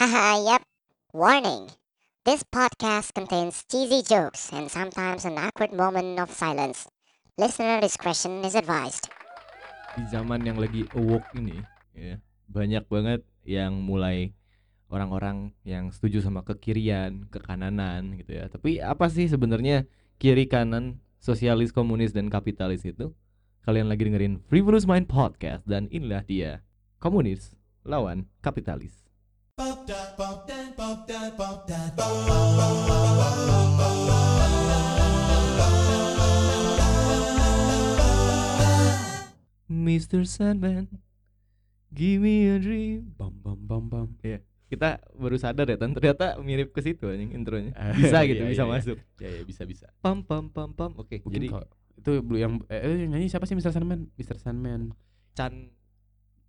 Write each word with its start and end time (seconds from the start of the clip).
Haha, 0.00 0.40
yep. 0.40 0.64
Warning. 1.12 1.76
This 2.24 2.40
podcast 2.40 3.12
contains 3.12 3.68
cheesy 3.68 4.00
jokes 4.00 4.48
and 4.48 4.72
sometimes 4.72 5.28
an 5.28 5.36
awkward 5.36 5.76
moment 5.76 6.16
of 6.16 6.32
silence. 6.32 6.88
Listener 7.36 7.84
discretion 7.84 8.40
is 8.40 8.56
advised. 8.56 9.12
di 10.00 10.08
zaman 10.08 10.40
yang 10.40 10.56
lagi 10.56 10.88
awoke 10.96 11.28
ini 11.36 11.60
ya 11.92 12.16
banyak 12.48 12.88
banget 12.88 13.28
yang 13.44 13.76
mulai 13.76 14.32
orang-orang 14.88 15.52
yang 15.68 15.92
setuju 15.92 16.24
sama 16.24 16.48
kekirian, 16.48 17.28
kekananan 17.28 18.16
gitu 18.16 18.40
ya. 18.40 18.48
Tapi 18.48 18.80
apa 18.80 19.04
sih 19.12 19.28
sebenarnya 19.28 19.84
kiri 20.16 20.48
kanan, 20.48 21.04
sosialis, 21.20 21.76
komunis 21.76 22.16
dan 22.16 22.32
kapitalis 22.32 22.88
itu? 22.88 23.12
Kalian 23.68 23.92
lagi 23.92 24.08
dengerin 24.08 24.40
Frivolous 24.48 24.88
Mind 24.88 25.12
Podcast 25.12 25.68
dan 25.68 25.92
inilah 25.92 26.24
dia 26.24 26.64
komunis 26.96 27.52
lawan 27.84 28.24
kapitalis. 28.40 29.09
Mr. 29.60 29.76
Sandman, 40.24 40.88
give 41.92 42.24
me 42.24 42.48
a 42.48 42.56
dream. 42.56 43.12
Bam 43.20 43.36
bam 43.36 43.60
bam 43.60 43.84
bam. 43.84 44.08
Ya, 44.24 44.40
kita 44.72 44.96
baru 45.12 45.36
sadar 45.36 45.68
ya, 45.68 45.76
Tan, 45.76 45.92
ternyata 45.92 46.40
mirip 46.40 46.72
ke 46.72 46.80
situ 46.80 47.12
anjing 47.12 47.36
intronya. 47.36 47.76
Ah, 47.76 47.92
Bisa 47.92 48.24
gitu, 48.24 48.48
iya, 48.48 48.56
bisa 48.56 48.64
iya, 48.64 48.72
iya. 48.72 48.76
masuk. 48.80 48.96
Ya 49.20 49.28
ya 49.28 49.42
bisa 49.44 49.68
bisa. 49.68 49.92
Pam 50.00 50.24
pam 50.24 50.48
pam 50.48 50.72
pam. 50.72 50.96
Oke, 50.96 51.20
Mungkin 51.20 51.36
jadi 51.36 51.46
kalau 51.52 51.68
itu 52.00 52.12
belum 52.24 52.40
yang 52.40 52.54
eh, 52.72 52.80
eh, 52.80 53.04
nyanyi 53.12 53.28
siapa 53.28 53.44
sih 53.44 53.52
Mr. 53.60 53.76
Sandman? 53.76 54.08
Mr. 54.16 54.40
Sandman 54.40 54.96
Chan 55.36 55.68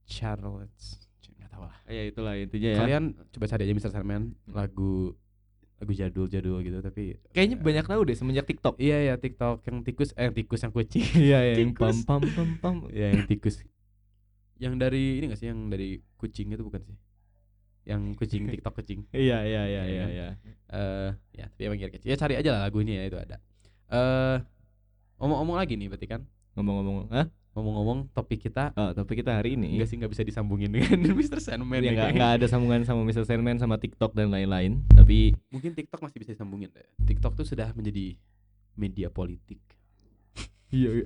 Charles. 0.07 1.10
Tahu 1.51 1.61
lah. 1.67 1.75
ya 1.91 2.01
itulah 2.07 2.33
intinya 2.39 2.69
ya. 2.71 2.79
Kalian 2.79 3.03
coba 3.27 3.45
cari 3.45 3.61
aja 3.67 3.73
Mr. 3.75 3.91
Sandman 3.91 4.23
lagu 4.47 5.13
lagu 5.81 5.97
jadul-jadul 5.97 6.61
gitu 6.61 6.77
tapi 6.79 7.17
kayaknya 7.33 7.57
eh, 7.57 7.63
banyak 7.65 7.85
tahu 7.89 8.01
deh 8.07 8.15
semenjak 8.15 8.45
TikTok. 8.47 8.77
Iya 8.79 8.97
ya 9.03 9.13
TikTok 9.17 9.65
yang 9.67 9.77
tikus 9.81 10.13
eh 10.15 10.29
yang 10.29 10.35
tikus 10.37 10.61
yang 10.61 10.71
kucing. 10.71 11.03
Iya, 11.27 11.39
ya, 11.41 11.53
yang 11.59 11.73
pam 11.73 11.97
pam 12.05 12.21
pam 12.23 12.49
pam. 12.61 12.75
ya 12.93 13.11
yang 13.11 13.25
tikus. 13.27 13.59
Yang 14.61 14.73
dari 14.77 15.03
ini 15.19 15.25
gak 15.27 15.39
sih 15.41 15.49
yang 15.49 15.67
dari 15.67 15.99
kucing 16.15 16.53
itu 16.53 16.61
bukan 16.61 16.85
sih? 16.85 16.95
Yang 17.81 18.13
kucing 18.15 18.45
TikTok 18.45 18.77
kucing. 18.77 19.09
Iya, 19.11 19.41
iya, 19.41 19.61
iya, 19.65 19.81
Iya 19.83 19.83
iya, 19.83 20.03
kan? 20.05 20.09
iya. 20.13 20.27
Eh 20.71 21.09
ya 21.35 21.45
tapi 21.49 21.61
emang 21.65 21.77
kira-kira 21.81 22.03
ya 22.05 22.15
cari 22.15 22.33
aja 22.37 22.49
lah 22.53 22.61
lagunya 22.69 23.01
ya 23.01 23.03
itu 23.09 23.17
ada. 23.17 23.37
Eh 23.91 24.37
omong-omong 25.17 25.57
lagi 25.57 25.75
nih 25.75 25.89
berarti 25.89 26.07
kan 26.07 26.21
Ngomong-ngomong, 26.51 27.09
hah? 27.15 27.25
Ngomong-ngomong 27.51 28.07
topik 28.15 28.47
kita 28.47 28.71
Oh, 28.79 28.95
topik 28.95 29.19
kita 29.23 29.35
hari 29.35 29.59
ini 29.59 29.75
enggak 29.75 29.89
sih 29.91 29.99
nggak 29.99 30.11
bisa 30.11 30.23
disambungin 30.23 30.71
dengan 30.71 30.95
Mr. 31.19 31.43
Sandman 31.43 31.83
ya 31.83 31.91
ya 31.91 32.07
nggak 32.15 32.31
ada 32.39 32.45
sambungan 32.47 32.87
sama 32.87 33.03
Mr. 33.03 33.27
Sandman 33.27 33.59
sama 33.59 33.75
TikTok 33.75 34.15
dan 34.15 34.31
lain-lain. 34.31 34.79
Tapi 34.87 35.35
Mungkin 35.51 35.75
TikTok 35.75 35.99
masih 35.99 36.17
bisa 36.23 36.31
disambungin 36.31 36.71
deh. 36.71 36.87
TikTok 37.03 37.35
tuh 37.35 37.43
sudah 37.43 37.75
menjadi 37.75 38.15
media 38.79 39.11
politik. 39.11 39.59
iya, 40.71 41.03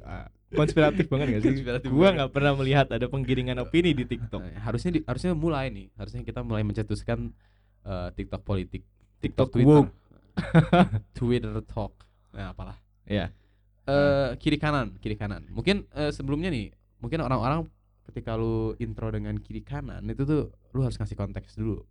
konspiratif 0.54 1.10
banget 1.10 1.34
gak 1.34 1.42
sih? 1.42 1.50
Konspiratif 1.58 1.90
Gua 1.90 2.14
nggak 2.14 2.30
pernah 2.30 2.54
melihat 2.54 2.88
ada 2.94 3.10
penggiringan 3.10 3.58
opini 3.66 3.98
di 3.98 4.06
TikTok. 4.06 4.42
Nah, 4.46 4.62
harusnya 4.62 5.02
di- 5.02 5.06
harusnya 5.10 5.34
mulai 5.34 5.74
nih, 5.74 5.90
harusnya 5.98 6.22
kita 6.22 6.46
mulai 6.46 6.62
mencetuskan 6.62 7.34
eh, 7.86 8.10
TikTok 8.14 8.46
politik, 8.46 8.86
TikTok 9.18 9.50
Twitter, 9.50 9.90
woke. 9.90 9.92
Twitter 11.18 11.58
talk, 11.66 12.06
nah 12.30 12.54
apalah. 12.54 12.78
Ya. 13.10 13.34
Eh 13.86 14.30
kiri 14.42 14.58
kanan, 14.58 14.98
kiri 14.98 15.14
kanan. 15.14 15.46
Mungkin 15.54 15.86
eh, 15.94 16.10
sebelumnya 16.10 16.50
nih, 16.50 16.74
mungkin 16.98 17.22
orang-orang 17.22 17.70
ketika 18.10 18.38
lu 18.38 18.74
intro 18.82 19.10
dengan 19.10 19.38
kiri 19.38 19.62
kanan 19.66 20.06
itu 20.10 20.26
tuh 20.26 20.54
lu 20.74 20.82
harus 20.82 20.98
ngasih 20.98 21.18
konteks 21.18 21.58
dulu. 21.58 21.86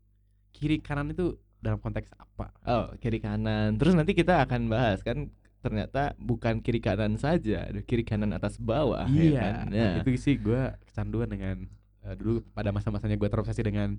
Kiri 0.55 0.83
kanan 0.83 1.15
itu 1.15 1.39
dalam 1.63 1.79
konteks 1.79 2.11
apa? 2.19 2.51
Oh, 2.67 2.87
kiri 2.99 3.23
kanan. 3.23 3.79
Terus 3.79 3.95
nanti 3.95 4.13
kita 4.15 4.43
akan 4.43 4.67
bahas 4.67 5.03
kan 5.07 5.31
ternyata 5.65 6.13
bukan 6.21 6.61
kiri 6.61 6.83
kanan 6.83 7.17
saja, 7.17 7.71
ada 7.73 7.81
kiri 7.81 8.05
kanan 8.05 8.37
atas 8.37 8.61
bawah 8.61 9.09
ya 9.09 9.23
iya, 9.25 9.41
kan? 9.41 9.73
Nah, 9.73 9.93
itu 10.05 10.21
sih 10.21 10.37
gua 10.37 10.77
kecanduan 10.85 11.31
dengan 11.31 11.57
eh, 12.05 12.15
dulu 12.21 12.45
pada 12.53 12.69
masa-masanya 12.69 13.17
gua 13.17 13.33
terobsesi 13.33 13.65
dengan 13.65 13.97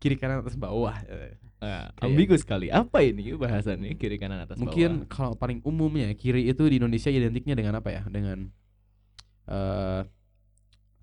kiri 0.00 0.16
kanan 0.16 0.40
atas 0.40 0.56
bawah. 0.56 0.96
Eh, 1.04 1.36
nah, 1.60 1.92
ambigu 2.00 2.34
sekali. 2.40 2.72
Apa 2.72 3.04
ini 3.04 3.36
bahasannya 3.36 3.94
kiri 4.00 4.16
kanan 4.16 4.48
atas 4.48 4.56
Mungkin 4.56 5.04
bawah? 5.04 5.12
kalau 5.12 5.32
paling 5.36 5.60
umumnya 5.62 6.08
kiri 6.16 6.48
itu 6.48 6.64
di 6.66 6.80
Indonesia 6.80 7.12
identiknya 7.12 7.54
dengan 7.54 7.78
apa 7.78 7.92
ya? 7.92 8.02
Dengan 8.08 8.48
eh 9.46 10.02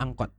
angkot. 0.01 0.33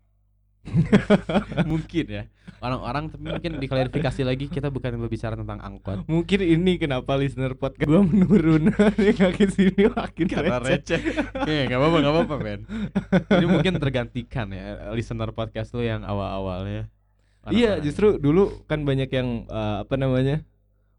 mungkin 1.70 2.04
ya. 2.12 2.22
Orang-orang 2.58 3.08
tapi 3.08 3.24
mungkin 3.30 3.62
diklarifikasi 3.62 4.20
lagi 4.26 4.50
kita 4.50 4.68
bukan 4.68 4.98
berbicara 5.00 5.38
tentang 5.38 5.62
angkot. 5.62 6.04
Mungkin 6.10 6.40
ini 6.42 6.76
kenapa 6.76 7.14
listener 7.14 7.54
podcast 7.54 7.86
gua 7.86 8.02
menurun 8.02 8.74
Nih 9.00 9.14
makin 9.16 9.48
sini 9.48 9.88
makin 9.88 10.26
Karena 10.26 10.58
receh. 10.60 11.00
Iya, 11.46 11.70
enggak 11.70 11.78
apa-apa, 11.78 11.96
enggak 12.02 12.14
apa-apa, 12.14 12.34
Ben. 12.42 12.60
Jadi 13.30 13.46
mungkin 13.46 13.72
tergantikan 13.78 14.50
ya 14.52 14.92
listener 14.92 15.30
podcast 15.32 15.72
lu 15.72 15.86
yang 15.86 16.02
awal-awalnya. 16.02 16.90
Iya, 17.46 17.78
Orang-orang- 17.78 17.82
justru 17.82 18.06
dulu 18.18 18.42
kan 18.66 18.82
banyak 18.82 19.08
yang 19.08 19.28
eh, 19.44 19.76
apa 19.82 19.94
namanya? 19.94 20.42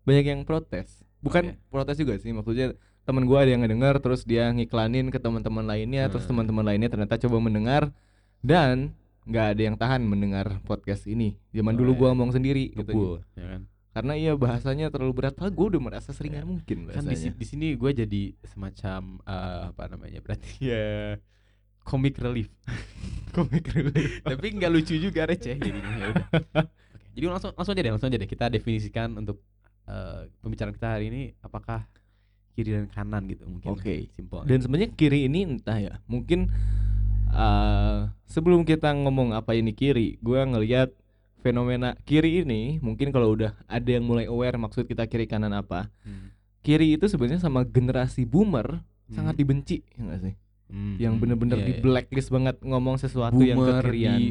Banyak 0.04 0.26
yang 0.26 0.42
protes. 0.44 1.04
Bukan 1.20 1.54
Oke. 1.54 1.60
protes 1.68 1.96
juga 1.96 2.16
sih, 2.16 2.32
maksudnya 2.32 2.74
teman 3.04 3.26
gua 3.26 3.44
ada 3.44 3.52
yang 3.52 3.62
ngedengar 3.62 4.00
terus 4.00 4.24
dia 4.24 4.48
ngiklanin 4.50 5.10
ke 5.10 5.18
teman-teman 5.18 5.66
lainnya, 5.66 6.08
terus 6.08 6.24
Hmm. 6.24 6.38
teman-teman 6.38 6.64
lainnya 6.64 6.88
ternyata 6.88 7.20
coba 7.20 7.38
mendengar 7.40 7.92
dan 8.40 8.96
nggak 9.26 9.46
ada 9.54 9.62
yang 9.62 9.76
tahan 9.76 10.02
mendengar 10.02 10.58
podcast 10.64 11.06
ini. 11.06 11.38
Zaman 11.52 11.76
Oh, 11.76 11.80
dulu 11.84 11.92
iya. 11.92 12.00
gua 12.00 12.08
ngomong 12.14 12.32
sendiri 12.32 12.72
gitu. 12.72 12.82
ngebul, 12.88 13.14
ya 13.36 13.46
kan? 13.46 13.62
Karena 13.90 14.14
iya 14.16 14.32
bahasanya 14.34 14.88
terlalu 14.88 15.14
berat. 15.14 15.34
Padahal 15.36 15.52
gua 15.52 15.68
udah 15.70 15.82
merasa 15.84 16.10
seringan 16.14 16.46
Iya. 16.46 16.50
mungkin 16.50 16.78
kan 16.88 17.04
di, 17.04 17.14
bahasanya. 17.14 17.36
di 17.36 17.46
sini 17.46 17.68
gue 17.76 17.92
jadi 17.92 18.22
semacam 18.48 19.02
eh, 19.20 19.62
apa 19.70 19.84
namanya 19.88 20.20
berarti 20.22 20.50
ya 20.64 21.20
comic 21.90 22.22
relief 22.22 22.48
Komik 23.34 23.66
relief. 23.70 24.22
tapi 24.30 24.54
nggak 24.54 24.70
lucu 24.70 24.98
juga 24.98 25.26
receh 25.26 25.54
jadinya 25.54 25.94
ya 25.96 26.08
udah 26.10 26.28
Oke, 26.30 27.14
jadi 27.14 27.26
langsung 27.28 27.52
langsung 27.54 27.74
aja 27.74 27.82
deh 27.82 27.92
langsung 27.92 28.10
aja 28.10 28.18
deh 28.18 28.30
kita 28.30 28.46
definisikan 28.48 29.10
untuk 29.16 29.38
eh, 29.86 30.30
pembicaraan 30.40 30.74
kita 30.74 30.88
hari 30.94 31.06
ini 31.10 31.22
apakah 31.42 31.86
kiri 32.54 32.74
dan 32.74 32.86
kanan 32.88 33.26
gitu 33.26 33.46
mungkin 33.46 33.70
Oke. 33.72 34.10
simpel 34.14 34.44
Dan 34.44 34.60
sebenarnya 34.60 34.90
kiri 34.92 35.26
ini 35.26 35.46
entah 35.48 35.78
ya, 35.78 35.94
mungkin 36.06 36.50
eh 37.30 38.00
sebelum 38.26 38.66
kita 38.66 38.90
ngomong 38.92 39.32
apa 39.32 39.54
ini 39.54 39.72
kiri, 39.72 40.18
gua 40.20 40.44
ngelihat 40.44 40.90
fenomena 41.40 41.96
kiri 42.04 42.44
ini 42.44 42.82
mungkin 42.82 43.14
kalau 43.14 43.32
udah 43.32 43.56
ada 43.64 43.90
yang 43.90 44.04
mulai 44.04 44.28
aware 44.28 44.58
maksud 44.58 44.84
kita 44.84 45.06
kiri 45.06 45.24
kanan 45.24 45.54
apa. 45.54 45.88
Hmm. 46.04 46.34
Kiri 46.60 47.00
itu 47.00 47.08
sebenarnya 47.08 47.40
sama 47.40 47.64
generasi 47.64 48.28
boomer 48.28 48.82
sangat 49.08 49.38
Hmm. 49.38 49.42
dibenci, 49.42 49.78
ya 49.96 50.18
sih? 50.20 50.36
Hmm, 50.70 50.96
Yang 50.96 51.14
bener-bener 51.18 51.58
iya, 51.58 51.66
di 51.66 51.74
iya. 51.74 51.82
blacklist 51.82 52.30
banget 52.30 52.56
ngomong 52.62 52.96
sesuatu 52.96 53.42
yang 53.42 53.58
Boomer 53.58 53.82
kekirian. 53.82 54.16
di 54.16 54.26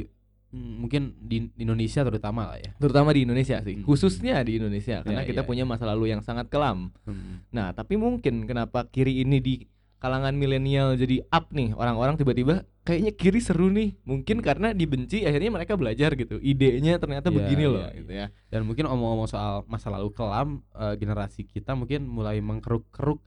hmm, 0.49 0.73
mungkin 0.79 1.03
di, 1.19 1.51
di 1.51 1.63
Indonesia 1.63 2.01
terutama 2.01 2.55
lah 2.55 2.59
ya 2.59 2.71
Terutama 2.79 3.11
di 3.11 3.27
Indonesia 3.27 3.59
sih, 3.59 3.75
Hmm. 3.75 3.85
khususnya 3.85 4.39
di 4.41 4.57
Indonesia 4.57 5.03
karena 5.03 5.23
Iya, 5.23 5.29
kita 5.29 5.43
iya, 5.43 5.49
punya 5.51 5.65
masa 5.67 5.85
lalu 5.85 6.15
yang 6.15 6.23
sangat 6.23 6.47
kelam. 6.47 6.95
Hmm. 7.03 7.43
Nah, 7.51 7.75
tapi 7.75 7.99
mungkin 7.99 8.47
kenapa 8.47 8.87
kiri 8.87 9.21
ini 9.21 9.39
di 9.39 9.55
kalangan 9.99 10.31
milenial 10.33 10.95
jadi 10.95 11.27
up 11.27 11.51
nih 11.51 11.75
orang-orang 11.75 12.15
tiba-tiba 12.15 12.63
kayaknya 12.87 13.13
kiri 13.13 13.43
seru 13.43 13.67
nih. 13.69 13.99
Mungkin 14.07 14.39
karena 14.39 14.71
dibenci 14.71 15.27
akhirnya 15.27 15.51
mereka 15.51 15.75
belajar 15.75 16.15
gitu. 16.15 16.39
Idenya 16.39 16.97
ternyata 16.97 17.29
Iya, 17.29 17.37
begini 17.37 17.65
loh 17.67 17.83
iya. 17.83 17.99
gitu 17.99 18.13
ya. 18.15 18.27
Dan 18.47 18.63
mungkin 18.63 18.87
omong-omong 18.87 19.27
soal 19.27 19.67
masa 19.67 19.91
lalu 19.91 20.15
kelam, 20.15 20.63
eh, 20.73 20.95
generasi 20.95 21.45
kita 21.45 21.75
mungkin 21.75 22.07
mulai 22.07 22.39
mengkeruk-keruk 22.39 23.19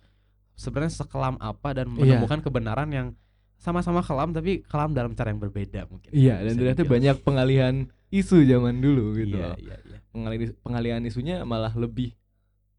sebenarnya 0.54 0.94
sekelam 0.96 1.36
apa 1.38 1.74
dan 1.74 1.88
Iya. 1.92 2.18
menemukan 2.18 2.40
kebenaran 2.40 2.90
yang 2.90 3.08
sama-sama 3.56 4.02
kelam 4.02 4.32
tapi 4.32 4.64
kelam 4.64 4.92
dalam 4.92 5.12
cara 5.12 5.30
yang 5.30 5.40
berbeda 5.40 5.86
mungkin. 5.86 6.10
Iya, 6.10 6.42
dan 6.42 6.54
ternyata 6.56 6.82
dibilang. 6.82 6.94
banyak 6.98 7.16
pengalihan 7.22 7.76
isu 8.10 8.42
zaman 8.42 8.76
dulu 8.78 9.14
gitu 9.16 9.38
Iya, 9.38 9.54
iya, 9.56 9.76
iya. 9.80 9.98
Pengalihan, 10.10 10.52
pengalihan 10.60 11.02
isunya 11.02 11.36
malah 11.42 11.72
lebih 11.72 12.18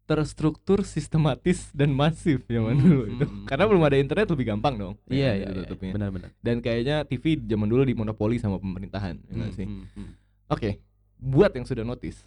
terstruktur, 0.03 0.83
sistematis 0.83 1.71
dan 1.71 1.89
masif 1.89 2.43
zaman 2.45 2.75
Hmm, 2.75 2.83
dulu 2.83 3.01
hmm, 3.01 3.13
itu. 3.13 3.25
hmm. 3.25 3.45
Karena 3.45 3.63
belum 3.65 3.81
ada 3.81 3.95
internet 3.95 4.27
lebih 4.27 4.45
gampang 4.45 4.75
dong. 4.75 4.93
Iya, 5.07 5.15
ya, 5.15 5.31
iya, 5.33 5.47
iya. 5.47 5.57
tutupnya. 5.63 5.91
Benar-benar. 5.95 6.29
Dan 6.37 6.59
kayaknya 6.59 6.95
TV 7.03 7.23
zaman 7.41 7.65
dulu 7.65 7.81
dimonopoli 7.81 8.35
sama 8.35 8.59
pemerintahan, 8.59 9.15
ya 9.23 9.35
Hmm, 9.41 9.55
sih? 9.55 9.63
hmm, 9.63 9.85
hmm. 9.89 10.11
Oke, 10.49 10.83
buat 11.15 11.49
yang 11.49 11.63
sudah 11.63 11.81
notice, 11.81 12.19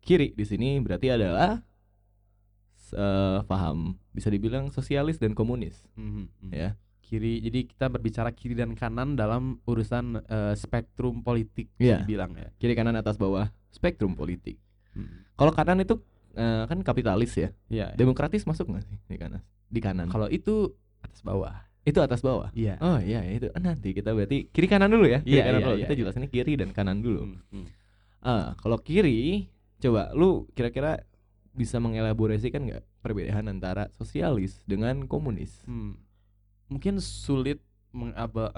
kiri 0.00 0.32
di 0.32 0.42
sini 0.42 0.80
berarti 0.80 1.12
adalah 1.12 1.60
eh, 2.92 3.38
paham 3.44 3.94
bisa 4.10 4.28
dibilang 4.28 4.68
sosialis 4.68 5.16
dan 5.16 5.32
komunis, 5.32 5.86
Hmm, 5.94 6.26
hmm, 6.28 6.50
ya. 6.50 6.74
Kiri, 7.00 7.42
jadi 7.42 7.66
kita 7.66 7.90
berbicara 7.90 8.30
kiri 8.30 8.54
dan 8.54 8.70
kanan 8.72 9.18
dalam 9.18 9.58
urusan 9.64 10.22
eh, 10.22 10.54
spektrum 10.54 11.20
politik 11.20 11.66
Iya. 11.74 11.98
bisa 11.98 12.06
dibilang 12.06 12.32
ya. 12.34 12.48
Kiri 12.54 12.74
kanan 12.74 12.94
atas 12.94 13.18
bawah 13.18 13.50
spektrum 13.68 14.14
politik. 14.14 14.62
Hmm. 14.94 15.26
Kalau 15.34 15.50
kanan 15.50 15.82
itu 15.82 15.98
eh, 16.32 16.62
kan 16.64 16.78
kapitalis 16.80 17.34
ya, 17.34 17.50
Iya. 17.66 17.90
demokratis 17.94 18.46
masuk 18.46 18.70
nggak 18.70 18.86
sih 18.86 18.96
di 19.04 19.18
kanan? 19.18 19.42
Di 19.66 19.80
kanan. 19.82 20.06
Kalau 20.06 20.26
itu 20.26 20.70
atas 21.02 21.20
bawah. 21.20 21.66
itu 21.80 21.96
atas 21.98 22.20
bawah. 22.20 22.52
Iya. 22.52 22.76
Oh 22.78 23.00
iya 23.00 23.24
itu 23.24 23.48
nanti 23.56 23.96
kita 23.96 24.12
berarti 24.12 24.46
kiri 24.52 24.68
kanan 24.68 24.92
dulu 24.92 25.08
ya. 25.08 25.18
Kiri 25.24 25.40
Iya, 25.40 25.42
kanan 25.48 25.58
iya, 25.58 25.64
dulu. 25.66 25.74
iya, 25.74 25.82
kita 25.82 25.94
iya. 25.96 26.00
jelasin 26.04 26.24
kiri 26.28 26.52
dan 26.60 26.70
kanan 26.70 27.00
dulu. 27.00 27.20
Hmm, 27.24 27.40
hmm. 27.50 27.66
Ah, 28.20 28.52
kalau 28.60 28.76
kiri 28.78 29.48
coba 29.80 30.12
lu 30.12 30.44
kira-kira 30.52 31.00
bisa 31.60 31.76
mengelaborasikan 31.76 32.64
nggak 32.64 33.04
perbedaan 33.04 33.52
antara 33.52 33.92
sosialis 34.00 34.64
dengan 34.64 35.04
komunis? 35.04 35.60
Hmm. 35.68 36.00
Mungkin 36.72 37.04
sulit 37.04 37.60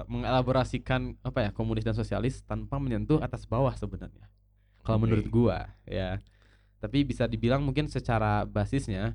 mengelaborasikan 0.07 1.17
apa 1.27 1.49
ya 1.49 1.51
komunis 1.51 1.83
dan 1.83 1.97
sosialis 1.97 2.45
tanpa 2.47 2.79
menyentuh 2.79 3.19
atas 3.19 3.49
bawah 3.51 3.75
sebenarnya. 3.75 4.31
Kalau 4.87 5.03
Oke. 5.03 5.05
menurut 5.09 5.27
gua 5.33 5.73
ya. 5.83 6.23
Tapi 6.79 7.03
bisa 7.07 7.27
dibilang 7.27 7.63
mungkin 7.63 7.87
secara 7.87 8.43
basisnya 8.47 9.15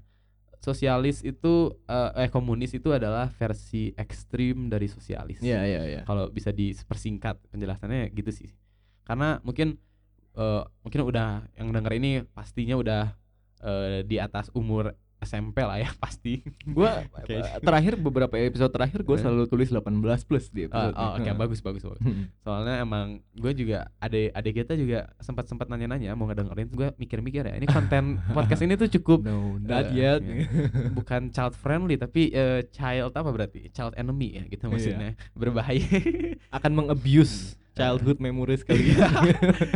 sosialis 0.57 1.21
itu 1.21 1.75
eh, 1.85 2.25
eh 2.25 2.29
komunis 2.33 2.73
itu 2.73 2.89
adalah 2.89 3.29
versi 3.29 3.93
ekstrim 3.93 4.67
dari 4.73 4.89
sosialis. 4.89 5.39
Iya 5.45 5.61
iya 5.63 5.81
iya. 5.85 6.01
Kalau 6.03 6.33
bisa 6.33 6.49
dipersingkat 6.49 7.37
penjelasannya 7.53 8.09
gitu 8.11 8.31
sih. 8.33 8.49
Karena 9.05 9.37
mungkin 9.45 9.77
eh, 10.33 10.63
mungkin 10.81 11.01
udah 11.05 11.45
yang 11.59 11.69
denger 11.69 11.93
ini 12.01 12.25
pastinya 12.33 12.75
udah 12.79 13.13
eh, 13.59 14.01
di 14.01 14.17
atas 14.17 14.49
umur 14.51 14.91
SMP 15.17 15.65
lah 15.65 15.81
ya 15.81 15.89
pasti. 15.97 16.45
Gua 16.63 17.01
eh, 17.25 17.41
terakhir 17.57 17.97
beberapa 17.97 18.37
episode 18.37 18.69
terakhir 18.69 19.01
gue 19.01 19.11
Eh? 19.11 19.19
selalu 19.19 19.43
tulis 19.45 19.65
18 19.67 19.89
plus 20.23 20.45
di 20.47 20.61
Oh, 20.61 20.69
episode. 20.69 20.93
oh, 20.93 21.09
oke 21.17 21.29
bagus 21.35 21.59
bagus 21.59 21.81
bagus. 21.83 22.01
Soalnya 22.39 22.75
emang 22.79 23.05
gue 23.33 23.49
juga 23.51 23.89
adek 23.97 24.29
adik 24.31 24.53
kita 24.55 24.73
juga 24.73 25.09
sempat 25.17 25.45
sempat 25.45 25.65
nanya-nanya 25.67 26.13
mau 26.13 26.25
ngedengerin 26.25 26.69
gue 26.69 26.87
mikir-mikir 26.95 27.43
ya 27.43 27.53
ini 27.55 27.65
konten 27.65 28.21
podcast 28.37 28.61
ini 28.61 28.77
tuh 28.77 28.93
cukup 28.93 29.25
No, 29.25 29.57
not 29.57 29.89
Eh, 29.89 29.97
yet. 29.97 30.21
iya. 30.21 30.45
bukan 30.93 31.33
child 31.33 31.57
friendly 31.57 31.97
tapi 31.97 32.29
eh, 32.29 32.69
child 32.69 33.09
apa 33.11 33.27
berarti 33.27 33.73
child 33.73 33.97
enemy 33.97 34.37
ya 34.37 34.43
gitu 34.45 34.63
Iya. 34.63 34.71
maksudnya 34.71 35.09
berbahaya 35.33 35.81
Akan 36.51 36.77
mengabuse 36.77 37.57
childhood 37.73 38.17
memories 38.19 38.61
kali 38.61 38.93
Iya. 38.93 39.09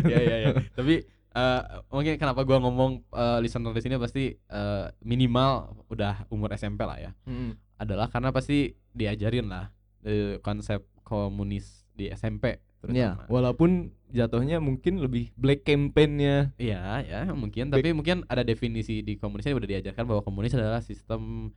ya 0.05 0.19
ya 0.21 0.35
ya 0.39 0.49
tapi 0.71 1.01
eh, 1.31 1.61
mungkin 1.87 2.15
kenapa 2.15 2.41
gua 2.41 2.59
ngomong 2.59 2.91
eh, 3.07 3.37
listener 3.39 3.71
di 3.71 3.81
sini 3.81 3.95
pasti 3.95 4.23
eh, 4.31 4.85
minimal 5.01 5.51
udah 5.87 6.27
umur 6.27 6.51
SMP 6.51 6.81
lah 6.81 6.97
ya 6.97 7.11
Mm. 7.23 7.55
adalah 7.77 8.07
karena 8.07 8.29
pasti 8.29 8.69
diajarin 8.91 9.47
lah 9.47 9.71
eh, 10.01 10.37
konsep 10.39 10.83
komunis 11.01 11.85
di 11.91 12.07
SMP 12.07 12.59
Ya, 12.81 13.13
terutama. 13.13 13.29
walaupun 13.29 13.71
jatuhnya 14.09 14.57
mungkin 14.57 14.97
lebih 14.97 15.29
black 15.37 15.61
campaign-nya. 15.61 16.49
Iya 16.57 16.81
ya 17.05 17.21
mungkin 17.29 17.69
Baik. 17.69 17.85
tapi 17.85 17.93
mungkin 17.93 18.25
ada 18.25 18.41
definisi 18.41 19.05
di 19.05 19.15
komunisnya 19.15 19.53
udah 19.53 19.69
diajarkan 19.69 20.01
bahwa 20.03 20.25
komunis 20.25 20.57
adalah 20.57 20.81
sistem 20.81 21.53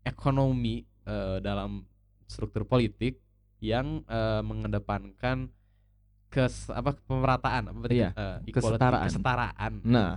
ekonomi 0.00 0.80
eh, 1.04 1.38
dalam 1.40 1.84
struktur 2.24 2.64
politik 2.64 3.20
yang 3.60 4.00
eh, 4.06 4.40
mengedepankan 4.40 5.52
kes 6.36 6.68
apa 6.68 6.92
pemerataan 7.00 7.72
apa 7.72 7.78
berarti? 7.80 7.96
Iya, 7.96 8.10
equality, 8.44 8.52
kesetaraan. 8.52 9.06
kesetaraan 9.08 9.72
Nah, 9.82 10.10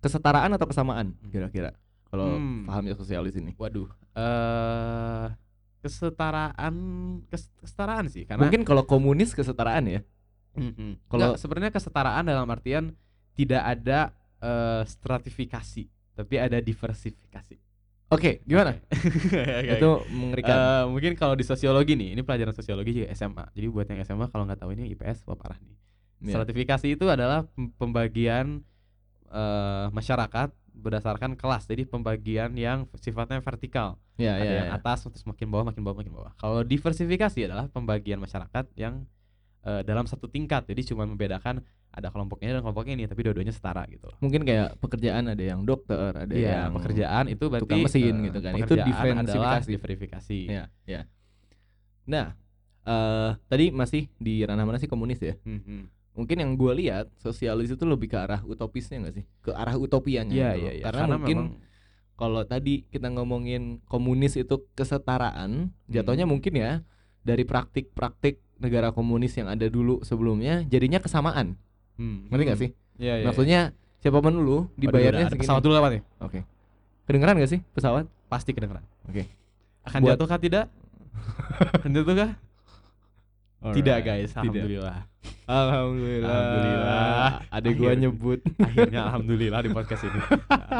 kesetaraan 0.00 0.50
atau 0.56 0.64
kesamaan 0.64 1.12
kira-kira 1.28 1.76
kalau 2.08 2.32
Hmm. 2.32 2.64
pahamnya 2.64 2.96
sosialis 2.96 3.36
ini? 3.36 3.52
waduh 3.54 3.84
eh 4.16 5.28
kesetaraan 5.80 6.74
kes- 7.28 7.52
kesetaraan 7.56 8.08
sih 8.08 8.24
karena 8.24 8.40
Mungkin 8.42 8.64
kalau 8.64 8.84
komunis 8.84 9.32
kesetaraan 9.32 9.84
ya. 9.86 10.00
Mm-mm. 10.52 10.98
Kalau- 11.06 11.36
sebenarnya 11.36 11.70
kesetaraan 11.70 12.24
dalam 12.24 12.48
artian 12.48 12.96
tidak 13.32 13.62
ada 13.62 14.12
eh, 14.40 14.82
stratifikasi 14.84 15.84
tapi 16.16 16.34
ada 16.36 16.58
diversifikasi 16.58 17.60
Oke, 18.10 18.42
gimana? 18.42 18.74
Oke, 18.90 19.38
oke, 19.62 19.70
Itu 19.78 19.90
mengerikan. 20.10 20.54
Eh, 20.58 20.84
mungkin 20.90 21.12
kalau 21.14 21.38
di 21.38 21.46
sosiologi 21.46 21.94
nih, 21.94 22.18
ini 22.18 22.22
pelajaran 22.26 22.50
sosiologi 22.50 22.90
juga 22.90 23.06
SMA. 23.14 23.54
Jadi 23.54 23.66
buat 23.70 23.86
yang 23.86 24.02
SMA 24.02 24.26
kalau 24.34 24.50
nggak 24.50 24.58
tahu 24.66 24.74
ini 24.74 24.90
IPS 24.98 25.30
wah 25.30 25.38
parah 25.38 25.62
nih. 25.62 25.78
Iya. 26.26 26.34
Stratifikasi 26.34 26.86
itu 26.98 27.06
adalah 27.06 27.46
pem- 27.46 27.70
pembagian 27.78 28.66
eh, 29.30 29.86
masyarakat 29.94 30.50
berdasarkan 30.74 31.38
kelas. 31.38 31.70
Jadi 31.70 31.86
pembagian 31.86 32.50
yang 32.58 32.90
sifatnya 32.98 33.38
vertikal. 33.38 33.94
Ada 34.18 34.42
ya, 34.42 34.52
yang 34.58 34.68
ya. 34.68 34.76
atas 34.76 35.06
terus 35.06 35.22
makin 35.22 35.46
bawah, 35.46 35.70
makin 35.70 35.80
bawah, 35.86 35.96
makin 36.02 36.12
bawah. 36.12 36.32
Kalau 36.34 36.66
diversifikasi 36.66 37.46
adalah 37.46 37.70
pembagian 37.70 38.18
masyarakat 38.18 38.74
yang 38.74 39.06
eh, 39.62 39.86
dalam 39.86 40.10
satu 40.10 40.26
tingkat. 40.26 40.66
Jadi 40.66 40.90
cuma 40.90 41.06
membedakan 41.06 41.62
ada 41.90 42.08
kelompoknya 42.08 42.54
dan 42.54 42.62
kelompoknya 42.62 42.92
ini, 42.94 43.04
tapi 43.10 43.20
dua-duanya 43.26 43.50
setara 43.50 43.82
gitu. 43.90 44.06
Mungkin 44.22 44.46
kayak 44.46 44.78
pekerjaan 44.78 45.26
ada 45.26 45.42
yang 45.42 45.66
dokter, 45.66 46.14
ada 46.14 46.30
Iya, 46.30 46.70
yang 46.70 46.78
pekerjaan 46.78 47.24
itu 47.26 47.44
berarti 47.50 47.64
tukang 47.66 47.82
mesin 47.82 48.14
gitu 48.30 48.38
kan. 48.38 48.52
Itu 48.54 48.74
diversifikasi. 48.78 49.68
diversifikasi. 49.74 50.40
Iya, 50.46 50.64
iya. 50.86 51.02
Nah, 52.06 52.34
eh 52.80 53.30
tadi 53.46 53.74
masih 53.74 54.06
di 54.16 54.42
ranah 54.46 54.62
mana 54.62 54.78
sih 54.78 54.86
komunis 54.86 55.18
ya? 55.18 55.34
Mhm. 55.42 55.90
Mungkin 56.10 56.36
yang 56.42 56.52
gue 56.58 56.72
lihat 56.86 57.06
sosialis 57.18 57.70
itu 57.70 57.84
lebih 57.86 58.10
ke 58.10 58.18
arah 58.18 58.42
utopisnya 58.42 58.98
nggak 59.02 59.14
sih? 59.14 59.24
Ke 59.42 59.54
arah 59.54 59.74
utopianya. 59.74 60.30
Iya 60.34 60.50
gitu 60.54 60.62
loh. 60.62 60.72
iya. 60.74 60.84
Karena, 60.90 61.04
mungkin 61.16 61.38
kalau 62.14 62.42
tadi 62.44 62.84
kita 62.86 63.08
ngomongin 63.08 63.80
komunis 63.88 64.36
itu 64.36 64.62
kesetaraan, 64.74 65.72
jatuhnya 65.88 66.26
Hmm. 66.26 66.32
mungkin 66.36 66.52
ya 66.54 66.72
dari 67.22 67.42
praktik-praktik 67.42 68.38
negara 68.60 68.92
komunis 68.92 69.32
yang 69.40 69.48
ada 69.48 69.66
dulu 69.66 70.04
sebelumnya 70.04 70.62
jadinya 70.68 71.00
kesamaan. 71.00 71.56
Hmm. 72.00 72.32
Ngerti 72.32 72.42
nggak 72.48 72.58
sih? 72.58 72.70
Iya 72.96 73.14
iya. 73.20 73.26
Maksudnya 73.28 73.60
siapa 74.00 74.18
pun 74.18 74.32
lu 74.34 74.72
dibayarnya 74.74 75.28
Waduh, 75.28 75.32
ada 75.32 75.40
pesawat 75.40 75.60
dulu 75.60 75.74
apa 75.76 75.88
nih? 75.92 76.02
Oke. 76.18 76.40
Kedengeran 77.04 77.36
gak 77.36 77.50
sih 77.50 77.60
pesawat? 77.70 78.08
Pasti 78.26 78.56
kedengeran. 78.56 78.80
Oke. 79.04 79.28
Akan 79.84 80.00
Buat- 80.00 80.16
jatuh 80.16 80.26
kah 80.26 80.40
tidak? 80.40 80.64
Akan 81.76 81.90
jatuh 81.92 82.14
kah? 82.16 82.30
Tidak 83.60 83.92
Alright, 83.92 84.08
guys, 84.24 84.32
tidak. 84.32 84.40
alhamdulillah. 84.40 84.98
Alhamdulillah. 85.44 86.32
Alhamdulillah. 86.32 87.28
Ada 87.52 87.68
gua 87.76 87.92
nyebut. 87.92 88.40
Akhirnya 88.56 89.00
alhamdulillah 89.04 89.60
di 89.60 89.68
podcast 89.68 90.02
ini. 90.08 90.16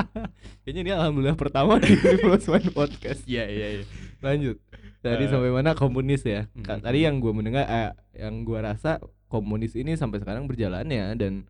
Kayaknya 0.65 0.81
ini 0.81 0.91
alhamdulillah 0.97 1.37
pertama 1.37 1.77
di 1.77 1.93
Plus 2.01 2.49
One 2.49 2.73
Podcast. 2.73 3.21
Iya 3.29 3.45
iya 3.45 3.67
iya. 3.77 3.85
Lanjut. 4.25 4.57
Tadi 5.05 5.25
Eh. 5.25 5.29
sampai 5.29 5.53
mana 5.53 5.77
komunis 5.77 6.25
ya? 6.25 6.49
Mhm. 6.57 6.81
Tadi 6.81 6.99
yang 7.05 7.21
gua 7.21 7.33
mendengar 7.37 7.69
eh, 7.69 7.93
yang 8.17 8.49
gua 8.49 8.73
rasa 8.73 8.97
komunis 9.31 9.79
ini 9.79 9.95
sampai 9.95 10.19
sekarang 10.19 10.51
berjalan 10.51 10.85
ya 10.91 11.15
dan 11.15 11.47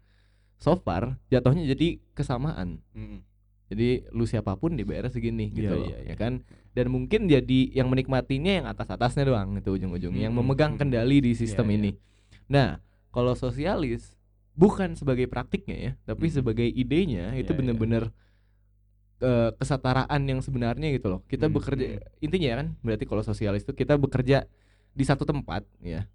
so 0.61 0.77
far 0.77 1.17
jatuhnya 1.33 1.65
jadi 1.65 1.97
kesamaan. 2.13 2.85
Mm-mm. 2.93 3.25
Jadi 3.71 4.03
lu 4.11 4.27
siapa 4.27 4.59
pun 4.59 4.75
dibayar 4.75 5.07
segini 5.09 5.47
gitu 5.49 5.71
Iya, 5.71 5.79
loh, 5.79 5.87
iya, 5.89 5.99
ya 6.03 6.07
iya. 6.11 6.15
kan? 6.19 6.43
Dan 6.75 6.91
mungkin 6.91 7.31
jadi 7.31 7.71
yang 7.71 7.87
menikmatinya 7.87 8.53
yang 8.63 8.67
atas-atasnya 8.67 9.31
doang 9.31 9.57
itu 9.57 9.71
ujung-ujungnya 9.71 10.27
yang 10.27 10.35
Mm, 10.35 10.43
memegang 10.43 10.73
mm. 10.75 10.79
kendali 10.79 11.23
di 11.23 11.33
sistem 11.39 11.71
Iya, 11.71 11.73
iya. 11.73 11.79
ini. 11.79 11.91
Nah, 12.51 12.69
kalau 13.15 13.33
sosialis 13.33 14.19
bukan 14.59 14.99
sebagai 14.99 15.31
praktiknya 15.31 15.77
ya, 15.79 15.93
tapi 16.03 16.29
Mm. 16.29 16.35
sebagai 16.35 16.67
idenya 16.67 17.31
itu 17.33 17.47
Iya, 17.47 17.47
iya. 17.47 17.59
bener-bener 17.63 18.05
eh, 19.21 19.51
kesetaraan 19.55 20.21
yang 20.25 20.41
sebenarnya 20.41 20.89
gitu 20.91 21.07
loh. 21.07 21.21
Kita 21.29 21.47
Mm, 21.47 21.55
bekerja 21.55 21.87
intinya 22.19 22.51
kan 22.59 22.67
berarti 22.81 23.05
kalau 23.07 23.23
sosialis 23.23 23.63
itu 23.63 23.73
kita 23.77 23.95
bekerja 24.01 24.49
di 24.91 25.05
satu 25.07 25.23
tempat 25.23 25.63
ya. 25.79 26.09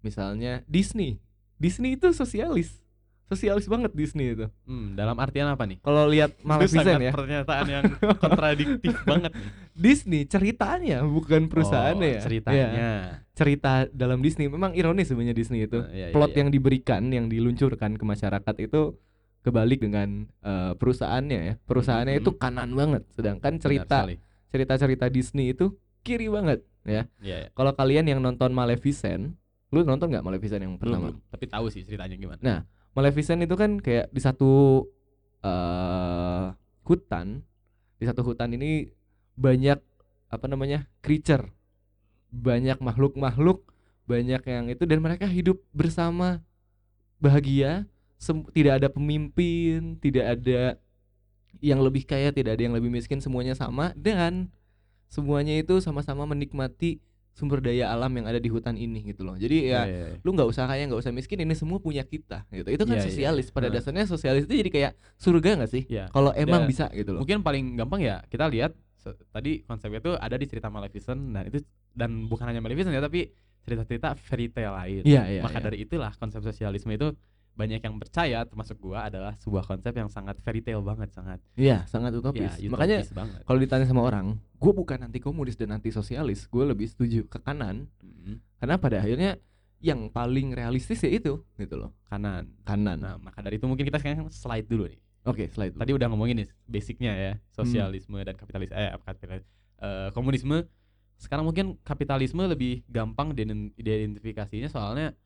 Misalnya 0.00 0.64
Disney. 0.66 1.18
Disney 1.56 1.94
itu 1.94 2.12
sosialis. 2.12 2.82
Sosialis 3.26 3.66
banget 3.66 3.90
Disney 3.90 4.38
itu. 4.38 4.46
Hmm, 4.62 4.94
dalam 4.94 5.18
artian 5.18 5.50
apa 5.50 5.66
nih? 5.66 5.82
Kalau 5.82 6.06
lihat 6.06 6.38
Maleficent 6.40 7.02
ya. 7.02 7.10
Pernyataan 7.10 7.66
yang 7.66 7.84
kontradiktif 8.22 8.94
banget 9.10 9.34
nih. 9.34 9.50
Disney 9.74 10.22
ceritanya 10.24 11.02
bukan 11.02 11.50
perusahaannya 11.50 12.06
Oh, 12.06 12.14
ya. 12.14 12.20
Ceritanya. 12.22 12.66
Iya, 12.70 12.94
cerita 13.34 13.72
dalam 13.90 14.22
Disney 14.22 14.46
memang 14.46 14.72
ironis 14.72 15.10
sebenarnya 15.10 15.34
Disney 15.34 15.66
itu. 15.66 15.82
Nah, 15.82 15.90
iya, 15.90 16.06
iya, 16.08 16.14
Plot 16.14 16.32
iya. 16.32 16.38
yang 16.38 16.48
diberikan 16.48 17.02
yang 17.10 17.26
diluncurkan 17.26 17.98
ke 17.98 18.04
masyarakat 18.06 18.54
itu 18.62 18.94
kebalik 19.42 19.82
dengan 19.82 20.30
eh, 20.40 20.72
perusahaannya 20.78 21.40
ya. 21.42 21.54
Perusahaannya 21.66 22.14
Mhm. 22.14 22.22
itu 22.22 22.30
kanan 22.38 22.70
banget 22.72 23.02
sedangkan 23.10 23.58
cerita 23.58 24.06
cerita-cerita 24.46 25.10
Disney 25.10 25.50
itu 25.50 25.74
kiri 26.00 26.30
banget 26.30 26.62
ya. 26.86 27.10
Iya, 27.18 27.36
iya. 27.42 27.48
Kalau 27.50 27.74
kalian 27.74 28.06
yang 28.06 28.22
nonton 28.22 28.54
Maleficent, 28.54 29.34
lu 29.74 29.82
nonton 29.82 30.10
nggak 30.12 30.24
Maleficent 30.24 30.62
yang 30.62 30.78
pertama? 30.78 31.10
belum. 31.10 31.18
Tapi 31.30 31.44
tahu 31.50 31.66
sih 31.72 31.82
ceritanya 31.82 32.14
gimana. 32.14 32.40
Nah, 32.42 32.58
Maleficent 32.94 33.42
itu 33.42 33.54
kan 33.58 33.78
kayak 33.82 34.10
di 34.14 34.20
satu 34.22 34.84
eh 35.42 36.46
hutan, 36.86 37.42
di 37.98 38.04
satu 38.06 38.22
hutan 38.22 38.54
ini 38.54 38.90
banyak 39.34 39.78
apa 40.30 40.46
namanya 40.46 40.86
creature, 41.02 41.50
banyak 42.30 42.78
makhluk-makhluk, 42.78 43.66
banyak 44.06 44.42
yang 44.46 44.70
itu 44.70 44.86
dan 44.86 45.02
mereka 45.02 45.26
hidup 45.26 45.58
bersama 45.74 46.40
bahagia, 47.18 47.84
tidak 48.54 48.72
ada 48.82 48.88
pemimpin, 48.88 49.98
tidak 49.98 50.38
ada 50.38 50.78
yang 51.58 51.82
lebih 51.82 52.06
kaya, 52.06 52.30
tidak 52.30 52.56
ada 52.56 52.62
yang 52.62 52.76
lebih 52.76 52.92
miskin, 52.92 53.18
semuanya 53.18 53.56
sama 53.58 53.90
dan 53.98 54.48
semuanya 55.10 55.56
itu 55.58 55.78
sama-sama 55.82 56.26
menikmati 56.26 57.02
sumber 57.36 57.60
daya 57.60 57.92
alam 57.92 58.08
yang 58.10 58.24
ada 58.24 58.40
di 58.40 58.48
hutan 58.48 58.74
ini 58.74 59.04
gitu 59.04 59.20
loh. 59.20 59.36
Jadi 59.36 59.68
ya 59.68 59.84
Iya, 59.84 59.92
iya, 59.92 60.06
iya. 60.08 60.16
lu 60.24 60.32
nggak 60.32 60.48
usah 60.48 60.64
kaya 60.64 60.88
nggak 60.88 60.98
usah 60.98 61.12
miskin 61.12 61.36
ini 61.36 61.52
semua 61.52 61.76
punya 61.76 62.00
kita 62.00 62.48
gitu 62.48 62.72
itu 62.72 62.80
kan 62.80 62.96
Iya, 62.96 63.04
iya, 63.04 63.06
sosialis 63.06 63.46
pada 63.52 63.68
Heeh. 63.68 63.76
dasarnya 63.76 64.04
sosialis 64.08 64.48
itu 64.48 64.56
jadi 64.56 64.70
kayak 64.72 64.92
surga 65.14 65.48
nggak 65.60 65.70
sih 65.70 65.84
Iya. 65.84 66.08
kalau 66.08 66.32
emang 66.32 66.64
Ya, 66.64 66.68
bisa 66.68 66.84
gitu 66.90 67.12
loh 67.12 67.20
Mungkin 67.20 67.44
paling 67.44 67.76
gampang 67.76 68.00
ya 68.00 68.24
kita 68.26 68.48
lihat 68.48 68.72
tadi 69.30 69.62
konsepnya 69.62 70.00
itu 70.00 70.12
ada 70.16 70.34
di 70.34 70.48
cerita 70.48 70.66
Maleficent 70.66 71.20
dan 71.30 71.44
itu 71.44 71.60
dan 71.92 72.26
bukan 72.26 72.48
hanya 72.48 72.58
Maleficent 72.58 72.90
ya 72.90 72.98
tapi 72.98 73.30
cerita-cerita 73.62 74.16
fairy 74.16 74.48
tale 74.48 74.72
lain. 74.72 75.02
iya 75.04 75.22
iya 75.28 75.40
Maka 75.44 75.58
iya. 75.58 75.64
dari 75.64 75.78
itulah 75.84 76.10
konsep 76.16 76.40
sosialisme 76.40 76.90
itu 76.90 77.12
banyak 77.56 77.80
yang 77.80 77.96
percaya 77.96 78.44
termasuk 78.44 78.76
gua 78.76 79.08
adalah 79.08 79.32
sebuah 79.34 79.64
konsep 79.64 79.90
yang 79.90 80.06
sangat 80.06 80.36
fairy 80.40 80.60
tale 80.60 80.80
banget 80.80 81.08
sangat 81.10 81.40
Iya, 81.56 81.88
sangat 81.88 82.12
utopis. 82.14 82.52
ya, 82.54 82.68
Makanya 82.68 83.00
utopis 83.00 83.16
banget. 83.16 83.40
kalau 83.42 83.58
ditanya 83.58 83.86
sama 83.88 84.04
orang, 84.04 84.26
gue 84.54 84.72
bukan 84.72 84.98
anti 85.02 85.18
komunis 85.18 85.56
dan 85.56 85.72
anti 85.72 85.88
sosialis, 85.88 86.44
gue 86.44 86.62
lebih 86.62 86.84
setuju 86.84 87.24
ke 87.24 87.40
kanan 87.40 87.88
Mm, 88.04 88.38
karena 88.58 88.76
pada 88.76 89.00
akhirnya 89.00 89.40
yang 89.78 90.08
paling 90.08 90.52
realistis 90.52 91.00
ya 91.00 91.08
itu 91.08 91.40
gitu 91.54 91.74
loh, 91.76 91.96
kanan. 92.06 92.48
kanan. 92.62 92.98
Nah, 92.98 93.16
maka 93.16 93.40
dari 93.40 93.56
itu 93.56 93.64
mungkin 93.64 93.84
kita 93.84 93.96
sekarang 93.96 94.28
slide 94.28 94.66
dulu 94.66 94.88
nih. 94.88 95.00
Oke, 95.24 95.48
slide. 95.48 95.72
dulu. 95.72 95.80
Tadi 95.80 95.92
udah 95.92 96.06
ngomongin 96.06 96.36
nih 96.38 96.48
basicnya 96.64 97.12
ya, 97.12 97.32
sosialisme 97.50 98.16
dan 98.20 98.34
kapitalis 98.34 98.68
eh 98.70 98.90
apa 98.90 99.04
kapitalis 99.10 99.44
eh, 99.78 100.08
komunisme. 100.12 100.64
Sekarang 101.16 101.44
mungkin 101.44 101.80
kapitalisme 101.80 102.44
lebih 102.44 102.84
gampang 102.86 103.32
diiden- 103.32 103.72
diidentifikasinya 103.74 104.68
soalnya 104.68 105.16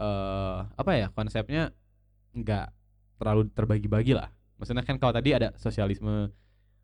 eh 0.00 0.58
apa 0.72 0.90
ya 0.96 1.06
konsepnya 1.10 1.70
nggak 2.32 2.66
terlalu 3.20 3.52
terbagi-bagi 3.52 4.16
lah. 4.16 4.32
Maksudnya 4.56 4.80
kan 4.80 4.96
kalau 4.96 5.12
tadi 5.12 5.30
ada 5.30 5.52
sosialisme 5.54 6.32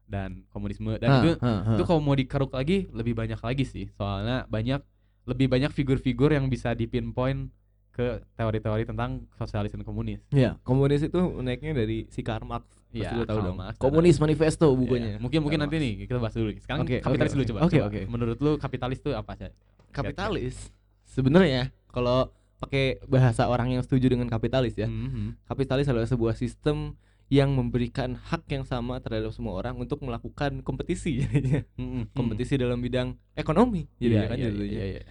dan 0.06 0.44
komunisme 0.48 0.94
dan 0.96 1.08
Ha, 1.08 1.16
itu 1.18 1.30
ha, 1.40 1.52
ha. 1.62 1.72
itu 1.74 1.82
kalau 1.82 1.98
mau 1.98 2.14
dikeruk 2.14 2.52
lagi 2.52 2.86
lebih 2.92 3.12
banyak 3.12 3.42
lagi 3.42 3.66
sih 3.66 3.90
soalnya 3.90 4.46
banyak 4.46 4.78
lebih 5.26 5.50
banyak 5.50 5.74
figur-figur 5.74 6.30
yang 6.30 6.46
bisa 6.46 6.70
dipinpoint 6.72 7.50
ke 7.90 8.22
teori-teori 8.36 8.86
tentang 8.86 9.24
sosialis 9.34 9.72
dan 9.72 9.82
komunis. 9.82 10.20
Iya, 10.30 10.60
komunis 10.62 11.02
itu 11.02 11.16
naiknya 11.40 11.74
dari 11.74 12.06
si 12.06 12.20
Karl 12.20 12.44
Marx. 12.44 12.68
Iya, 12.92 13.24
tahu 13.24 13.24
Karl 13.26 13.42
dong. 13.42 13.56
Marx. 13.58 13.74
Komunis 13.76 14.16
Manifesto 14.20 14.68
Iya, 14.68 14.76
bukunya. 14.76 15.12
mungkin 15.18 15.40
mungkin 15.42 15.58
Karl 15.58 15.66
nanti 15.66 15.76
Marx. 15.76 15.86
nih 15.88 15.92
kita 16.06 16.18
bahas 16.20 16.34
dulu. 16.36 16.50
Sekarang 16.60 16.80
Oke, 16.84 16.96
kapitalis 17.00 17.26
oke, 17.26 17.34
dulu 17.34 17.42
oke. 17.42 17.50
coba. 17.50 17.60
Oke, 17.64 17.76
coba. 17.76 17.86
oke. 17.88 18.00
Menurut 18.06 18.38
lu 18.38 18.52
kapitalis 18.56 18.98
itu 19.00 19.10
apa 19.10 19.32
sih? 19.34 19.50
Kapitalis 19.90 20.56
sebenarnya 21.02 21.72
kalau 21.88 22.30
pakai 22.56 22.98
bahasa 23.04 23.46
orang 23.46 23.70
yang 23.70 23.82
setuju 23.82 24.08
dengan 24.08 24.26
kapitalis 24.26 24.74
ya. 24.74 24.88
Mhm. 24.88 25.44
Kapitalis 25.44 25.86
adalah 25.86 26.06
sebuah 26.06 26.34
sistem 26.34 26.96
yang 27.26 27.50
memberikan 27.50 28.14
hak 28.14 28.46
yang 28.48 28.62
sama 28.62 29.02
terhadap 29.02 29.34
semua 29.34 29.58
orang 29.58 29.74
untuk 29.76 29.98
melakukan 30.00 30.62
kompetisi 30.62 31.16
jadinya. 31.22 31.60
Mhm. 31.76 32.12
Kompetisi 32.12 32.56
dalam 32.56 32.78
bidang 32.78 33.18
ekonomi 33.34 33.84
jadinya 33.98 34.30
kan 34.30 34.38
iya, 34.38 34.46
jadinya. 34.48 34.66
iya, 34.72 34.84
iya. 34.88 35.02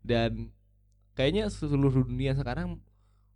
Dan 0.00 0.30
kayaknya 1.12 1.48
seluruh 1.48 2.04
dunia 2.04 2.32
sekarang 2.32 2.78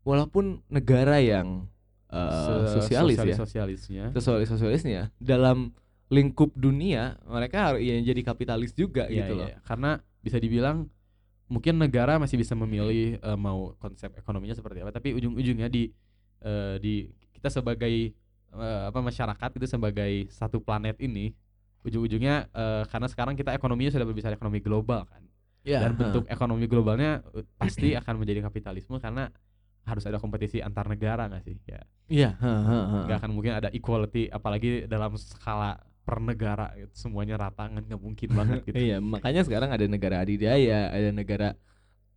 walaupun 0.02 0.64
negara 0.68 1.20
yang 1.20 1.68
uh, 2.08 2.64
Se- 2.72 2.80
sosialis 2.80 3.18
ya, 3.18 3.36
Sosialisnya. 3.36 4.04
sosialis 4.12 4.48
sosialisnya 4.48 5.02
dalam 5.18 5.74
lingkup 6.08 6.56
dunia 6.56 7.20
mereka 7.28 7.68
harus 7.68 7.84
ya 7.84 8.00
jadi 8.00 8.20
kapitalis 8.24 8.72
juga 8.72 9.04
Iya, 9.06 9.28
gitu 9.28 9.32
iya, 9.36 9.40
loh. 9.44 9.48
iya. 9.52 9.58
Karena 9.60 9.90
bisa 10.18 10.40
dibilang 10.40 10.88
mungkin 11.48 11.80
negara 11.80 12.20
masih 12.20 12.36
bisa 12.36 12.52
memilih 12.52 13.16
eh, 13.18 13.38
mau 13.38 13.74
konsep 13.80 14.12
ekonominya 14.14 14.54
seperti 14.54 14.84
apa, 14.84 14.92
tapi 14.92 15.16
ujung-ujungnya 15.16 15.68
di 15.72 15.88
eh, 16.44 16.76
di 16.78 17.08
kita 17.32 17.48
sebagai 17.48 18.12
eh, 18.52 18.82
apa 18.88 19.00
masyarakat 19.00 19.50
itu 19.56 19.66
sebagai 19.66 20.12
satu 20.28 20.60
planet 20.60 21.00
ini 21.00 21.32
ujung-ujungnya 21.88 22.52
eh, 22.52 22.82
karena 22.92 23.08
sekarang 23.08 23.34
kita 23.34 23.56
ekonominya 23.56 23.90
sudah 23.90 24.06
berbicara 24.06 24.36
ekonomi 24.36 24.60
global 24.60 25.08
kan. 25.08 25.24
Ya, 25.66 25.84
Dan 25.84 25.96
ha. 25.96 25.98
bentuk 25.98 26.24
ekonomi 26.30 26.64
globalnya 26.64 27.20
pasti 27.58 27.92
akan 27.92 28.22
menjadi 28.22 28.40
kapitalisme 28.46 28.96
karena 29.02 29.28
harus 29.84 30.04
ada 30.04 30.20
kompetisi 30.20 30.60
antar 30.60 30.88
negara 30.88 31.28
nggak 31.28 31.42
sih? 31.44 31.56
Ya. 31.64 31.80
Iya, 32.08 32.30
ha, 32.40 32.52
ha. 32.64 32.78
nggak 33.04 33.18
akan 33.24 33.30
mungkin 33.32 33.52
ada 33.56 33.68
equality 33.72 34.32
apalagi 34.32 34.88
dalam 34.88 35.16
skala 35.16 35.80
per 36.08 36.24
negara 36.24 36.72
gitu. 36.72 36.88
semuanya 36.96 37.36
rata 37.36 37.68
kan 37.68 37.84
nggak 37.84 38.00
mungkin 38.00 38.28
banget 38.32 38.64
gitu. 38.64 38.76
Iya, 38.88 38.96
makanya 39.04 39.44
sekarang 39.44 39.68
ada 39.68 39.84
negara 39.84 40.24
adidaya, 40.24 40.88
ada 40.88 41.12
negara 41.12 41.52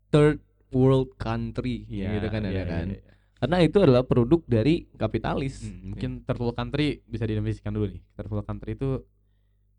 third 0.08 0.40
world 0.72 1.12
country 1.20 1.84
Iya, 1.92 2.16
gitu 2.16 2.28
kan 2.32 2.48
iya, 2.48 2.52
ada 2.56 2.56
iya, 2.56 2.66
kan. 2.72 2.88
iya. 2.96 3.02
Karena 3.42 3.58
itu 3.60 3.78
adalah 3.84 4.08
produk 4.08 4.40
dari 4.48 4.88
kapitalis. 4.96 5.68
Hmm, 5.68 5.92
mungkin 5.92 6.24
third 6.24 6.40
world 6.40 6.56
country 6.56 7.04
bisa 7.04 7.28
didefinisikan 7.28 7.76
dulu 7.76 7.92
nih. 7.92 8.02
Third 8.16 8.30
world 8.32 8.48
country 8.48 8.80
itu 8.80 9.04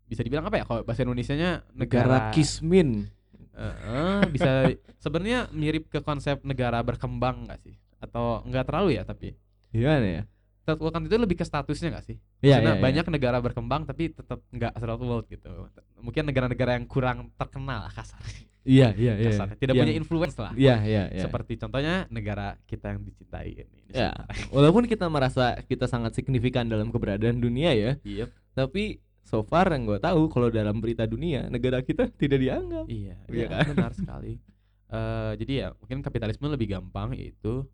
bisa 0.05 0.21
dibilang 0.21 0.45
apa 0.45 0.61
ya? 0.61 0.63
Kalau 0.69 0.81
bahasa 0.85 1.01
Indonesianya 1.01 1.65
negara 1.73 2.29
negara 2.29 2.35
kismin. 2.37 3.09
Eh, 3.57 3.65
eh, 3.65 4.21
bisa 4.29 4.69
sebenarnya 5.03 5.49
mirip 5.49 5.89
ke 5.89 6.05
konsep 6.05 6.43
negara 6.45 6.85
berkembang 6.85 7.49
nggak 7.49 7.59
sih? 7.65 7.73
Atau 7.97 8.45
nggak 8.45 8.67
terlalu 8.69 8.99
ya 8.99 9.07
tapi 9.07 9.33
Gimana 9.73 10.05
ya? 10.05 10.23
Third 10.63 10.79
world 10.79 10.93
country 10.93 11.11
itu 11.11 11.19
lebih 11.19 11.37
ke 11.37 11.45
statusnya 11.45 11.89
nggak 11.91 12.05
sih? 12.07 12.17
Iya, 12.39 12.59
Karena 12.59 12.71
iya, 12.71 12.77
iya. 12.79 12.83
banyak 12.83 13.05
negara 13.11 13.37
berkembang 13.39 13.81
tapi 13.83 14.03
tetap 14.09 14.39
nggak 14.49 14.73
third 14.73 15.01
world 15.01 15.25
gitu. 15.27 15.51
Mungkin 15.99 16.23
negara-negara 16.25 16.71
yang 16.75 16.85
kurang 16.85 17.29
terkenal 17.35 17.87
kasarnya. 17.91 18.47
Iya, 18.63 18.95
iya, 18.95 19.13
iya. 19.19 19.29
Kasarnya. 19.35 19.59
Tidak 19.59 19.75
Yang- 19.75 19.83
punya 19.83 19.95
influence 19.99 20.35
lah. 20.39 20.51
Iya, 20.55 20.75
iya, 20.87 21.03
iya. 21.11 21.21
Seperti 21.21 21.59
contohnya 21.59 22.07
negara 22.07 22.55
kita 22.63 22.95
yang 22.95 23.03
dicintai 23.03 23.51
ini. 23.59 23.79
Ya, 23.91 24.15
walaupun 24.55 24.87
kita 24.87 25.11
merasa 25.11 25.59
kita 25.61 25.83
sangat 25.85 26.15
signifikan 26.15 26.63
dalam 26.65 26.87
keberadaan 26.87 27.37
dunia 27.37 27.75
ya, 27.75 27.99
Iya. 28.01 28.31
tapi 28.55 29.03
so 29.23 29.43
far 29.43 29.67
yang 29.67 29.83
gue 29.83 29.99
tahu 29.99 30.27
kalau 30.27 30.47
dalam 30.47 30.79
berita 30.79 31.03
dunia 31.03 31.47
negara 31.47 31.83
kita 31.83 32.07
tidak 32.21 32.39
dianggap. 32.39 32.87
Iya, 32.87 33.15
Iya 33.27 33.35
iya 33.35 33.47
kan? 33.51 33.63
benar 33.75 33.91
sekali. 33.91 34.39
Eh 34.87 35.31
jadi 35.37 35.53
ya 35.53 35.67
mungkin 35.75 35.99
kapitalisme 35.99 36.47
lebih 36.47 36.71
gampang 36.71 37.11
itu. 37.13 37.67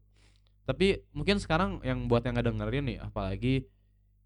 Tapi 0.69 1.01
mungkin 1.17 1.41
sekarang 1.41 1.81
yang 1.81 2.05
buat 2.05 2.21
yang 2.21 2.37
nggak 2.37 2.47
dengerin 2.53 2.85
nih, 2.85 2.97
apalagi 3.01 3.65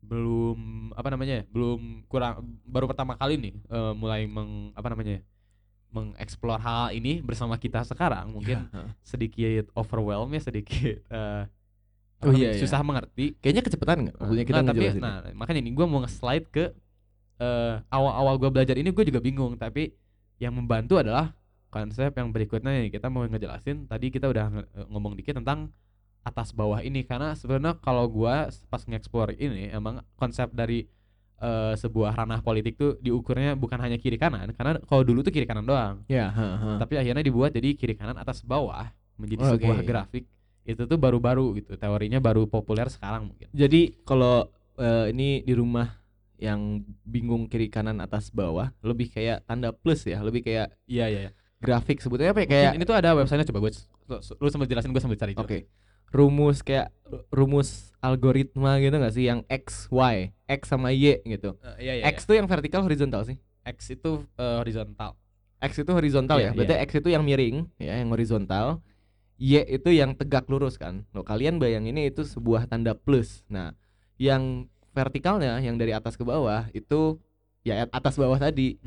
belum 0.03 0.91
apa 0.91 1.07
namanya, 1.15 1.33
ya, 1.39 1.43
belum 1.47 2.03
kurang 2.11 2.59
baru 2.67 2.91
pertama 2.91 3.15
kali 3.15 3.39
nih 3.39 3.53
eh, 3.55 3.93
mulai 3.95 4.27
meng 4.27 4.75
apa 4.75 4.91
namanya, 4.91 5.17
ya, 5.17 5.21
mengeksplor 5.93 6.59
hal 6.59 6.91
ini 6.91 7.23
bersama 7.23 7.55
kita 7.55 7.85
sekarang 7.85 8.33
mungkin 8.33 8.65
Ya, 8.73 8.91
sedikit 9.05 9.69
overwhelm 9.77 10.33
ya 10.35 10.41
sedikit 10.43 10.99
apa 11.07 11.47
Oh, 12.23 12.31
iya, 12.31 12.55
iya. 12.55 12.61
susah 12.63 12.79
mengerti. 12.87 13.35
Kayaknya 13.43 13.63
kecepatan 13.67 13.97
nggak? 14.07 14.15
Maksudnya 14.15 14.45
kita 14.47 14.59
Nggak, 14.63 14.71
tapi 14.71 14.85
nah 15.03 15.15
makanya 15.35 15.59
nih 15.59 15.73
gue 15.75 15.85
mau 15.91 15.99
nge-slide 16.07 16.47
ke 16.55 16.65
eh, 17.43 17.75
awal-awal 17.91 18.39
gue 18.39 18.47
belajar 18.47 18.75
ini 18.79 18.95
gue 18.95 19.05
juga 19.11 19.19
bingung 19.19 19.59
tapi 19.59 19.91
yang 20.39 20.55
membantu 20.55 21.03
adalah 21.03 21.35
konsep 21.67 22.15
yang 22.15 22.31
berikutnya 22.31 22.71
nih 22.79 22.95
kita 22.95 23.11
mau 23.11 23.27
ngejelasin 23.27 23.91
tadi 23.91 24.07
kita 24.07 24.31
udah 24.31 24.45
ngomong 24.87 25.19
dikit 25.19 25.35
tentang 25.35 25.67
atas 26.23 26.55
bawah 26.55 26.79
ini. 26.79 27.03
Karena 27.03 27.35
sebenarnya 27.35 27.77
kalau 27.83 28.07
gua 28.07 28.49
pas 28.71 28.81
nge-explore 28.83 29.35
ini 29.37 29.69
emang 29.69 30.01
konsep 30.15 30.49
dari 30.55 30.87
eh, 31.43 31.73
sebuah 31.75 32.15
ranah 32.15 32.39
politik 32.39 32.79
tuh 32.79 32.97
diukurnya 33.03 33.59
bukan 33.59 33.77
hanya 33.77 33.99
kiri 33.99 34.15
kanan. 34.15 34.49
Karena 34.55 34.79
kalau 34.87 35.03
dulu 35.03 35.21
tuh 35.21 35.35
kiri 35.35 35.45
kanan 35.45 35.67
doang. 35.67 36.01
Ya, 36.07 36.31
ha. 36.31 36.79
tapi 36.79 36.97
akhirnya 36.97 37.21
dibuat 37.21 37.53
jadi 37.53 37.75
kiri 37.75 37.93
kanan 37.93 38.15
atas 38.17 38.41
bawah 38.41 38.89
menjadi 39.19 39.55
sebuah 39.55 39.79
Oke. 39.83 39.85
grafik. 39.85 40.25
Itu 40.63 40.87
tuh 40.87 40.95
baru-baru 40.95 41.59
gitu. 41.59 41.75
Teorinya 41.75 42.23
baru 42.23 42.47
populer 42.47 42.87
sekarang 42.87 43.29
mungkin. 43.29 43.51
Jadi 43.51 43.99
kalau 44.07 44.47
eh, 44.79 45.11
ini 45.11 45.43
di 45.43 45.53
rumah 45.53 46.03
yang 46.43 46.83
bingung 47.07 47.47
kiri 47.47 47.71
kanan 47.71 48.03
atas 48.03 48.27
bawah 48.33 48.73
lebih 48.83 49.13
kayak 49.13 49.47
tanda 49.47 49.71
plus 49.71 50.03
ya, 50.03 50.19
lebih 50.19 50.43
kayak 50.43 50.75
iya 50.91 51.07
iya 51.07 51.19
iya. 51.29 51.31
grafik 51.63 52.03
sebetulnya 52.03 52.35
apa 52.35 52.43
ya? 52.43 52.47
Mungkin 52.47 52.59
kayak 52.59 52.71
ini 52.75 52.83
tuh 52.83 52.97
ada 52.99 53.09
websitenya 53.15 53.47
coba 53.47 53.59
gue 53.63 53.71
lu 54.19 54.47
sambil 54.51 54.67
jelasin 54.67 54.91
gue 54.91 54.99
sambil 54.99 55.15
cari 55.15 55.33
Oke. 55.39 55.71
Rumus 56.13 56.61
kayak 56.61 56.93
rumus 57.33 57.93
algoritma 58.01 58.77
gitu 58.81 58.95
nggak 59.01 59.13
sih 59.13 59.25
yang 59.25 59.41
x 59.49 59.89
y, 59.89 60.33
x 60.45 60.69
sama 60.69 60.93
y 60.93 61.21
gitu. 61.25 61.57
iya 61.81 62.01
iya 62.01 62.03
X 62.13 62.29
tuh 62.29 62.37
yang 62.37 62.45
vertikal 62.45 62.85
horizontal 62.85 63.25
sih. 63.25 63.37
X 63.65 63.95
itu 63.95 64.21
eh, 64.37 64.57
horizontal 64.61 65.17
X 65.63 65.79
itu 65.79 65.91
horizontal 65.95 66.37
Iya, 66.43 66.51
ya. 66.51 66.55
Berarti 66.59 66.75
iya. 66.75 66.83
X 66.83 66.91
itu 66.99 67.09
yang 67.15 67.23
miring 67.23 67.57
ya, 67.79 67.95
yang 68.03 68.11
horizontal. 68.11 68.83
Y 69.39 69.63
itu 69.65 69.89
yang 69.95 70.13
tegak 70.13 70.45
lurus 70.51 70.75
kan. 70.75 71.07
Loh, 71.15 71.23
kalian 71.23 71.57
bayanginnya 71.57 72.11
itu 72.11 72.27
sebuah 72.27 72.67
tanda 72.67 72.93
plus. 72.93 73.47
Nah, 73.47 73.71
yang 74.19 74.67
vertikalnya 74.93 75.57
yang 75.63 75.79
dari 75.79 75.95
atas 75.95 76.19
ke 76.19 76.23
bawah 76.27 76.67
itu 76.75 77.17
ya 77.63 77.87
atas 77.89 78.19
bawah 78.19 78.37
tadi. 78.37 78.77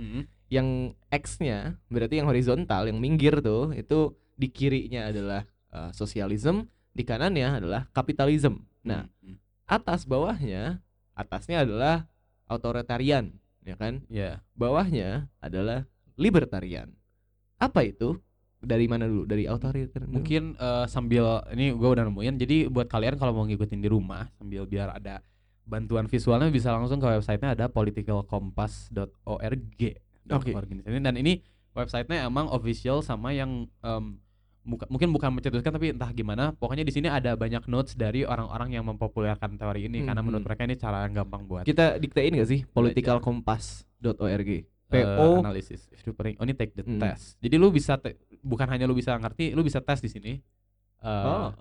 Yang 0.52 0.94
X-nya 1.10 1.80
berarti 1.90 2.22
yang 2.22 2.28
horizontal, 2.30 2.86
yang 2.86 3.00
minggir 3.02 3.40
tuh 3.42 3.72
itu 3.74 4.14
di 4.36 4.52
kirinya 4.52 5.10
adalah 5.10 5.42
uh, 5.72 5.90
sosialisme, 5.90 6.68
di 6.96 7.04
kanannya 7.04 7.60
adalah 7.60 7.84
kapitalisme. 7.92 8.64
Nah, 8.80 9.04
Hmm, 9.20 9.36
atas 9.68 10.08
bawahnya, 10.08 10.80
atasnya 11.12 11.62
adalah 11.62 12.08
authoritarian, 12.48 13.36
ya 13.60 13.76
kan? 13.76 14.00
ya 14.08 14.40
bawahnya 14.56 15.28
adalah 15.38 15.84
libertarian. 16.16 16.96
Apa 17.58 17.84
itu? 17.84 18.16
Dari 18.56 18.88
mana 18.88 19.04
dulu? 19.04 19.28
Dari 19.28 19.44
otoritarian. 19.44 20.08
dulu? 20.08 20.16
mungkin 20.16 20.56
eh, 20.56 20.86
sambil 20.88 21.44
ini 21.52 21.70
gue 21.70 21.88
udah 21.92 22.08
nemuin 22.08 22.34
jadi 22.40 22.56
buat 22.72 22.88
kalian 22.88 23.20
kalau 23.20 23.36
mau 23.36 23.44
ngikutin 23.44 23.78
di 23.78 23.86
rumah 23.86 24.32
sambil 24.40 24.64
biar 24.64 24.96
ada 24.96 25.20
bantuan 25.66 26.06
visualnya 26.06 26.48
bisa 26.48 26.72
langsung 26.72 26.96
ke 26.96 27.06
websitenya 27.06 27.52
ada 27.52 27.66
politicalcompass.org 27.66 29.82
Oke. 30.26 30.50
organisasi 30.50 30.98
dan 30.98 31.16
ini 31.16 31.38
websitenya 31.72 32.26
emang 32.26 32.48
official 32.48 33.02
sama 33.02 33.30
yang 33.30 33.68
em, 33.82 34.18
muka- 34.66 34.88
mungkin 34.88 35.08
bukan 35.08 35.30
mencetuskan 35.30 35.70
tapi 35.70 35.86
entah 35.88 36.10
gimana 36.10 36.50
pokoknya 36.52 36.82
di 36.82 36.90
sini 36.90 37.06
ada 37.06 37.32
banyak 37.32 37.64
notes 37.64 37.94
dari 37.94 38.22
orang-orang 38.22 38.72
yang 38.72 38.84
mempopulerkan 38.84 39.54
teori 39.54 39.86
ini 39.86 40.02
karena 40.02 40.18
Mhm. 40.18 40.26
menurut 40.26 40.44
mereka 40.44 40.62
ini 40.62 40.74
cara 40.74 41.06
yang 41.06 41.14
gampang 41.16 41.46
buat 41.46 41.62
kita 41.62 41.96
diktein 41.96 42.34
gak 42.34 42.48
sih 42.48 42.60
politicalcompass.org? 42.66 44.48
eh, 44.48 44.62
PO 44.88 45.40
analysis 45.40 45.86
if 45.88 46.02
you 46.02 46.12
putting- 46.12 46.34
only 46.36 46.52
take 46.52 46.70
the 46.72 46.82
Hmm. 46.82 46.98
test 46.98 47.38
jadi 47.38 47.56
lu 47.56 47.70
bisa 47.70 47.96
te- 47.96 48.14
bukan 48.40 48.66
hanya 48.68 48.84
lu 48.84 48.92
bisa 48.92 49.14
ngerti 49.14 49.50
lu 49.50 49.62
bisa 49.62 49.78
tes 49.80 49.98
di 49.98 50.08
sini 50.08 50.32
Eh, 50.96 51.06
Oh. 51.06 51.52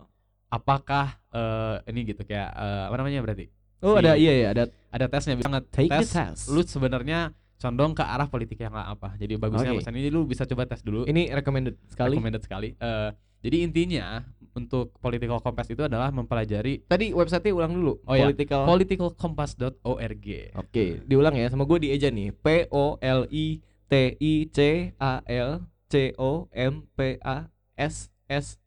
apakah 0.47 1.19
eh, 1.29 1.77
ini 1.87 2.07
gitu 2.07 2.23
kayak 2.23 2.49
eh, 2.49 2.83
apa 2.85 2.95
namanya 2.95 3.19
berarti 3.21 3.45
Oh, 3.79 3.93
Si- 3.93 4.01
ada 4.01 4.15
iya 4.15 4.33
ya, 4.33 4.47
ada 4.49 4.63
ada 4.89 5.05
tesnya 5.05 5.35
bisa 5.35 5.51
take 5.69 5.91
tes 5.91 6.07
the 6.07 6.15
test. 6.15 6.47
lu 6.47 6.63
sebenarnya 6.63 7.29
condong 7.55 7.91
ke 7.91 8.01
arah 8.01 8.25
politik 8.25 8.57
yang 8.57 8.71
apa 8.71 9.15
jadi 9.15 9.35
bagusnya 9.35 9.71
Oke. 9.71 9.79
pesan 9.79 9.95
ini 9.95 10.09
lu 10.09 10.23
bisa 10.23 10.43
coba 10.43 10.65
tes 10.65 10.79
dulu 10.79 11.03
Ini 11.03 11.31
recommended 11.31 11.79
sekali. 11.87 12.15
recommended 12.15 12.41
sekali 12.41 12.69
Eh, 12.75 13.09
jadi 13.39 13.57
intinya 13.61 14.25
untuk 14.51 14.95
political 14.97 15.37
compass 15.37 15.69
itu 15.69 15.81
adalah 15.81 16.09
mempelajari 16.09 16.81
Tadi 16.81 17.11
website-nya 17.11 17.53
ulang 17.53 17.75
dulu. 17.75 17.99
Oh, 18.03 18.15
iya. 18.15 18.25
Political. 18.25 18.61
politicalcompass.org 18.65 20.27
Oke, 20.55 20.85
diulang 21.03 21.35
ya 21.35 21.47
sama 21.47 21.63
gue 21.63 21.77
di 21.77 21.89
Eja 21.91 22.09
nih. 22.09 22.31
P 22.31 22.47
O 22.69 22.97
L 22.97 23.27
I 23.29 23.59
T 23.85 23.93
I 24.17 24.33
C 24.49 24.59
A 24.97 25.21
L 25.21 25.61
C 25.85 26.15
O 26.17 26.49
M 26.49 26.89
P 26.89 27.19
A 27.21 27.45
S 27.77 28.09
S 28.25 28.57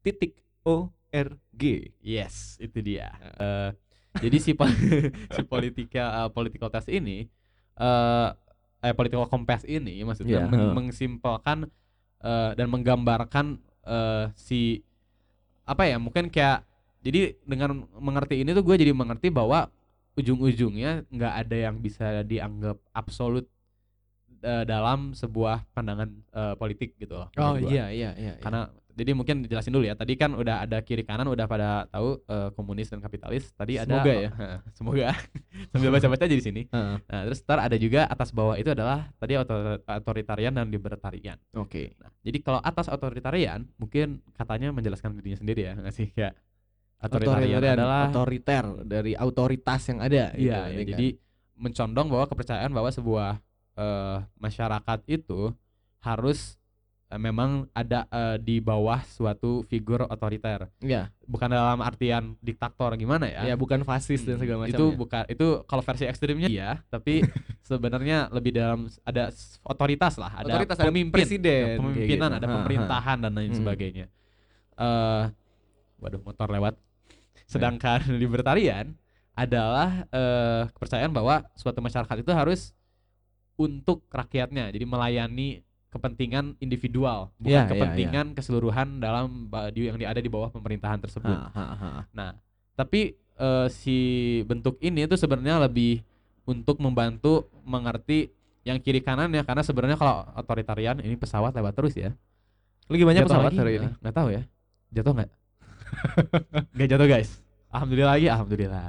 titik 0.00 0.38
O 0.62 0.92
R 1.08 1.28
G. 1.50 1.90
Yes, 1.98 2.60
itu 2.60 2.78
dia. 2.78 3.10
Eh, 3.40 3.70
jadi 4.20 4.36
si 4.38 4.52
po- 4.52 4.68
si 5.34 5.42
politika 5.42 6.22
eh, 6.22 6.30
political 6.30 6.68
test 6.68 6.86
ini 6.86 7.26
eh 7.78 8.28
eh 8.78 8.94
political 8.94 9.26
compass 9.26 9.62
ini 9.66 10.02
maksudnya 10.02 10.42
Iya, 10.42 10.46
men- 10.46 10.58
heeh. 10.60 10.72
mengimpulkan 10.74 11.58
eh, 12.22 12.50
dan 12.54 12.66
menggambarkan 12.70 13.46
eh, 13.86 14.24
si 14.34 14.82
apa 15.62 15.84
ya 15.84 15.96
mungkin 16.00 16.30
kayak 16.32 16.64
jadi 17.04 17.38
dengan 17.46 17.86
mengerti 17.98 18.42
ini 18.42 18.50
tuh 18.54 18.64
gue 18.66 18.74
jadi 18.74 18.90
mengerti 18.90 19.30
bahwa 19.30 19.70
ujung-ujungnya 20.18 21.06
nggak 21.14 21.34
ada 21.46 21.56
yang 21.70 21.78
bisa 21.78 22.26
dianggap 22.26 22.78
absolut 22.90 23.46
eh, 24.42 24.64
dalam 24.66 25.14
sebuah 25.14 25.62
pandangan 25.70 26.10
eh, 26.10 26.54
politik 26.58 26.98
gitu 26.98 27.14
loh. 27.22 27.28
Oh 27.38 27.54
iya 27.54 27.90
iya 27.90 28.10
iya. 28.18 28.32
iya. 28.34 28.46
Jadi 28.98 29.14
mungkin 29.14 29.46
dijelasin 29.46 29.70
dulu 29.70 29.86
ya. 29.86 29.94
Tadi 29.94 30.18
kan 30.18 30.34
udah 30.34 30.66
ada 30.66 30.82
kiri 30.82 31.06
kanan 31.06 31.30
udah 31.30 31.46
pada 31.46 31.86
tahu 31.86 32.18
eh, 32.26 32.50
komunis 32.58 32.90
dan 32.90 32.98
kapitalis. 32.98 33.54
Tadi 33.54 33.78
ada 33.78 34.02
Semoga 34.02 34.12
ya. 34.12 34.30
semoga 34.78 35.08
sambil 35.70 35.94
baca-baca 35.94 36.26
jadi 36.26 36.42
sini. 36.42 36.66
Heeh. 36.66 36.96
Nah, 36.98 37.20
terus 37.30 37.38
ntar 37.46 37.62
ada 37.62 37.78
juga 37.78 38.10
atas 38.10 38.34
bawah 38.34 38.58
itu 38.58 38.74
adalah 38.74 39.06
tadi 39.22 39.38
otor- 39.38 39.78
otoritarian 39.86 40.50
dan 40.58 40.66
libertarian. 40.66 41.38
Oke. 41.54 41.94
Nah, 42.02 42.10
jadi 42.26 42.38
kalau 42.42 42.58
atas 42.58 42.90
otoritarian 42.90 43.70
mungkin 43.78 44.18
katanya 44.34 44.74
menjelaskan 44.74 45.14
dirinya 45.14 45.38
sendiri 45.38 45.60
ya, 45.70 45.72
nggak 45.78 45.94
sih 45.94 46.10
kayak 46.10 46.34
otoritarian 46.98 47.62
adalah 47.62 48.10
otoriter 48.10 48.64
dari 48.82 49.14
otoritas 49.14 49.80
yang 49.86 50.02
ada. 50.02 50.34
gitu, 50.34 50.50
Iya, 50.50 50.58
ya, 50.66 50.82
kan? 50.82 50.88
jadi 50.98 51.06
mencondong 51.58 52.06
bahwa 52.10 52.26
kepercayaan 52.26 52.70
bahwa 52.74 52.90
sebuah 52.90 53.30
eh, 53.78 54.16
masyarakat 54.42 54.98
itu 55.06 55.54
harus 56.02 56.58
memang 57.10 57.64
ada 57.72 58.04
eh, 58.06 58.36
di 58.36 58.58
bawah 58.58 59.00
suatu 59.00 59.64
figur 59.64 60.04
otoriter, 60.04 60.68
Iya, 60.78 61.08
bukan 61.24 61.48
dalam 61.48 61.80
artian 61.80 62.36
diktator 62.38 62.92
gimana 62.94 63.24
ya? 63.24 63.48
ya 63.48 63.54
bukan 63.54 63.80
fasis 63.80 64.20
dan 64.20 64.36
Hmm, 64.36 64.42
segala 64.42 64.58
macam. 64.62 64.76
itu 64.76 64.84
bukan 64.92 65.22
itu 65.26 65.46
kalau 65.64 65.80
versi 65.80 66.04
ekstrimnya 66.04 66.46
iya, 66.46 66.84
tapi 66.86 67.24
sebenarnya 67.64 68.28
lebih 68.28 68.52
dalam 68.52 68.92
ada 69.02 69.32
otoritas 69.62 70.16
lah, 70.16 70.36
ada 70.36 70.52
Otoritas, 70.52 70.76
ada 70.76 70.86
pemimpin, 70.86 71.16
presiden, 71.16 71.64
ada 71.64 71.80
pemimpinan, 71.80 72.28
gitu. 72.28 72.36
ada 72.36 72.44
Ha, 72.44 72.50
ha. 72.50 72.56
pemerintahan 72.60 73.16
dan 73.18 73.32
lain 73.32 73.50
Hmm. 73.50 73.58
sebagainya. 73.58 74.06
eh 74.76 75.24
waduh 75.96 76.20
motor 76.20 76.48
lewat. 76.48 76.76
Sedangkan 77.44 78.04
libertarian 78.20 78.92
adalah 79.32 80.04
eh, 80.10 80.68
kepercayaan 80.70 81.10
bahwa 81.10 81.40
suatu 81.54 81.80
masyarakat 81.80 82.16
itu 82.20 82.32
harus 82.32 82.76
untuk 83.56 84.06
rakyatnya, 84.08 84.70
jadi 84.70 84.84
melayani 84.84 85.64
kepentingan 85.88 86.56
individual, 86.58 87.32
bukan 87.36 87.48
Iya, 87.48 87.60
iya, 87.60 87.70
kepentingan 87.70 88.26
keseluruhan 88.32 88.98
dalam 88.98 89.48
ba- 89.48 89.68
di- 89.68 89.86
yang 89.86 89.96
ada 89.98 90.18
di 90.18 90.28
bawah 90.28 90.48
pemerintahan 90.48 90.98
tersebut. 90.98 91.32
Ha, 91.32 91.48
ha, 91.50 91.64
ha. 91.74 91.90
Nah, 92.10 92.36
tapi 92.74 93.16
eh, 93.34 93.66
si 93.68 93.96
bentuk 94.44 94.76
ini 94.78 95.04
itu 95.04 95.14
sebenarnya 95.14 95.56
lebih 95.60 96.04
untuk 96.44 96.76
membantu 96.76 97.46
mengerti 97.62 98.28
yang 98.62 98.76
kiri 98.76 99.00
kanan 99.00 99.30
ya 99.30 99.40
karena 99.42 99.62
sebenarnya 99.62 99.96
kalau 99.96 100.28
otoritarian 100.34 100.98
ini 100.98 101.14
pesawat 101.14 101.52
lewat 101.52 101.72
terus 101.72 101.96
ya. 101.96 102.12
Lagi 102.84 103.04
banyak 103.04 103.24
Jatuh 103.24 103.32
pesawat 103.32 103.52
hari 103.54 103.72
ini. 103.78 103.86
Eh, 103.86 103.92
Nggak 103.98 104.14
tahu 104.14 104.28
ya. 104.28 104.42
Jatuh 104.90 105.12
nggak? 105.14 105.30
nggak 106.76 106.88
jatuh 106.88 107.08
guys. 107.08 107.30
Alhamdulillah 107.68 108.12
lagi, 108.12 108.26
alhamdulillah. 108.28 108.86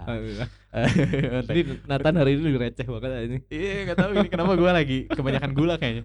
Jadi 1.43 1.61
Nathan 1.89 2.15
hari 2.15 2.29
ini 2.35 2.41
lebih 2.47 2.59
receh 2.63 2.87
banget 2.87 3.11
ini. 3.27 3.37
Iya 3.51 3.75
nggak 3.85 3.97
tahu 3.97 4.11
ini 4.15 4.27
kenapa 4.27 4.51
gue 4.55 4.71
lagi 4.71 4.97
kebanyakan 5.07 5.51
gula 5.51 5.75
kayaknya. 5.75 6.03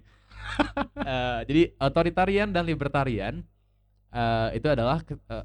Eh, 0.97 1.41
jadi 1.45 1.63
otoritarian 1.77 2.49
dan 2.49 2.65
libertarian 2.65 3.45
eh, 4.09 4.49
itu 4.57 4.67
adalah 4.67 5.01
ke- 5.01 5.19
eh, 5.19 5.45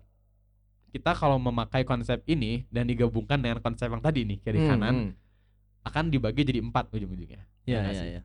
kita 0.90 1.14
kalau 1.14 1.38
memakai 1.38 1.84
konsep 1.84 2.24
ini 2.26 2.66
dan 2.68 2.86
digabungkan 2.86 3.38
dengan 3.38 3.60
konsep 3.60 3.86
yang 3.86 4.00
tadi 4.00 4.26
nih 4.26 4.38
kiri 4.40 4.58
Hmm, 4.58 4.70
kanan 4.70 4.96
hmm. 4.96 5.12
akan 5.86 6.06
dibagi 6.10 6.42
jadi 6.44 6.60
empat 6.60 6.90
ujung-ujungnya. 6.90 7.44
Iya 7.66 7.80
iya 7.88 8.04
iya. 8.10 8.22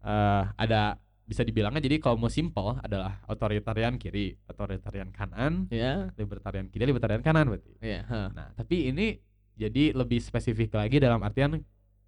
Eh, 0.00 0.42
ada 0.54 0.96
bisa 1.26 1.42
dibilangnya 1.42 1.82
jadi 1.82 1.98
kalau 1.98 2.14
mau 2.16 2.30
simple 2.30 2.78
adalah 2.78 3.18
otoritarian 3.26 3.98
kiri, 3.98 4.38
otoritarian 4.46 5.10
kanan, 5.10 5.66
Ya, 5.68 6.14
libertarian 6.14 6.70
kiri, 6.70 6.86
libertarian 6.86 7.18
kanan 7.20 7.50
berarti. 7.50 7.74
iya. 7.82 8.06
ha. 8.06 8.30
Nah, 8.30 8.48
tapi 8.54 8.94
ini 8.94 9.18
jadi 9.58 9.90
lebih 9.90 10.22
spesifik 10.22 10.70
lagi 10.72 11.02
dalam 11.02 11.18
artian 11.20 11.58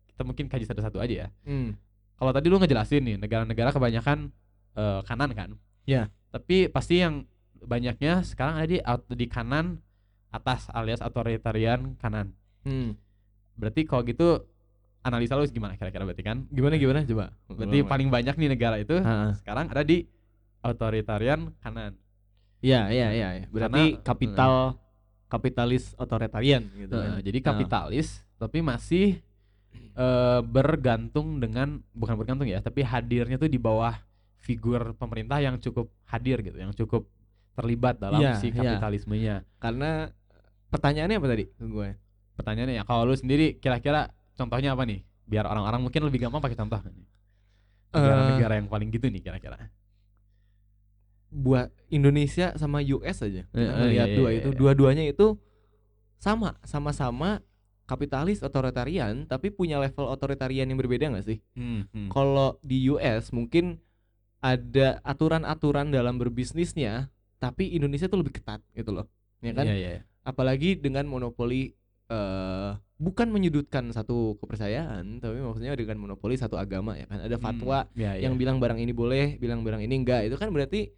kita 0.06 0.22
mungkin 0.22 0.46
kaji 0.46 0.64
satu-satu 0.64 1.02
aja 1.02 1.26
ya. 1.26 1.28
Hmm. 1.42 1.74
Kalau 2.18 2.34
tadi 2.34 2.46
lu 2.50 2.58
ngejelasin 2.58 3.02
nih 3.04 3.16
negara-negara 3.16 3.70
kebanyakan 3.70 4.34
eh, 4.74 5.00
kanan 5.06 5.30
kan? 5.32 5.50
Ya. 5.86 6.10
Tapi 6.28 6.68
pasti 6.68 7.00
yang 7.00 7.24
banyaknya 7.58 8.22
sekarang 8.22 8.58
ada 8.58 8.66
di 8.66 8.78
di 9.14 9.26
kanan 9.26 9.78
atas 10.28 10.68
alias 10.70 11.00
otoritarian 11.00 11.94
kanan. 11.96 12.34
Hmm. 12.66 12.98
Berarti 13.56 13.86
kalau 13.86 14.02
gitu 14.02 14.44
analisa 15.00 15.38
lu 15.38 15.46
gimana 15.48 15.74
kira-kira 15.74 16.04
berarti 16.04 16.20
kan? 16.20 16.44
Gimana 16.50 16.74
gimana 16.76 17.00
coba? 17.02 17.32
Berarti 17.48 17.78
paling 17.82 18.08
banyak 18.10 18.34
nih 18.36 18.48
negara 18.50 18.76
itu 18.76 18.98
Ha, 18.98 19.32
sekarang 19.38 19.70
ada 19.70 19.82
di 19.82 20.04
otoritarian 20.60 21.54
kanan. 21.62 21.94
Iya 22.58 22.90
iya 22.90 23.08
iya. 23.14 23.28
Berarti 23.48 23.94
Karena- 23.94 24.02
kapital 24.04 24.52
kapitalis 25.28 25.92
otoritarian 25.94 26.64
gitu 26.74 26.96
Heeh, 26.96 27.20
kan. 27.20 27.24
jadi 27.24 27.38
kapitalis 27.44 28.24
tapi 28.40 28.64
masih 28.64 29.20
eh, 29.80 30.40
bergantung 30.42 31.38
dengan 31.38 31.80
bukan 31.92 32.14
bergantung 32.16 32.46
ya, 32.46 32.58
tapi 32.58 32.82
hadirnya 32.82 33.36
tuh 33.36 33.48
di 33.48 33.56
bawah 33.56 33.94
figur 34.38 34.94
pemerintah 34.94 35.38
yang 35.38 35.58
cukup 35.58 35.90
hadir 36.06 36.40
gitu, 36.40 36.56
yang 36.56 36.72
cukup 36.72 37.06
terlibat 37.52 37.98
dalam 37.98 38.22
Iya, 38.22 38.38
si 38.38 38.48
iya. 38.48 38.54
kapitalismenya. 38.54 39.36
Karena 39.58 40.08
pertanyaannya 40.68 41.16
apa 41.18 41.26
tadi 41.26 41.44
ke 41.50 41.64
gue? 41.66 41.88
Pertanyaannya 42.38 42.74
ya, 42.78 42.84
kalau 42.86 43.02
lu 43.02 43.18
sendiri 43.18 43.58
kira-kira 43.58 44.08
contohnya 44.34 44.72
apa 44.72 44.86
nih? 44.86 45.02
Biar 45.26 45.44
orang-orang 45.44 45.82
mungkin 45.82 46.06
lebih 46.06 46.22
gampang 46.22 46.38
pakai 46.40 46.54
contoh. 46.56 46.78
nih. 46.80 47.06
Negara-negara 47.88 48.54
yang 48.62 48.68
paling 48.68 48.88
gitu 48.88 49.08
nih 49.08 49.20
kira-kira. 49.20 49.58
buat 51.28 51.68
Indonesia 51.92 52.56
sama 52.56 52.80
US 52.80 53.20
aja. 53.20 53.44
Kita 53.44 53.60
Eh, 53.60 53.68
eh, 53.68 53.76
melihat 53.84 54.08
iya, 54.08 54.16
dua 54.16 54.28
iya, 54.32 54.38
itu, 54.40 54.48
iya. 54.48 54.56
dua-duanya 54.56 55.04
itu 55.04 55.36
sama, 56.16 56.56
sama-sama 56.64 57.44
kapitalis 57.88 58.44
otoritarian, 58.44 59.24
tapi 59.24 59.48
punya 59.48 59.80
level 59.80 60.12
otoritarian 60.12 60.68
yang 60.68 60.76
berbeda 60.76 61.08
nggak 61.08 61.24
sih? 61.24 61.38
Hmm, 61.56 61.88
hmm. 61.88 62.12
Kalau 62.12 62.60
di 62.60 62.84
US 62.92 63.32
mungkin 63.32 63.80
ada 64.44 65.00
aturan-aturan 65.02 65.88
dalam 65.88 66.20
berbisnisnya, 66.20 67.08
tapi 67.40 67.72
Indonesia 67.72 68.06
tuh 68.06 68.20
lebih 68.20 68.36
ketat 68.36 68.60
gitu 68.76 68.92
loh, 68.92 69.08
ya 69.40 69.56
kan? 69.56 69.64
Iya, 69.64 69.74
iya, 69.74 69.88
iya. 69.98 70.02
Apalagi 70.22 70.76
dengan 70.76 71.08
monopoli 71.08 71.72
eh 72.08 72.72
bukan 72.98 73.30
menyudutkan 73.30 73.88
satu 73.94 74.36
kepercayaan, 74.42 75.22
tapi 75.22 75.38
maksudnya 75.38 75.72
dengan 75.78 76.02
monopoli 76.02 76.34
satu 76.34 76.58
agama 76.58 76.98
ya 76.98 77.06
kan? 77.06 77.24
Ada 77.24 77.38
fatwa 77.40 77.86
Hmm, 77.86 77.94
iya, 77.96 78.12
iya. 78.18 78.26
yang 78.28 78.34
bilang 78.36 78.58
barang 78.58 78.78
ini 78.82 78.92
boleh, 78.92 79.38
bilang 79.38 79.62
barang 79.62 79.80
ini 79.80 79.94
enggak. 80.02 80.26
Itu 80.28 80.36
kan 80.36 80.50
berarti 80.50 80.92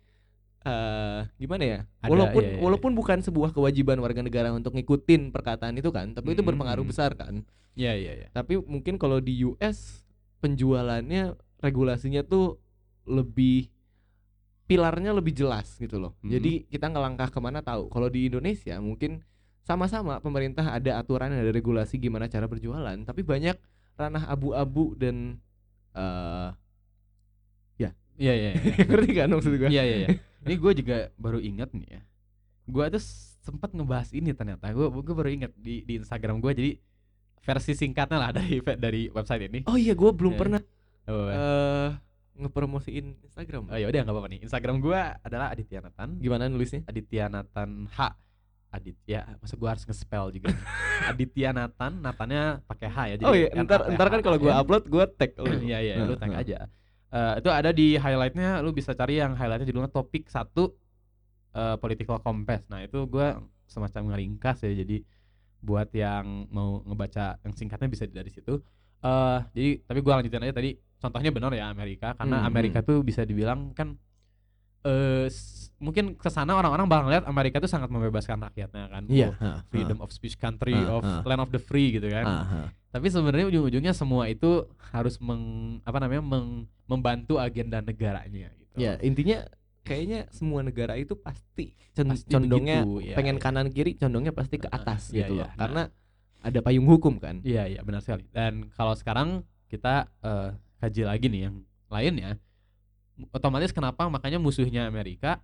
eh 0.60 1.20
gimana 1.40 1.64
ya? 1.64 1.78
Ada, 2.04 2.10
walaupun 2.12 2.42
iya, 2.44 2.52
iya. 2.56 2.60
walaupun 2.60 2.92
bukan 2.92 3.18
sebuah 3.24 3.50
kewajiban 3.56 3.96
warga 4.00 4.20
negara 4.20 4.52
untuk 4.52 4.76
ngikutin 4.76 5.32
perkataan 5.32 5.76
itu 5.80 5.88
kan, 5.88 6.12
tapi 6.12 6.36
itu 6.36 6.44
Mm, 6.44 6.48
berpengaruh 6.52 6.84
mm. 6.84 6.90
besar 6.92 7.16
kan. 7.16 7.44
Iya, 7.72 7.96
iya, 7.96 8.12
iya. 8.24 8.28
Tapi 8.34 8.60
mungkin 8.60 9.00
kalau 9.00 9.24
di 9.24 9.40
US 9.46 10.04
penjualannya 10.44 11.36
regulasinya 11.64 12.20
tuh 12.24 12.60
lebih 13.08 13.72
pilarnya 14.68 15.16
lebih 15.16 15.34
jelas 15.34 15.80
gitu 15.80 15.98
loh. 15.98 16.12
Mhm. 16.22 16.30
Jadi 16.30 16.52
kita 16.70 16.86
ngelangkah 16.92 17.32
ke 17.32 17.40
mana 17.42 17.64
tahu. 17.64 17.90
Kalau 17.90 18.06
di 18.12 18.28
Indonesia 18.28 18.76
mungkin 18.78 19.24
sama-sama 19.64 20.20
pemerintah 20.20 20.76
ada 20.76 21.00
aturan 21.00 21.32
ada 21.32 21.50
regulasi 21.50 21.96
gimana 21.96 22.28
cara 22.28 22.46
berjualan, 22.46 22.96
tapi 23.02 23.24
banyak 23.24 23.56
ranah 23.96 24.28
abu-abu 24.28 24.94
dan 24.96 25.40
eh 25.96 26.52
Iya, 28.20 28.32
iya, 28.36 28.48
iya. 28.52 28.62
ngerti 28.88 29.10
kan 29.16 29.32
maksud 29.32 29.52
gue? 29.56 29.68
Iya 29.72 29.82
iya 29.82 29.96
iya. 30.04 30.08
Ini 30.40 30.54
gue 30.56 30.72
juga 30.74 30.96
baru 31.14 31.38
ingat 31.38 31.70
nih 31.70 31.88
ya. 31.90 32.02
Gue 32.64 32.84
tuh 32.88 33.02
sempat 33.40 33.70
ngebahas 33.70 34.08
ini 34.10 34.32
ternyata. 34.32 34.70
Gue 34.70 34.88
gue 34.88 35.14
baru 35.14 35.28
ingat 35.28 35.52
di 35.54 35.82
di 35.82 35.98
Instagram 35.98 36.38
gue 36.38 36.52
jadi 36.52 36.70
versi 37.40 37.72
singkatnya 37.72 38.18
lah 38.18 38.30
dari 38.38 38.56
dari 38.60 39.02
website 39.08 39.46
ini. 39.46 39.60
Oh 39.64 39.76
iya, 39.76 39.92
gue 39.92 40.10
belum 40.10 40.34
Iya. 40.34 40.40
pernah 40.40 40.60
Oh, 41.10 41.26
eh 41.26 41.88
ngepromosiin 42.40 43.20
Instagram. 43.20 43.68
oh 43.68 43.76
ya 43.76 43.90
udah 43.90 44.00
nggak 44.00 44.14
apa-apa 44.14 44.28
nih. 44.30 44.40
Instagram 44.44 44.76
gue 44.80 44.96
adalah 44.96 45.50
Aditya 45.50 45.80
Nathan. 45.82 46.16
Gimana 46.16 46.46
nulisnya? 46.46 46.86
Aditya 46.86 47.28
Nathan 47.28 47.90
H. 47.90 48.00
Adit 48.70 48.94
ya 49.02 49.26
masa 49.42 49.58
gua 49.58 49.74
harus 49.74 49.82
nge-spell 49.82 50.30
juga 50.30 50.54
Aditya 51.10 51.50
Nathan 51.50 51.98
Nathannya 51.98 52.62
pakai 52.70 52.86
H 52.86 52.98
ya 53.02 53.14
jadi 53.18 53.26
oh 53.26 53.34
iya, 53.34 53.50
ntar 53.66 53.82
ntar 53.90 54.06
kan 54.06 54.20
kalau 54.22 54.38
gua 54.38 54.52
ya. 54.54 54.62
upload 54.62 54.86
gua 54.86 55.10
tag. 55.10 55.34
Iya 55.42 55.78
iya 55.82 55.94
lu 56.06 56.14
tag 56.14 56.30
Heeh. 56.30 56.38
aja. 56.54 56.70
Eh, 57.10 57.34
itu 57.42 57.50
ada 57.50 57.70
di 57.74 57.98
highlightnya 57.98 58.62
lu 58.62 58.70
bisa 58.70 58.94
cari 58.94 59.18
yang 59.18 59.34
highlightnya 59.34 59.66
judulnya 59.66 59.90
topik 59.90 60.30
satu 60.30 60.70
eh, 61.54 61.76
political 61.82 62.22
compass. 62.22 62.62
Nah 62.70 62.86
itu 62.86 63.02
gua 63.10 63.42
semacam 63.66 64.14
ngeringkas 64.14 64.62
ya 64.66 64.72
jadi 64.82 65.02
buat 65.60 65.90
yang 65.92 66.48
mau 66.50 66.80
ngebaca 66.86 67.38
yang 67.42 67.52
singkatnya 67.54 67.88
bisa 67.90 68.06
dari 68.08 68.30
situ. 68.30 68.62
eh 69.00 69.38
jadi 69.56 69.68
tapi 69.88 69.98
gua 70.04 70.20
lanjutin 70.20 70.44
aja 70.44 70.54
tadi 70.60 70.76
contohnya 71.00 71.30
benar 71.32 71.52
ya 71.56 71.72
Amerika 71.72 72.12
karena 72.12 72.44
Hmm, 72.44 72.48
Amerika 72.52 72.78
tuh 72.84 73.00
bisa 73.00 73.24
dibilang 73.24 73.72
kan 73.72 73.96
eh 74.82 75.26
s- 75.26 75.72
mungkin 75.76 76.12
ke 76.12 76.28
sana 76.28 76.52
orang-orang 76.52 76.84
bakal 76.84 77.08
lihat 77.08 77.24
Amerika 77.24 77.56
tuh 77.56 77.66
sangat 77.66 77.88
membebaskan 77.88 78.36
rakyatnya 78.38 78.84
kan. 78.86 79.02
Iya, 79.06 79.28
Oh, 79.28 79.34
heeh, 79.34 79.58
freedom 79.68 79.98
of 79.98 80.10
speech 80.10 80.36
country 80.36 80.76
Ah, 80.76 80.94
of 80.94 81.02
ah. 81.02 81.24
land 81.24 81.40
of 81.40 81.48
the 81.48 81.58
free 81.58 81.92
gitu 81.92 82.06
kan. 82.06 82.24
heeh. 82.24 82.46
Heeh. 82.46 82.68
Tapi 82.90 83.06
sebenarnya 83.06 83.46
ujung-ujungnya 83.48 83.92
semua 83.92 84.26
itu 84.26 84.66
harus 84.90 85.16
meng, 85.18 85.42
apa 85.82 85.98
namanya 85.98 86.20
meng- 86.20 86.66
membantu 86.84 87.38
agenda 87.38 87.78
negaranya 87.78 88.50
gitu. 88.52 88.74
Ya, 88.76 88.98
intinya 88.98 89.46
kayaknya 89.80 90.28
semua 90.28 90.60
negara 90.60 90.94
itu 90.94 91.14
pasti, 91.14 91.72
cen- 91.92 92.10
Pasti 92.10 92.28
condongnya 92.28 92.82
begitu, 92.82 93.08
ya, 93.08 93.16
pengen 93.16 93.36
ya. 93.36 93.40
kanan 93.40 93.66
kiri 93.68 93.94
condongnya 93.94 94.30
pasti 94.30 94.58
ke 94.58 94.66
Heeh, 94.66 94.76
atas 94.76 95.00
iya, 95.10 95.24
gitu 95.24 95.32
iya. 95.34 95.40
loh. 95.40 95.48
Nah. 95.48 95.56
Karena 95.56 95.82
ada 96.40 96.58
payung 96.60 96.84
hukum 96.84 97.16
kan. 97.16 97.40
Iya 97.40 97.64
iya 97.68 97.80
benar 97.80 98.00
sekali. 98.00 98.26
Dan 98.28 98.68
kalau 98.70 98.92
sekarang 98.92 99.28
kita 99.66 100.10
eh, 100.20 100.50
kaji 100.78 101.02
lagi 101.04 101.26
nih 101.28 101.42
yang 101.46 101.56
lainnya, 101.86 102.36
otomatis 103.30 103.70
kenapa 103.74 104.08
makanya 104.08 104.40
musuhnya 104.40 104.88
Amerika 104.88 105.40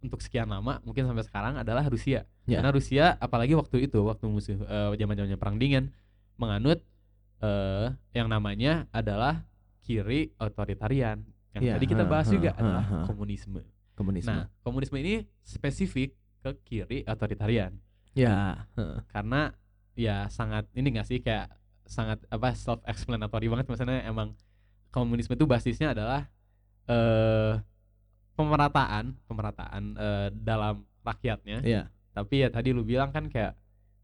untuk 0.00 0.24
sekian 0.24 0.48
lama 0.48 0.80
mungkin 0.82 1.04
sampai 1.04 1.24
sekarang 1.24 1.54
adalah 1.60 1.84
Rusia. 1.86 2.24
Ya. 2.48 2.58
Karena 2.58 2.72
Rusia 2.72 3.04
apalagi 3.20 3.52
waktu 3.52 3.86
itu 3.86 4.00
waktu 4.00 4.24
musuh 4.26 4.56
eh, 4.56 4.90
zaman-zamannya 4.96 5.38
perang 5.38 5.60
dingin 5.60 5.92
menganut 6.40 6.80
eh 7.40 7.88
yang 8.12 8.28
namanya 8.28 8.84
adalah 8.92 9.44
kiri 9.84 10.32
otoritarian. 10.36 11.24
Yang 11.50 11.62
Iya, 11.66 11.72
tadi 11.76 11.86
kita 11.90 12.04
ha, 12.06 12.10
bahas 12.10 12.28
ha, 12.28 12.32
juga 12.32 12.50
ha, 12.54 12.60
adalah 12.62 12.84
ha. 12.84 12.98
komunisme. 13.10 13.60
Komunisme. 13.98 14.30
Nah, 14.30 14.46
komunisme 14.62 14.96
ini 15.02 15.26
spesifik 15.42 16.14
ke 16.40 16.50
kiri 16.64 16.98
otoritarian 17.04 17.76
ya, 18.16 18.66
heeh. 18.74 18.98
karena 19.10 19.54
ya 19.94 20.26
sangat 20.32 20.66
ini 20.72 20.94
gak 20.94 21.06
sih 21.06 21.20
kayak 21.20 21.52
sangat 21.84 22.22
apa 22.30 22.54
self 22.54 22.80
explanatory 22.86 23.50
banget 23.50 23.66
maksudnya 23.66 24.06
emang 24.06 24.34
komunisme 24.94 25.34
itu 25.34 25.46
basisnya 25.46 25.92
adalah 25.92 26.30
eh 26.88 27.54
pemerataan 28.36 29.16
pemerataan 29.28 29.82
eh, 29.98 30.28
dalam 30.32 30.84
rakyatnya 31.04 31.60
Iya. 31.60 31.82
tapi 32.12 32.44
ya 32.44 32.48
tadi 32.48 32.72
lu 32.72 32.84
bilang 32.84 33.12
kan 33.12 33.28
kayak 33.28 33.56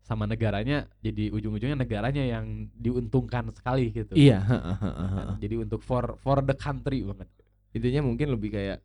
sama 0.07 0.23
negaranya 0.29 0.87
jadi 1.03 1.35
ujung-ujungnya 1.35 1.75
negaranya 1.75 2.23
yang 2.23 2.71
diuntungkan 2.79 3.51
sekali 3.51 3.91
gitu 3.91 4.15
Iya, 4.15 4.39
heeh, 4.39 4.77
heeh, 4.79 4.95
Kan, 5.09 5.17
heeh. 5.19 5.37
jadi 5.43 5.55
untuk 5.67 5.81
for 5.83 6.15
for 6.21 6.39
the 6.45 6.55
country 6.55 7.03
banget 7.03 7.29
Intinya 7.77 8.09
mungkin 8.09 8.33
lebih 8.33 8.57
kayak 8.57 8.81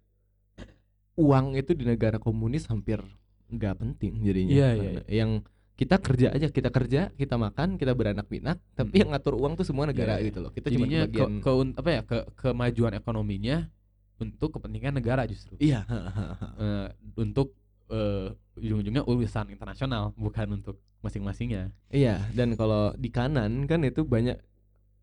uang 1.16 1.56
itu 1.56 1.72
di 1.76 1.84
negara 1.88 2.18
komunis 2.18 2.68
hampir 2.68 3.00
nggak 3.52 3.76
penting 3.84 4.14
jadinya. 4.24 4.52
Iya, 4.52 4.70
iya, 4.76 4.80
Karena 4.80 5.02
Yang 5.12 5.32
kita 5.76 5.96
kerja 5.98 6.28
aja, 6.32 6.48
kita 6.52 6.70
kerja, 6.70 7.02
kita 7.16 7.36
makan, 7.42 7.76
kita 7.76 7.92
beranak 7.98 8.28
pinak, 8.30 8.58
tapi 8.78 8.96
Mm-mm. 8.96 9.02
yang 9.02 9.10
ngatur 9.16 9.34
uang 9.36 9.54
tuh 9.60 9.66
semua 9.68 9.90
negara 9.90 10.18
Iya, 10.18 10.24
iya. 10.24 10.28
gitu 10.32 10.40
loh. 10.44 10.52
Kita 10.54 10.68
cuma 10.72 10.86
jadinya 10.88 11.00
ke, 11.04 11.08
bagian 11.10 11.32
ke 11.42 11.52
apa 11.80 11.90
ya 11.90 12.02
ke 12.06 12.18
kemajuan 12.38 12.94
ekonominya 12.96 13.58
untuk 14.22 14.62
kepentingan 14.62 15.02
negara 15.02 15.26
justru 15.26 15.58
Iya, 15.58 15.82
eh, 16.64 16.88
untuk 17.18 17.58
eh, 17.90 18.32
ujung-ujungnya 18.62 19.04
urusan 19.04 19.50
internasional 19.50 20.14
bukan 20.14 20.62
untuk 20.62 20.78
masing-masingnya. 21.02 21.74
Iya, 21.90 22.22
dan 22.38 22.54
kalau 22.54 22.94
di 22.94 23.10
kanan 23.10 23.66
kan 23.66 23.82
itu 23.82 24.06
banyak 24.06 24.38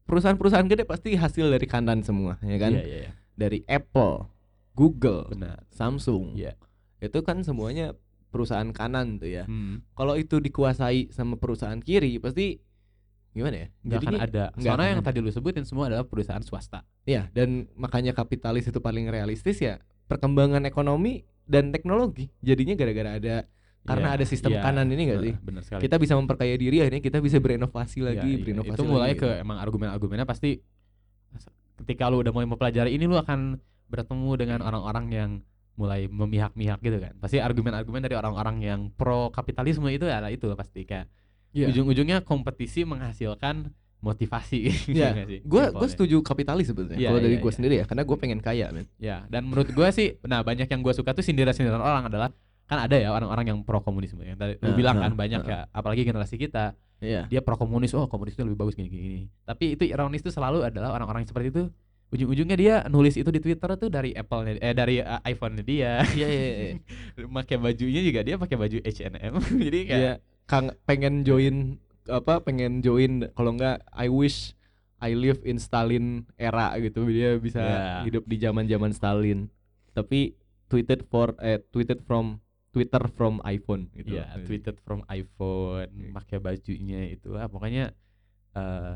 perusahaan-perusahaan 0.07 0.71
gede 0.71 0.87
pasti 0.87 1.19
hasil 1.19 1.51
dari 1.51 1.67
kanan 1.67 2.07
semua, 2.07 2.39
ya 2.41 2.57
kan? 2.57 2.73
Iya, 2.73 2.85
iya, 2.87 2.99
iya. 3.05 3.13
Dari 3.39 3.61
Apple, 3.67 4.31
Google, 4.79 5.27
benar. 5.29 5.67
Samsung. 5.75 6.39
Iya. 6.39 6.55
Itu 7.03 7.23
kan 7.27 7.43
semuanya 7.43 7.99
perusahaan 8.31 8.71
kanan 8.71 9.19
tuh 9.19 9.31
ya. 9.31 9.45
Hmm. 9.45 9.83
Kalau 9.99 10.15
itu 10.15 10.39
dikuasai 10.39 11.11
sama 11.11 11.37
perusahaan 11.37 11.79
kiri 11.83 12.23
pasti 12.23 12.63
gimana 13.37 13.57
ya? 13.57 13.69
Nggak 13.85 13.99
akan 14.03 14.15
ada. 14.19 14.45
nggak 14.55 14.65
Soalnya 14.65 14.83
akan 14.83 14.93
yang 14.93 15.03
ada. 15.03 15.09
tadi 15.13 15.19
lu 15.23 15.31
sebutin 15.31 15.65
semua 15.69 15.85
adalah 15.93 16.05
perusahaan 16.05 16.43
swasta. 16.43 16.83
Iya, 17.05 17.29
dan 17.33 17.69
makanya 17.77 18.13
kapitalis 18.17 18.67
itu 18.69 18.81
paling 18.81 19.09
realistis 19.09 19.61
ya 19.61 19.79
perkembangan 20.09 20.65
ekonomi 20.65 21.25
dan 21.45 21.71
teknologi. 21.71 22.33
Jadinya 22.41 22.75
gara-gara 22.75 23.21
ada 23.21 23.37
karena 23.89 24.09
Iya, 24.13 24.17
ada 24.21 24.25
sistem 24.29 24.53
iya. 24.53 24.61
kanan 24.61 24.87
ini 24.93 25.03
enggak 25.09 25.21
Benar, 25.21 25.29
sih? 25.29 25.35
Benar 25.41 25.63
sekali. 25.65 25.81
Kita 25.89 25.97
bisa 25.97 26.15
memperkaya 26.19 26.55
diri 26.61 26.77
akhirnya 26.85 27.01
kita 27.01 27.19
bisa 27.25 27.37
berinovasi 27.41 27.99
Iya, 28.03 28.07
lagi, 28.13 28.31
iya. 28.37 28.41
berinovasi 28.45 28.77
Itu 28.77 28.85
mulai 28.85 29.13
lagi, 29.17 29.23
ke 29.25 29.29
emang 29.41 29.59
argumen-argumennya 29.65 30.27
pasti 30.29 30.61
ketika 31.79 32.11
lu 32.11 32.21
udah 32.21 32.33
mulai 32.35 32.49
mempelajari 32.51 32.91
ini 32.93 33.07
lu 33.07 33.17
akan 33.17 33.57
bertemu 33.89 34.31
dengan 34.37 34.61
orang-orang 34.61 35.07
yang 35.09 35.31
mulai 35.79 36.11
memihak-mihak 36.11 36.83
gitu 36.83 36.99
kan. 36.99 37.15
Pasti 37.23 37.39
argumen-argumen 37.39 38.03
dari 38.03 38.19
orang-orang 38.19 38.57
yang 38.61 38.81
pro 38.93 39.31
kapitalisme 39.31 39.87
itu 39.89 40.05
adalah 40.11 40.29
itu 40.29 40.51
pasti 40.59 40.83
kayak 40.83 41.07
Iya. 41.57 41.73
ujung-ujungnya 41.73 42.21
kompetisi 42.23 42.85
menghasilkan 42.85 43.73
motivasi. 43.99 44.61
Iya. 44.95 45.27
sih? 45.27 45.41
Gue 45.43 45.71
gue 45.75 45.89
setuju 45.91 46.23
kapitalis 46.23 46.71
sebetulnya. 46.71 46.99
Iya, 46.99 47.09
Kalau 47.11 47.21
dari 47.21 47.35
iya, 47.37 47.43
gue 47.43 47.51
iya. 47.51 47.57
sendiri 47.57 47.75
ya, 47.83 47.85
karena 47.89 48.03
gue 48.07 48.17
pengen 48.21 48.41
kaya, 48.41 48.67
men. 48.71 48.87
Ya, 49.01 49.27
dan 49.27 49.49
menurut 49.49 49.69
gua 49.75 49.91
sih, 49.91 50.17
nah 50.23 50.41
banyak 50.47 50.71
yang 50.71 50.81
gua 50.85 50.95
suka 50.95 51.11
tuh 51.17 51.25
sindiran-sindiran 51.27 51.83
orang 51.83 52.07
adalah 52.07 52.31
kan 52.69 52.85
ada 52.85 53.01
ya 53.01 53.09
orang-orang 53.17 53.49
yang 53.49 53.59
pro 53.65 53.81
komunisme 53.81 54.21
yang 54.21 54.37
tadi 54.37 54.61
lu 54.61 54.71
Nah, 54.71 54.77
bilang 54.77 54.97
nah, 55.01 55.09
kan 55.09 55.13
banyak 55.17 55.41
nah. 55.41 55.49
ya, 55.49 55.59
apalagi 55.73 56.05
generasi 56.05 56.37
kita 56.37 56.77
Iya. 57.01 57.31
dia 57.31 57.41
pro 57.41 57.57
komunis, 57.57 57.95
oh 57.97 58.11
komunis 58.11 58.37
itu 58.37 58.45
lebih 58.45 58.59
bagus 58.61 58.77
gini 58.77 58.91
gini. 58.91 59.21
Tapi 59.47 59.79
itu 59.79 59.89
ironis 59.89 60.21
tuh 60.21 60.35
selalu 60.35 60.67
adalah 60.69 60.93
orang-orang 60.93 61.25
seperti 61.25 61.49
itu 61.55 61.63
ujung-ujungnya 62.09 62.57
dia 62.57 62.75
nulis 62.89 63.21
itu 63.21 63.29
di 63.29 63.41
Twitter 63.41 63.69
tuh 63.77 63.93
dari 63.93 64.17
Apple 64.17 64.57
eh 64.57 64.73
dari 64.73 65.01
uh, 65.01 65.21
iPhone-nya 65.29 65.63
dia. 65.65 65.93
Iya, 66.17 66.29
iya, 66.29 66.45
iya. 66.49 66.75
pakai 67.41 67.57
bajunya 67.61 68.01
juga 68.01 68.21
dia 68.25 68.37
pakai 68.41 68.57
baju 68.57 68.79
H&M. 68.81 69.35
Jadi 69.69 69.81
kayak 69.89 70.17
Iya, 70.19 70.38
Kang 70.49 70.73
pengen 70.89 71.23
join 71.23 71.77
apa? 72.09 72.41
Pengen 72.41 72.81
join 72.81 73.29
kalau 73.37 73.53
enggak 73.55 73.85
I 73.93 74.09
wish 74.09 74.57
I 74.99 75.15
live 75.15 75.45
in 75.45 75.61
Stalin 75.61 76.25
era 76.35 76.73
gitu. 76.81 77.05
Dia 77.07 77.37
bisa 77.39 77.61
Iya. 77.63 78.09
hidup 78.09 78.25
di 78.27 78.37
zaman-zaman 78.41 78.91
Stalin. 78.91 79.47
Tapi 79.93 80.35
tweeted 80.67 81.05
for 81.07 81.37
eh 81.39 81.61
tweeted 81.71 82.03
from 82.03 82.41
Twitter 82.73 83.01
from 83.13 83.39
iPhone 83.45 83.93
gitu. 83.93 84.17
Iya, 84.19 84.41
tweeted 84.45 84.77
from 84.83 85.05
iPhone, 85.09 85.89
pakai 86.13 86.41
bajunya 86.41 87.09
itu 87.09 87.37
ah 87.37 87.49
pokoknya 87.49 87.93
eh 88.57 88.95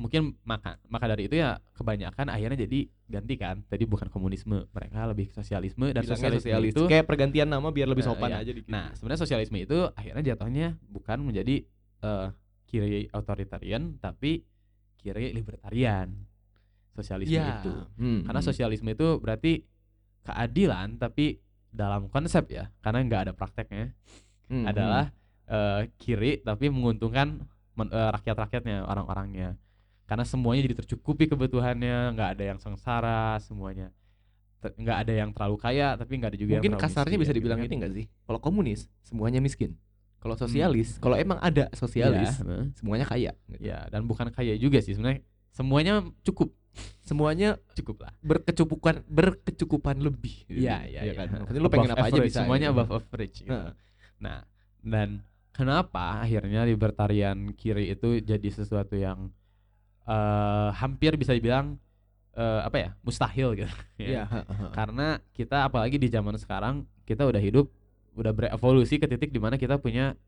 mungkin 0.00 0.32
maka 0.48 0.80
maka 0.88 1.04
dari 1.04 1.28
itu 1.28 1.36
ya 1.36 1.60
kebanyakan 1.76 2.32
akhirnya 2.32 2.64
jadi 2.64 2.88
ganti 3.04 3.34
kan. 3.36 3.60
Tadi 3.68 3.84
bukan 3.84 4.08
komunisme, 4.08 4.64
mereka 4.72 5.04
lebih 5.04 5.28
sosialisme 5.30 5.92
dan 5.92 6.00
Bilangnya 6.00 6.16
sosialisme 6.16 6.48
sosialis. 6.48 6.72
itu 6.72 6.82
kayak 6.88 7.04
pergantian 7.04 7.52
nama 7.52 7.68
biar 7.68 7.84
lebih 7.84 8.00
Nah, 8.00 8.10
sopan 8.16 8.30
iya. 8.32 8.40
aja 8.40 8.52
dikit. 8.56 8.70
Nah, 8.72 8.86
sebenarnya 8.96 9.20
sosialisme 9.20 9.58
itu 9.60 9.78
akhirnya 9.92 10.22
jatuhnya 10.24 10.68
bukan 10.88 11.18
menjadi 11.20 11.56
eh, 12.00 12.26
kiri 12.64 13.12
otoritarian 13.12 14.00
tapi 14.00 14.40
kiri 14.96 15.36
libertarian. 15.36 16.08
Sosialisme 16.96 17.36
Iya. 17.36 17.60
itu. 17.60 17.72
Hmm, 18.00 18.24
Karena 18.24 18.40
hmm. 18.40 18.48
sosialisme 18.48 18.88
itu 18.90 19.08
berarti 19.20 19.52
keadilan 20.22 20.96
tapi 20.96 21.38
dalam 21.70 22.10
konsep 22.10 22.50
ya, 22.50 22.66
karena 22.80 23.04
nggak 23.04 23.22
ada 23.28 23.32
prakteknya. 23.32 23.92
Hmm, 24.50 24.66
adalah 24.66 25.12
eh, 25.46 25.90
kiri 25.98 26.42
tapi 26.42 26.70
menguntungkan 26.70 27.42
men- 27.74 27.90
eh, 27.90 28.10
rakyat-rakyatnya 28.10 28.86
orang-orangnya 28.86 29.54
karena 30.10 30.26
semuanya 30.26 30.66
jadi 30.66 30.76
tercukupi 30.82 31.30
kebutuhannya 31.30 32.18
nggak 32.18 32.28
ada 32.34 32.44
yang 32.50 32.58
sengsara 32.58 33.38
semuanya 33.38 33.94
nggak 34.60 34.98
ada 35.06 35.12
yang 35.14 35.30
terlalu 35.30 35.56
kaya 35.62 35.94
tapi 35.94 36.18
nggak 36.18 36.34
ada 36.34 36.38
juga 36.42 36.58
mungkin 36.58 36.74
yang 36.74 36.82
kasarnya 36.82 37.14
miskin, 37.14 37.22
bisa 37.22 37.32
gitu 37.32 37.38
dibilang 37.38 37.58
kan. 37.62 37.66
ini 37.70 37.74
enggak 37.78 37.92
sih? 37.94 38.06
Kalau 38.26 38.38
komunis 38.42 38.80
semuanya 39.06 39.38
miskin. 39.38 39.78
Kalau 40.20 40.36
sosialis, 40.36 41.00
kalau 41.00 41.16
emang 41.16 41.40
ada 41.40 41.72
sosialis, 41.72 42.44
heeh. 42.44 42.68
semuanya 42.76 43.08
kaya. 43.08 43.32
gitu. 43.48 43.56
ya 43.72 43.88
dan 43.88 44.04
bukan 44.04 44.28
kaya 44.28 44.52
juga 44.60 44.82
sih 44.84 44.92
sebenarnya 44.92 45.24
semuanya 45.54 46.04
cukup 46.26 46.52
Semuanya 47.02 47.58
cukup 47.74 48.06
lah 48.06 48.12
berkecukupan 48.22 49.02
berkecukupan 49.10 49.96
lebih. 49.98 50.46
gitu. 50.46 50.62
Iya 50.62 50.86
iya 50.86 51.00
Iya 51.02 51.02
iya. 51.02 51.12
kan. 51.18 51.26
Maksudnya 51.42 51.62
lu 51.62 51.70
pengen 51.72 51.90
apa 51.90 52.06
aja 52.06 52.12
average, 52.14 52.28
bisa. 52.30 52.38
semuanya 52.44 52.68
gitu. 52.70 52.76
above 52.78 52.92
average 52.94 53.36
gitu. 53.42 53.50
Heeh. 53.50 53.72
Nah, 54.22 54.38
dan 54.84 55.08
kenapa 55.50 56.22
akhirnya 56.22 56.62
libertarian 56.62 57.38
kiri 57.58 57.90
itu 57.90 58.22
jadi 58.22 58.48
sesuatu 58.54 58.94
yang 58.94 59.34
eh 60.10 60.68
hampir 60.74 61.14
bisa 61.14 61.30
dibilang 61.30 61.78
eh 62.34 62.60
apa 62.62 62.76
ya 62.78 62.90
mustahil 63.06 63.54
gitu. 63.54 63.70
Iya, 64.00 64.26
heeh, 64.26 64.44
heeh. 64.46 64.70
Karena 64.74 65.06
kita 65.30 65.66
apalagi 65.66 65.96
di 65.96 66.10
zaman 66.10 66.34
sekarang 66.34 66.82
kita 67.06 67.26
udah 67.26 67.38
hidup 67.38 67.70
udah 68.18 68.34
berevolusi 68.34 68.98
ke 68.98 69.06
titik 69.06 69.30
di 69.30 69.38
mana 69.38 69.54
kita 69.54 69.78
punya 69.78 70.18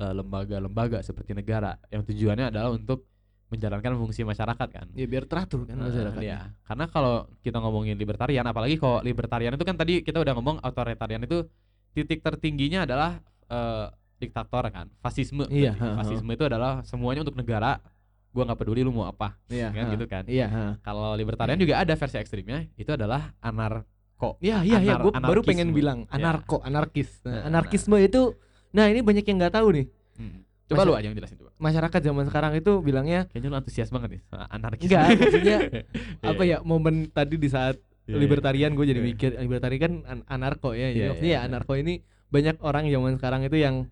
eh, 0.00 0.12
lembaga-lembaga 0.16 1.04
seperti 1.04 1.36
negara 1.36 1.76
yang 1.92 2.00
tujuannya 2.04 2.48
adalah 2.48 2.72
untuk 2.72 3.04
menjalankan 3.48 3.96
fungsi 3.96 4.28
masyarakat 4.28 4.68
kan. 4.68 4.86
Ya 4.92 5.08
biar 5.08 5.24
teratur 5.24 5.64
kan 5.64 5.80
Nah, 5.80 5.88
masyarakat. 5.88 6.20
iya. 6.20 6.52
Karena 6.68 6.84
kalau 6.84 7.24
kita 7.40 7.56
ngomongin 7.64 7.96
libertarian, 7.96 8.44
apalagi 8.44 8.76
kalau 8.76 9.00
libertarian 9.00 9.56
itu 9.56 9.64
kan 9.64 9.72
tadi 9.72 10.04
kita 10.04 10.20
udah 10.20 10.36
ngomong 10.36 10.60
authoritarian 10.60 11.24
itu 11.24 11.48
titik 11.96 12.20
tertingginya 12.20 12.84
adalah 12.84 13.24
eh, 13.48 13.86
diktator 14.20 14.68
kan, 14.68 14.92
fasisme. 15.00 15.48
Iya, 15.48 15.72
fasisme 15.96 16.28
itu 16.28 16.44
adalah 16.44 16.84
semuanya 16.84 17.24
untuk 17.24 17.40
negara. 17.40 17.80
Gua 18.28 18.44
nggak 18.44 18.58
peduli 18.58 18.80
lu 18.80 18.90
mau 18.90 19.04
apa, 19.04 19.34
Iya, 19.48 19.72
kan 19.72 19.84
ha. 19.84 19.92
gitu 19.92 20.04
kan. 20.04 20.24
Iya. 20.24 20.46
Kalau 20.80 21.12
libertarian 21.12 21.56
juga 21.56 21.80
ada 21.80 21.92
versi 21.92 22.16
ekstrimnya, 22.16 22.68
itu 22.74 22.88
adalah 22.88 23.32
anarko. 23.40 24.36
Iya, 24.38 24.62
iya, 24.62 24.78
iya, 24.78 24.94
gue 24.96 25.10
baru 25.10 25.40
pengen 25.40 25.72
bilang 25.72 26.04
Iya. 26.04 26.14
anarko, 26.14 26.60
anarkis. 26.60 27.22
Nah, 27.22 27.40
Nah, 27.40 27.42
anarkisme 27.48 27.96
itu 27.98 28.36
nah 28.68 28.84
ini 28.84 29.00
banyak 29.00 29.24
yang 29.24 29.36
nggak 29.38 29.54
tahu 29.54 29.68
nih. 29.72 29.86
Hmm. 30.14 30.44
Coba 30.68 30.84
lu 30.84 30.92
aja 30.92 31.08
yang 31.08 31.16
jelasin 31.16 31.40
coba. 31.40 31.56
Masyarakat 31.56 32.00
zaman 32.04 32.28
sekarang 32.28 32.52
itu 32.52 32.72
bilangnya 32.78 33.24
Kayaknya 33.26 33.48
lu 33.48 33.56
antusias 33.56 33.88
banget 33.88 34.08
nih 34.12 34.22
anarkis. 34.50 34.84
enggak, 34.84 35.04
maksudnya 35.16 35.58
Iya, 36.20 36.28
apa 36.28 36.42
ya 36.44 36.56
momen 36.60 37.08
tadi 37.08 37.34
di 37.34 37.48
saat 37.48 37.80
Iya, 38.04 38.16
libertarian 38.18 38.72
gue 38.72 38.84
jadi 38.84 39.00
Iya. 39.00 39.08
mikir 39.08 39.30
libertarian 39.38 39.80
kan 39.80 39.92
an- 40.06 40.26
anarko 40.28 40.72
ya. 40.72 40.88
Jadi 40.88 40.98
Iya, 40.98 41.08
maksudnya 41.08 41.32
iya, 41.32 41.40
ya 41.40 41.46
anarko 41.46 41.72
ini 41.74 41.94
banyak 42.28 42.60
orang 42.60 42.84
zaman 42.86 43.12
sekarang 43.16 43.40
itu 43.42 43.56
yang 43.56 43.88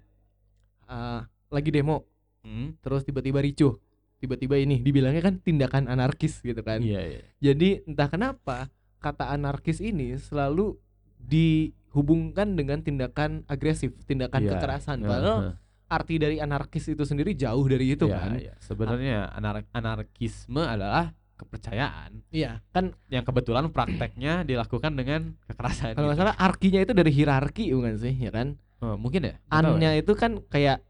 uh, 0.87 1.21
lagi 1.49 1.71
demo 1.71 2.05
Hmm. 2.41 2.79
terus 2.79 3.03
tiba-tiba 3.03 3.41
ricuh. 3.41 3.75
Tiba-tiba 4.17 4.57
ini 4.57 4.81
dibilangnya 4.81 5.21
kan 5.21 5.35
tindakan 5.39 5.87
anarkis 5.87 6.41
gitu 6.41 6.61
kan. 6.61 6.81
Iya, 6.81 7.01
iya. 7.05 7.21
Jadi 7.39 7.85
entah 7.85 8.09
kenapa 8.09 8.73
kata 8.99 9.29
anarkis 9.29 9.79
ini 9.79 10.17
selalu 10.17 10.81
dihubungkan 11.21 12.57
dengan 12.57 12.81
tindakan 12.81 13.45
agresif, 13.47 13.93
tindakan 14.05 14.41
Iya. 14.43 14.51
kekerasan. 14.57 14.99
Padahal 15.03 15.39
nah. 15.53 15.57
arti 15.87 16.17
dari 16.17 16.41
anarkis 16.41 16.89
itu 16.89 17.05
sendiri 17.05 17.33
jauh 17.33 17.63
dari 17.63 17.93
itu 17.93 18.09
Iya, 18.09 18.17
kan. 18.17 18.31
iya. 18.41 18.55
Sebenarnya 18.59 19.31
anar- 19.31 19.69
anarkisme 19.71 20.59
adalah 20.59 21.13
kepercayaan 21.37 22.25
Iya, 22.33 22.65
kan 22.73 22.97
yang 23.07 23.21
kebetulan 23.21 23.69
prakteknya 23.69 24.41
dilakukan 24.43 24.97
dengan 24.97 25.37
kekerasan. 25.45 25.93
kalau 25.93 26.17
gitu. 26.17 26.25
salah 26.25 26.35
arkinya 26.41 26.81
itu 26.81 26.97
dari 26.97 27.13
hierarki 27.13 27.69
bukan 27.71 28.01
sih, 28.01 28.17
ya 28.17 28.33
kan? 28.33 28.57
Oh, 28.81 28.97
mungkin 28.97 29.29
ya. 29.29 29.37
Tahu 29.45 29.77
ya. 29.77 29.77
Annya 29.77 29.91
itu 29.95 30.13
kan 30.17 30.41
kayak 30.49 30.81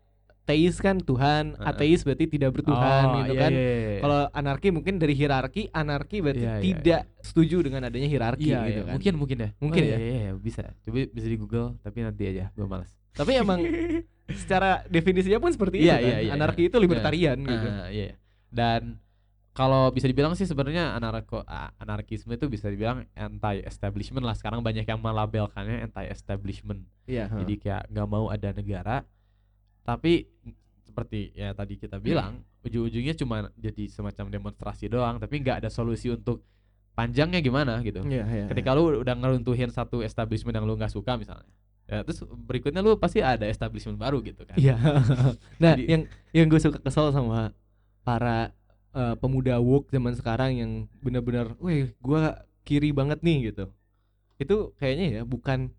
teis 0.47 0.79
kan 0.79 1.03
Tuhan, 1.03 1.59
ateis 1.59 2.07
berarti 2.07 2.31
tidak 2.31 2.55
bertuhan 2.55 3.05
Oh, 3.11 3.15
gitu 3.21 3.35
iya, 3.35 3.41
kan. 3.43 3.51
iya, 3.51 3.67
iya. 3.67 4.01
Kalau 4.01 4.21
anarki 4.31 4.69
mungkin 4.71 4.95
dari 4.97 5.13
hierarki, 5.13 5.67
anarki 5.75 6.23
berarti 6.23 6.47
Iya, 6.47 6.55
iya, 6.55 6.63
tidak 6.63 7.03
setuju 7.19 7.67
dengan 7.67 7.83
adanya 7.91 8.07
hierarki 8.07 8.55
iya, 8.55 8.63
gitu 8.65 8.81
iya. 8.81 8.87
kan. 8.87 8.95
mungkin 8.95 9.15
mungkin 9.19 9.37
ya. 9.43 9.49
Mungkin 9.59 9.83
Oh, 9.83 9.91
ya? 9.91 9.97
Iya, 9.99 10.07
iya, 10.07 10.19
iya, 10.23 10.33
bisa. 10.39 10.63
Coba 10.87 11.03
bisa 11.11 11.27
di 11.27 11.37
Google 11.37 11.75
tapi 11.83 11.99
nanti 12.01 12.23
aja, 12.31 12.55
gue 12.55 12.63
malas. 12.63 12.95
Tapi 13.11 13.33
emang 13.35 13.59
secara 14.47 14.87
definisinya 14.87 15.43
pun 15.43 15.51
seperti 15.51 15.83
Iya, 15.83 15.99
itu 15.99 16.07
iya, 16.07 16.15
kan. 16.15 16.23
iya, 16.23 16.33
anarki 16.39 16.63
iya. 16.63 16.69
itu 16.71 16.77
libertarian 16.79 17.39
gitu. 17.43 17.67
Ah, 17.67 17.89
iya. 17.91 18.15
Dan 18.47 19.03
kalau 19.51 19.89
bisa 19.91 20.07
dibilang 20.07 20.37
sih 20.37 20.45
sebenarnya 20.45 20.95
anarko 20.95 21.41
anarkisme 21.81 22.37
itu 22.37 22.47
bisa 22.47 22.71
dibilang 22.71 23.03
anti 23.19 23.67
establishment 23.67 24.23
lah. 24.23 24.37
Sekarang 24.39 24.63
banyak 24.63 24.87
yang 24.87 25.03
melabelkannya 25.03 25.83
anti 25.83 26.07
establishment. 26.07 26.87
Iya, 27.09 27.27
heeh. 27.27 27.41
Jadi 27.43 27.55
kayak 27.59 27.83
nggak 27.91 28.07
mau 28.07 28.31
ada 28.31 28.55
negara 28.55 29.03
tapi 29.87 30.27
seperti 30.83 31.31
ya 31.38 31.55
tadi 31.55 31.79
kita 31.79 32.03
bilang 32.03 32.42
ujung-ujungnya 32.66 33.14
cuma 33.14 33.46
jadi 33.55 33.87
semacam 33.87 34.27
demonstrasi 34.27 34.90
doang 34.90 35.22
tapi 35.22 35.38
nggak 35.38 35.62
ada 35.62 35.70
solusi 35.70 36.11
untuk 36.11 36.42
panjangnya 36.96 37.44
gimana 37.44 37.79
gitu. 37.85 38.01
Iya, 38.03 38.25
iya. 38.25 38.46
Ketika 38.49 38.72
lu 38.72 39.05
udah 39.05 39.14
ngeruntuhin 39.14 39.68
satu 39.68 40.01
establishment 40.01 40.57
yang 40.57 40.64
lu 40.64 40.75
nggak 40.75 40.90
suka 40.90 41.14
misalnya. 41.20 41.46
Ya, 41.87 42.03
terus 42.03 42.25
berikutnya 42.25 42.83
lu 42.83 42.99
pasti 42.99 43.22
ada 43.22 43.46
establishment 43.46 44.01
baru 44.01 44.18
gitu 44.25 44.42
kan. 44.42 44.57
Iya. 44.59 44.75
nah, 45.62 45.77
Jadi- 45.77 45.87
yang 45.87 46.03
yang 46.35 46.46
gue 46.51 46.59
suka 46.59 46.81
kesel 46.83 47.12
sama 47.12 47.53
para 48.03 48.51
eh, 48.96 49.14
pemuda 49.20 49.61
woke 49.61 49.92
zaman 49.92 50.16
sekarang 50.16 50.51
yang 50.57 50.70
benar-benar, 51.05 51.53
weh, 51.61 51.92
gua 52.01 52.49
kiri 52.64 52.90
banget 52.96 53.20
nih 53.20 53.53
gitu. 53.53 53.68
Itu 54.40 54.72
kayaknya 54.81 55.20
ya 55.20 55.22
bukan 55.29 55.70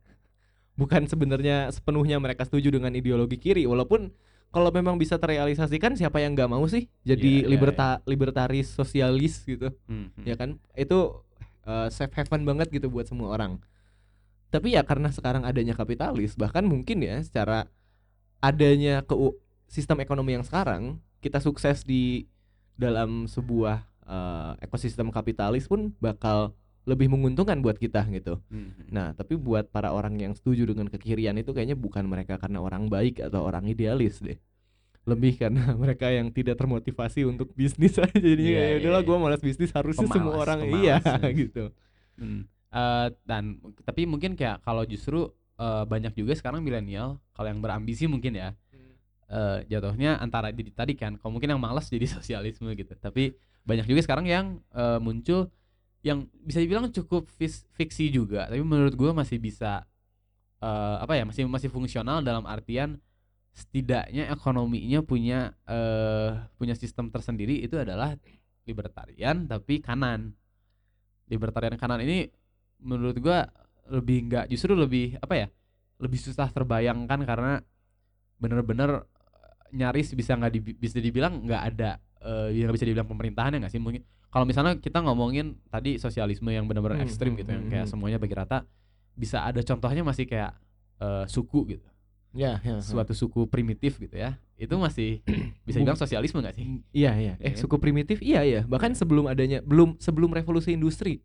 bukan 0.77 1.09
sebenarnya 1.09 1.73
sepenuhnya 1.73 2.21
mereka 2.21 2.45
setuju 2.45 2.69
dengan 2.69 2.93
ideologi 2.93 3.41
kiri, 3.41 3.65
walaupun 3.65 4.13
kalau 4.53 4.71
memang 4.71 4.95
bisa 4.95 5.19
terrealisasikan 5.19 5.99
siapa 5.99 6.23
yang 6.23 6.31
nggak 6.31 6.47
mau 6.47 6.63
sih 6.71 6.87
jadi 7.03 7.43
Iya, 7.43 7.45
iya, 7.45 7.49
liberta 7.51 7.99
libertaris 8.07 8.71
sosialis 8.71 9.43
gitu. 9.43 9.75
Hmm, 9.91 10.13
hmm. 10.15 10.23
ya 10.23 10.35
kan 10.39 10.55
itu 10.77 11.19
uh, 11.67 11.91
safe 11.91 12.15
haven 12.15 12.47
banget 12.47 12.71
gitu 12.71 12.87
buat 12.87 13.05
semua 13.05 13.35
orang 13.35 13.59
tapi 14.47 14.79
ya 14.79 14.81
karena 14.87 15.11
sekarang 15.11 15.43
adanya 15.43 15.75
kapitalis 15.75 16.39
bahkan 16.39 16.63
mungkin 16.63 17.03
ya 17.03 17.19
secara 17.19 17.67
adanya 18.39 19.03
ke 19.03 19.15
sistem 19.67 19.99
ekonomi 19.99 20.39
yang 20.39 20.45
sekarang 20.47 21.03
kita 21.19 21.43
sukses 21.43 21.83
di 21.83 22.31
dalam 22.79 23.27
sebuah 23.27 23.83
uh, 24.07 24.55
ekosistem 24.63 25.11
kapitalis 25.11 25.67
pun 25.67 25.91
bakal 25.99 26.55
lebih 26.87 27.11
menguntungkan 27.11 27.59
buat 27.59 27.75
kita 27.75 28.07
gitu. 28.15 28.39
Hmm. 28.47 28.71
Nah, 28.87 29.11
tapi 29.11 29.35
buat 29.35 29.67
para 29.67 29.91
orang 29.91 30.15
yang 30.15 30.31
setuju 30.31 30.63
dengan 30.63 30.87
kekirian 30.87 31.35
itu 31.35 31.51
kayaknya 31.51 31.75
bukan 31.75 32.07
mereka 32.07 32.39
karena 32.39 32.63
orang 32.63 32.87
baik 32.87 33.19
atau 33.19 33.43
orang 33.43 33.67
idealis 33.67 34.23
deh. 34.23 34.39
Lebih 35.03 35.35
karena 35.35 35.75
mereka 35.83 36.07
yang 36.07 36.31
tidak 36.31 36.55
termotivasi 36.55 37.27
untuk 37.27 37.51
bisnis 37.51 37.99
aja. 37.99 38.15
Jadi 38.15 38.55
Iya, 38.55 38.55
ya 38.55 38.65
iya, 38.71 38.75
udahlah 38.79 39.01
iya. 39.03 39.07
gua 39.11 39.17
malas 39.19 39.43
bisnis 39.43 39.75
harusnya 39.75 40.07
semua 40.07 40.31
Pemalas, 40.31 40.43
orang 40.47 40.59
pemalas, 40.63 40.79
iya 40.79 40.95
ya. 41.03 41.29
gitu. 41.43 41.63
Hmm. 42.15 42.41
Eh, 42.71 43.07
dan 43.27 43.43
tapi 43.83 44.07
mungkin 44.07 44.39
kayak 44.39 44.63
kalau 44.63 44.87
justru 44.87 45.27
eh, 45.59 45.83
banyak 45.83 46.15
juga 46.15 46.39
sekarang 46.39 46.63
milenial 46.63 47.19
kalau 47.35 47.47
yang 47.51 47.59
berambisi 47.59 48.07
mungkin 48.07 48.35
ya 48.35 48.55
eh, 49.27 49.63
jatuhnya 49.67 50.19
antara 50.19 50.51
jadi 50.55 50.71
tadi 50.71 50.95
kan 50.95 51.19
kalau 51.19 51.35
mungkin 51.35 51.51
yang 51.51 51.59
malas 51.59 51.91
jadi 51.91 52.07
sosialisme 52.19 52.67
gitu 52.75 52.95
tapi 52.95 53.35
banyak 53.67 53.87
juga 53.87 54.03
sekarang 54.03 54.27
yang 54.27 54.45
eh, 54.71 54.99
muncul 54.99 55.51
yang 56.07 56.19
bisa 56.41 56.63
dibilang 56.63 56.87
cukup 56.89 57.27
fiksi 57.75 58.07
juga 58.07 58.47
tapi 58.47 58.63
menurut 58.63 58.95
gua 58.95 59.11
masih 59.11 59.37
bisa 59.37 59.83
eh, 60.63 60.97
apa 61.03 61.19
ya 61.19 61.27
masih 61.27 61.43
masih 61.51 61.67
fungsional 61.67 62.23
dalam 62.23 62.47
artian 62.47 62.95
setidaknya 63.57 64.29
ekonominya 64.29 65.01
punya 65.01 65.51
eh 65.65 66.31
punya 66.55 66.77
sistem 66.77 67.09
tersendiri 67.09 67.65
itu 67.65 67.73
adalah 67.75 68.13
libertarian 68.69 69.49
tapi 69.49 69.81
kanan. 69.81 70.35
Libertarian 71.27 71.75
kanan 71.75 71.99
ini 72.05 72.29
menurut 72.79 73.17
gua 73.17 73.49
lebih 73.89 74.29
enggak 74.29 74.45
justru 74.51 74.77
lebih 74.77 75.17
apa 75.17 75.33
ya 75.35 75.47
lebih 75.97 76.19
susah 76.21 76.53
terbayangkan 76.53 77.25
karena 77.25 77.53
bener-bener 78.37 79.09
nyaris 79.73 80.13
bisa 80.13 80.37
nggak 80.37 80.53
di, 80.53 80.59
bisa 80.77 81.01
dibilang 81.01 81.43
nggak 81.43 81.63
ada 81.73 81.97
eh 82.19 82.49
yang 82.57 82.69
bisa 82.69 82.83
dibilang 82.83 83.05
pemerintahan 83.05 83.51
ya 83.51 83.59
nggak 83.59 83.71
sih 83.71 83.79
mungkin 83.79 84.01
kalau 84.27 84.43
misalnya 84.43 84.75
kita 84.75 84.99
ngomongin 84.99 85.55
tadi 85.67 85.95
sosialisme 85.97 86.47
yang 86.47 86.65
benar-benar 86.65 86.99
Hmm, 86.99 87.05
ekstrim 87.05 87.31
hmm, 87.31 87.39
gitu 87.39 87.49
yang 87.49 87.63
hmm, 87.63 87.71
kayak 87.71 87.85
hmm. 87.85 87.91
semuanya 87.91 88.17
bagi 88.17 88.33
rata 88.33 88.57
bisa 89.13 89.41
ada 89.41 89.59
contohnya 89.59 90.01
masih 90.01 90.25
kayak 90.25 90.53
eh, 90.97 91.25
suku 91.25 91.63
gitu 91.69 91.87
Ya, 92.31 92.61
ya. 92.61 92.77
suatu 92.83 93.17
suku 93.17 93.47
primitif 93.47 93.97
gitu 93.97 94.13
ya 94.13 94.37
itu 94.55 94.69
masih 94.75 95.25
bisa 95.65 95.79
dibilang 95.79 95.97
sosialisme 95.97 96.37
nggak 96.37 96.53
sih 96.53 96.65
Iya, 96.91 97.11
iya. 97.17 97.33
Eh, 97.39 97.49
Iya 97.49 97.51
kan? 97.53 97.61
suku 97.61 97.75
primitif 97.77 98.17
iya 98.19 98.41
iya. 98.43 98.61
Bahkan 98.63 98.93
sebelum 98.93 99.25
adanya 99.25 99.63
belum 99.63 99.97
sebelum 99.97 100.29
revolusi 100.31 100.73
industri. 100.73 101.23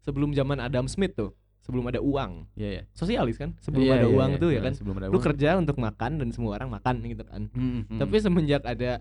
Sebelum 0.00 0.32
zaman 0.32 0.60
Adam 0.60 0.84
Smith 0.84 1.12
tuh, 1.12 1.32
sebelum 1.60 1.88
ada 1.88 1.96
uang. 1.98 2.44
Iya 2.54 2.70
ya 2.70 2.82
Sosialis 2.92 3.36
kan? 3.36 3.56
Sebelum 3.58 3.82
Iya, 3.82 3.92
ada 3.98 4.08
iya, 4.08 4.14
uang 4.14 4.30
iya. 4.30 4.40
tuh 4.40 4.50
ya 4.52 4.60
kan. 4.60 4.72
sebelum 4.72 4.96
ada 4.96 5.06
Lu 5.08 5.16
uang. 5.16 5.24
kerja 5.26 5.48
untuk 5.56 5.76
makan 5.76 6.12
dan 6.20 6.28
semua 6.30 6.52
orang 6.54 6.68
makan 6.70 6.94
gitu 7.02 7.24
kan. 7.24 7.42
Hmm, 7.52 7.84
hmm. 7.84 7.98
Tapi 8.00 8.14
semenjak 8.20 8.62
ada 8.64 9.00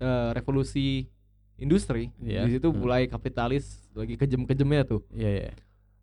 eh, 0.00 0.30
revolusi 0.32 1.04
industri, 1.54 2.08
Iya. 2.18 2.48
di 2.48 2.56
situ 2.56 2.72
Hmm. 2.72 2.80
mulai 2.80 3.04
kapitalis 3.04 3.84
lagi 3.92 4.16
kejem-kejemnya 4.16 4.82
tuh. 4.82 5.04
iya 5.12 5.30
iya 5.30 5.52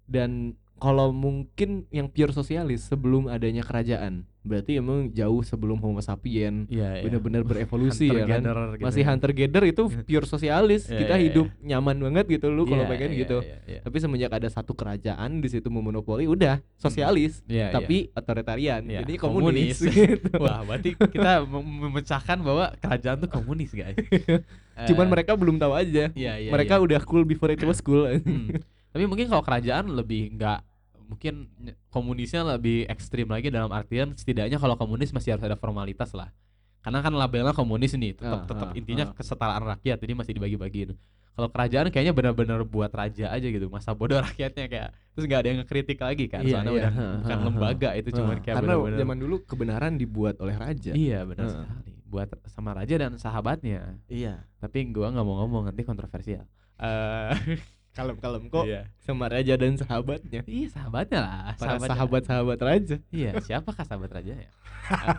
Dan 0.06 0.54
kalau 0.78 1.10
mungkin 1.10 1.84
yang 1.90 2.06
pure 2.06 2.30
sosialis 2.30 2.86
sebelum 2.86 3.26
adanya 3.26 3.62
kerajaan, 3.62 4.24
berarti 4.42 4.78
emang 4.78 5.12
jauh 5.12 5.42
sebelum 5.42 5.76
Homo 5.78 6.00
sapien 6.00 6.70
iya 6.70 6.96
iya. 6.96 7.04
benar-benar 7.04 7.44
berevolusi 7.44 8.08
ya 8.08 8.24
kan. 8.24 8.40
Gitu 8.40 8.80
Masih 8.80 9.04
ya. 9.04 9.08
hunter 9.10 9.32
gatherer 9.32 9.68
itu 9.68 9.84
pure 10.08 10.24
sosialis. 10.24 10.88
Iya, 10.88 11.00
Kita 11.02 11.16
iya, 11.18 11.24
hidup 11.28 11.48
nyaman 11.60 11.98
banget 12.00 12.26
gitu 12.32 12.48
lu 12.48 12.64
kalau 12.64 12.86
Iya, 12.86 12.90
pengen 12.90 13.10
iya, 13.12 13.20
gitu. 13.22 13.38
iya, 13.42 13.58
iya. 13.68 13.80
Tapi 13.82 13.98
semenjak 13.98 14.32
ada 14.32 14.48
satu 14.48 14.72
kerajaan 14.72 15.42
di 15.42 15.50
situ 15.50 15.68
memonopoli 15.68 16.26
udah 16.26 16.64
sosialis, 16.78 17.44
Iya, 17.44 17.74
tapi 17.74 18.14
otoritarian. 18.14 18.86
Iya, 18.86 19.04
Jadi 19.04 19.14
komunis. 19.18 19.78
komunis. 19.82 19.98
gitu. 20.16 20.30
Wah, 20.40 20.64
berarti 20.64 20.96
kita 20.96 21.44
mem- 21.44 21.78
memecahkan 21.90 22.38
bahwa 22.40 22.72
kerajaan 22.78 23.18
tuh 23.20 23.30
komunis, 23.30 23.74
guys. 23.74 23.98
Cuman 24.88 25.06
Eh, 25.06 25.12
mereka 25.12 25.34
belum 25.34 25.58
tahu 25.58 25.74
aja. 25.74 26.14
iya, 26.14 26.38
iya, 26.38 26.54
mereka 26.54 26.78
iya. 26.78 26.84
udah 26.86 27.02
cool 27.04 27.26
before 27.26 27.50
it 27.50 27.60
was 27.62 27.82
cool. 27.82 28.06
Hmm. 28.06 28.62
Tapi 28.98 29.06
mungkin 29.06 29.30
kalau 29.30 29.46
kerajaan 29.46 29.94
lebih 29.94 30.34
nggak 30.34 30.60
mungkin 31.06 31.54
ny- 31.62 31.78
komunisnya 31.94 32.42
lebih 32.58 32.90
ekstrim 32.90 33.30
lagi 33.30 33.54
dalam 33.54 33.70
artian 33.70 34.18
setidaknya 34.18 34.58
kalau 34.58 34.74
komunis 34.74 35.14
masih 35.14 35.38
harus 35.38 35.46
ada 35.46 35.54
formalitas 35.54 36.18
lah. 36.18 36.34
Karena 36.82 37.06
kan 37.06 37.14
labelnya 37.14 37.54
komunis 37.54 37.94
nih, 37.94 38.18
tetap 38.18 38.42
Ah, 38.42 38.50
tetap 38.50 38.68
ah, 38.72 38.74
intinya 38.74 39.06
ah. 39.06 39.14
kesetaraan 39.14 39.64
rakyat, 39.70 40.02
jadi 40.02 40.18
masih 40.18 40.34
dibagi-bagiin. 40.34 40.98
Kalau 41.38 41.54
kerajaan 41.54 41.94
kayaknya 41.94 42.18
benar-benar 42.18 42.66
buat 42.66 42.90
raja 42.90 43.30
aja 43.30 43.46
gitu, 43.46 43.70
masa 43.70 43.94
bodoh 43.94 44.18
rakyatnya 44.34 44.66
kayak 44.66 44.90
terus 45.14 45.30
nggak 45.30 45.40
ada 45.46 45.48
yang 45.54 45.60
ngekritik 45.62 46.00
lagi 46.02 46.26
kan, 46.26 46.42
Iya, 46.42 46.50
soalnya 46.58 46.72
iya. 46.74 46.82
udah 46.82 46.92
Ha, 46.98 47.06
bukan 47.22 47.40
lembaga 47.54 47.90
itu 47.94 48.10
cuman 48.18 48.34
Ah, 48.34 48.42
kayak 48.42 48.56
karena 48.58 48.74
benar-benar 48.74 49.00
zaman 49.06 49.18
dulu 49.22 49.36
kebenaran 49.46 49.94
dibuat 49.94 50.36
oleh 50.42 50.58
raja. 50.58 50.92
Iya 50.98 51.22
benar 51.22 51.46
sekali. 51.54 51.92
Buat 52.10 52.30
sama 52.50 52.74
raja 52.74 52.96
dan 52.98 53.14
sahabatnya. 53.22 54.02
Iya. 54.10 54.42
Tapi 54.58 54.90
gua 54.90 55.14
nggak 55.14 55.22
mau 55.22 55.46
ngomong 55.46 55.70
nanti 55.70 55.86
kontroversial. 55.86 56.50
Eh, 56.82 57.34
Kalem-kalem 57.98 58.44
kok 58.48 58.64
iya. 58.64 58.86
sama 59.02 59.26
raja 59.26 59.58
dan 59.58 59.74
sahabatnya. 59.74 60.46
Iya 60.46 60.68
sahabatnya 60.70 61.20
lah. 61.20 61.58
Para 61.58 61.82
sahabat-sahabat 61.82 62.60
raja. 62.62 62.96
Iya 63.10 63.32
siapakah 63.50 63.82
sahabat 63.82 64.14
raja 64.14 64.38
ya? 64.38 64.50
Eh, 64.94 65.18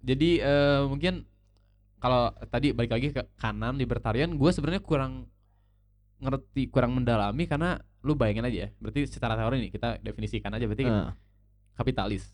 Jadi 0.00 0.40
eh, 0.40 0.80
mungkin 0.88 1.28
kalau 2.00 2.32
tadi 2.48 2.72
balik 2.72 2.92
lagi 2.92 3.08
ke 3.10 3.20
kanan 3.36 3.76
libertarian, 3.76 4.32
gue 4.32 4.48
sebenarnya 4.48 4.80
kurang 4.80 5.28
ngerti, 6.16 6.72
kurang 6.72 6.96
mendalami 6.96 7.44
karena 7.44 7.76
lu 8.00 8.16
bayangin 8.16 8.48
aja 8.48 8.58
ya. 8.64 8.68
Berarti 8.80 9.04
secara 9.04 9.36
teori 9.36 9.68
nih 9.68 9.70
kita 9.70 10.00
definisikan 10.00 10.48
aja 10.56 10.64
berarti 10.64 10.88
Ah. 10.88 11.12
kapitalis. 11.76 12.32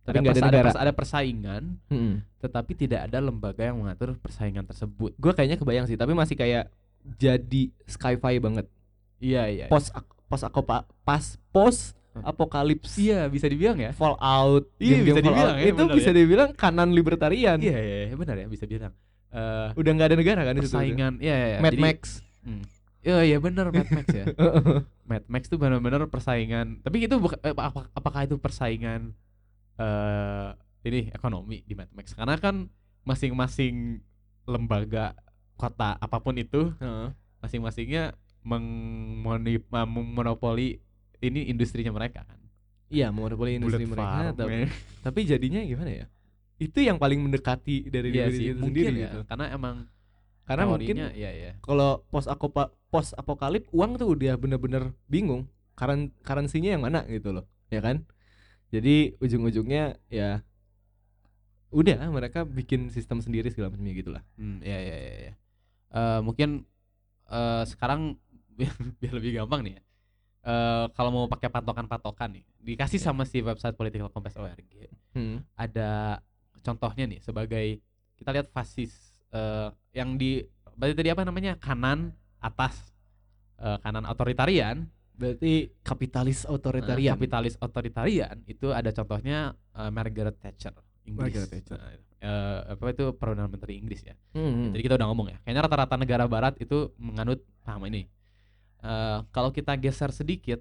Tapi 0.00 0.16
ada 0.18 0.32
pers- 0.32 0.42
negara. 0.42 0.66
pers- 0.66 0.80
ada 0.80 0.92
persaingan, 0.96 1.62
Mm-mm. 1.86 2.24
tetapi 2.40 2.72
tidak 2.74 3.06
ada 3.06 3.20
lembaga 3.20 3.62
yang 3.62 3.78
mengatur 3.78 4.16
persaingan 4.16 4.64
tersebut. 4.64 5.12
Gue 5.20 5.30
kayaknya 5.30 5.60
kebayang 5.60 5.86
sih, 5.86 5.94
tapi 5.94 6.16
masih 6.16 6.34
kayak 6.34 6.72
jadi 7.20 7.68
sci-fi 7.86 8.40
banget. 8.40 8.66
Iya 9.20 9.42
iya. 9.46 9.66
Pos 9.68 9.92
pos 10.26 10.42
aku 10.42 10.60
pas 10.64 11.24
pos 11.52 11.92
apokalips. 12.20 12.96
Iya 12.96 13.28
bisa 13.28 13.46
dibilang 13.46 13.78
ya. 13.78 13.92
Fallout, 13.92 14.66
Iya, 14.76 14.98
game-game 14.98 15.06
bisa 15.06 15.20
dibilang 15.22 15.56
ya, 15.56 15.66
itu 15.68 15.82
bisa 15.92 16.10
ya. 16.10 16.16
dibilang 16.16 16.48
kanan 16.52 16.90
libertarian. 16.90 17.58
Iya 17.60 17.78
iya 17.78 17.96
iya, 18.08 18.14
benar 18.16 18.34
ya 18.34 18.46
bisa 18.46 18.64
dibilang. 18.64 18.92
Eh 19.30 19.68
Udah 19.78 19.90
nggak 19.94 20.08
ada 20.10 20.16
negara 20.18 20.40
kan 20.42 20.52
di 20.52 20.60
situ. 20.60 20.74
persaingan, 20.74 21.12
iya 21.20 21.34
iya. 21.34 21.46
iya. 21.46 21.58
Mad 21.60 21.70
Jadi- 21.70 21.84
Max. 21.84 22.00
Hmm. 22.42 22.64
Iya 23.00 23.16
iya 23.24 23.38
benar 23.38 23.70
Mad 23.70 23.88
Max 23.88 24.06
ya. 24.10 24.24
Mad 25.08 25.24
Max 25.26 25.42
tuh 25.46 25.56
benar-benar 25.56 26.02
persaingan. 26.06 26.82
Tapi 26.82 27.06
itu 27.06 27.14
buka- 27.16 27.40
eh, 27.40 27.54
apa- 27.54 27.88
apakah 27.92 28.20
itu 28.24 28.36
persaingan 28.36 29.14
eh 29.76 30.48
ini 30.82 31.08
ekonomi 31.10 31.60
di 31.62 31.72
Mad 31.72 31.88
Max? 31.92 32.12
Karena 32.12 32.36
kan 32.36 32.68
masing-masing 33.02 34.00
lembaga 34.44 35.14
kota 35.54 35.94
apa 35.94 36.16
pun 36.18 36.34
itu 36.34 36.72
Heeh. 36.76 37.08
masing-masingnya 37.38 38.12
memonopoli 38.42 40.66
ini 41.20 41.40
industrinya 41.48 41.92
mereka 41.92 42.24
kan. 42.24 42.40
Iya, 42.90 43.14
monopoli 43.14 43.54
industri 43.60 43.86
Bullet 43.86 43.94
mereka. 43.94 44.10
farm, 44.10 44.34
tapi, 44.34 44.52
ya. 44.52 44.66
tapi 45.04 45.20
jadinya 45.22 45.60
gimana 45.62 45.90
ya? 45.94 46.06
Itu 46.58 46.78
yang 46.82 46.98
paling 46.98 47.22
mendekati 47.22 47.86
dari 47.88 48.10
Iya 48.10 48.26
diri 48.28 48.36
sih, 48.36 48.44
itu 48.52 48.60
sendiri 48.60 48.92
ya. 48.92 49.08
gitu. 49.08 49.18
Karena 49.28 49.46
emang 49.52 49.76
Karena 50.44 50.64
mungkin 50.66 50.96
iya 51.14 51.30
iya. 51.30 51.52
kalau 51.62 52.02
pos 52.10 52.26
akopa 52.26 52.74
pos 52.90 53.14
apokalip 53.14 53.70
uang 53.70 54.02
tuh 54.02 54.10
udah 54.10 54.34
bener-bener 54.34 54.90
bingung 55.06 55.46
karen 55.78 56.10
karansinya 56.26 56.74
yang 56.74 56.82
mana 56.82 57.06
gitu 57.06 57.30
loh 57.30 57.46
ya 57.70 57.78
kan 57.78 58.02
jadi 58.74 59.14
ujung-ujungnya 59.22 59.94
ya 60.10 60.42
udah 61.70 62.02
mereka 62.10 62.42
bikin 62.42 62.90
sistem 62.90 63.22
sendiri 63.22 63.46
segala 63.54 63.70
macamnya 63.70 63.94
gitu 63.94 64.10
lah 64.10 64.26
Hmm, 64.34 64.58
iya 64.60 64.78
iya 64.82 64.96
iya. 64.98 65.14
iya. 65.22 65.32
Eh, 65.94 66.20
mungkin 66.20 66.66
eh, 67.30 67.62
sekarang 67.70 68.18
biar, 68.60 68.74
biar 69.00 69.12
lebih 69.16 69.30
gampang 69.34 69.60
nih 69.64 69.72
ya. 69.76 69.82
Eh, 70.40 70.84
kalau 70.96 71.10
mau 71.12 71.24
pakai 71.26 71.48
patokan-patokan 71.48 72.32
nih, 72.32 72.44
dikasih 72.60 72.96
Ya. 72.96 73.04
sama 73.08 73.24
si 73.24 73.40
website 73.40 73.76
Political 73.76 74.08
Compass 74.08 74.36
ORG. 74.36 74.88
hmm. 75.12 75.36
Ada 75.52 76.20
contohnya 76.60 77.04
nih 77.08 77.20
sebagai 77.20 77.80
kita 78.16 78.32
lihat 78.32 78.48
fasis 78.48 78.92
eh, 79.32 79.68
yang 79.92 80.16
di 80.16 80.44
berarti 80.76 80.96
tadi 80.96 81.08
apa 81.08 81.24
namanya? 81.24 81.56
kanan 81.56 82.12
atas 82.40 82.92
eh, 83.60 83.76
kanan 83.80 84.08
otoritarian, 84.08 84.88
berarti 85.12 85.68
kapitalis 85.84 86.48
otoritarian 86.48 87.12
kapitalis 87.16 87.60
otoritarian 87.60 88.40
itu 88.48 88.72
ada 88.72 88.88
contohnya 88.90 89.52
eh, 89.76 89.90
Margaret 89.92 90.40
Thatcher 90.40 90.72
Inggris. 91.04 91.36
Margaret 91.36 91.48
Thatcher. 91.52 91.76
Eh, 92.20 92.60
apa 92.76 92.92
itu 92.92 93.12
perdana 93.16 93.48
menteri 93.48 93.76
Inggris 93.76 94.04
ya. 94.04 94.12
Hmm, 94.36 94.72
Jadi 94.72 94.82
kita 94.84 94.96
udah 94.96 95.08
ngomong 95.08 95.32
ya. 95.32 95.38
Kayaknya 95.40 95.62
rata-rata 95.68 95.96
negara 95.96 96.24
barat 96.24 96.56
itu 96.60 96.92
menganut 96.96 97.40
paham 97.64 97.88
ini. 97.88 98.04
Eh 98.80 99.18
kalau 99.30 99.50
kita 99.50 99.76
geser 99.76 100.10
sedikit 100.10 100.60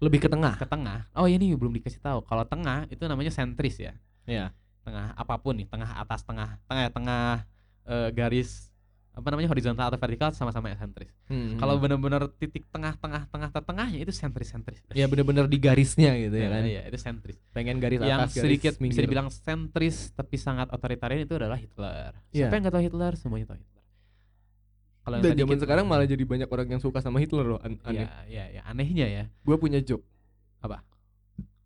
lebih 0.00 0.16
ke 0.18 0.28
tengah 0.28 0.56
ke 0.56 0.64
tengah, 0.64 1.12
oh 1.12 1.28
ini 1.28 1.52
belum 1.52 1.76
dikasih 1.76 2.00
tahu. 2.00 2.24
Kalau 2.24 2.44
tengah 2.44 2.88
itu 2.88 3.04
namanya 3.04 3.28
sentris 3.28 3.76
ya. 3.76 3.92
ya 4.24 4.48
Tengah 4.80 5.12
apa 5.12 5.36
pun 5.36 5.52
nih, 5.52 5.68
tengah 5.68 5.92
atas, 5.92 6.24
tengah, 6.24 6.56
tengah, 6.64 6.88
tengah 6.88 7.24
eh, 7.84 8.08
garis 8.10 8.72
apa 9.10 9.26
namanya 9.28 9.50
horizontal 9.50 9.90
atau 9.90 9.98
vertikal 10.00 10.30
sama-sama 10.32 10.70
ya 10.72 10.78
sentris. 10.78 11.10
Hmm, 11.28 11.58
Kalau 11.58 11.76
benar-benar 11.76 12.30
titik 12.32 12.64
tengah-tengah 12.70 13.26
tengah 13.28 13.50
tengahnya 13.52 13.98
itu 14.00 14.14
sentris-sentris. 14.14 14.80
ya 14.94 15.04
bener-bener 15.04 15.44
di 15.44 15.58
garisnya 15.60 16.14
gitu 16.16 16.38
ya 16.38 16.46
ya 16.46 16.48
kan 16.48 16.62
Iya, 16.64 16.82
itu 16.88 16.96
sentris. 16.96 17.36
pengen 17.52 17.76
garis 17.76 17.98
yang 18.00 18.22
atas 18.24 18.38
garis 18.38 18.46
sedikit 18.46 18.72
bisa 18.78 18.80
minggir. 18.80 19.02
dibilang 19.04 19.28
sentris 19.28 20.14
tapi 20.14 20.38
sangat 20.38 20.70
otoritarian 20.72 21.26
itu 21.26 21.36
adalah 21.36 21.58
Hitler. 21.58 22.14
Iya. 22.30 22.48
Siapa 22.48 22.52
yang 22.56 22.62
nggak 22.64 22.74
tahu 22.78 22.84
Hitler? 22.86 23.12
Semuanya 23.18 23.46
tahu 23.52 23.58
Hitler. 23.60 23.79
Kalau 25.00 25.16
yang 25.16 25.24
dan 25.24 25.32
zaman 25.34 25.54
kita- 25.54 25.62
sekarang 25.64 25.84
malah 25.84 26.04
jadi 26.04 26.20
banyak 26.22 26.46
orang 26.46 26.68
yang 26.68 26.78
suka 26.78 27.00
sama 27.00 27.18
Hitler 27.18 27.46
loh 27.46 27.60
an- 27.60 27.80
aneh 27.82 28.04
Iya, 28.04 28.18
iya, 28.26 28.44
ya, 28.54 28.62
anehnya 28.64 29.06
ya. 29.06 29.24
gue 29.26 29.56
punya 29.56 29.80
joke 29.80 30.04
Apa? 30.58 30.84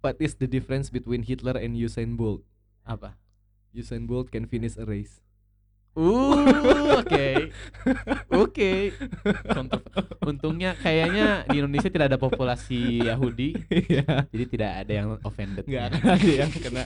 what 0.00 0.14
is 0.18 0.34
the 0.34 0.46
difference 0.46 0.88
between 0.88 1.20
Hitler 1.20 1.56
and 1.56 1.74
Usain 1.74 2.14
Bolt 2.14 2.46
Apa? 2.82 3.18
Usain 3.70 4.04
Bolt 4.04 4.28
can 4.28 4.44
finish 4.44 4.74
a 4.74 4.84
race 4.84 5.18
Uh, 5.94 6.34
oke. 6.98 7.26
Oke. 8.34 8.90
Kontro- 9.46 9.86
Untungnya 10.26 10.74
kayaknya 10.74 11.46
di 11.46 11.62
Indonesia 11.62 11.86
tidak 11.86 12.10
ada 12.10 12.18
populasi 12.18 13.06
Yahudi, 13.06 13.54
Iya, 13.70 14.26
jadi 14.26 14.44
tidak 14.44 14.70
ada 14.74 14.90
yang 14.92 15.08
offended. 15.22 15.62
akan 15.62 16.02
ada 16.10 16.30
yang 16.34 16.50
kena. 16.50 16.82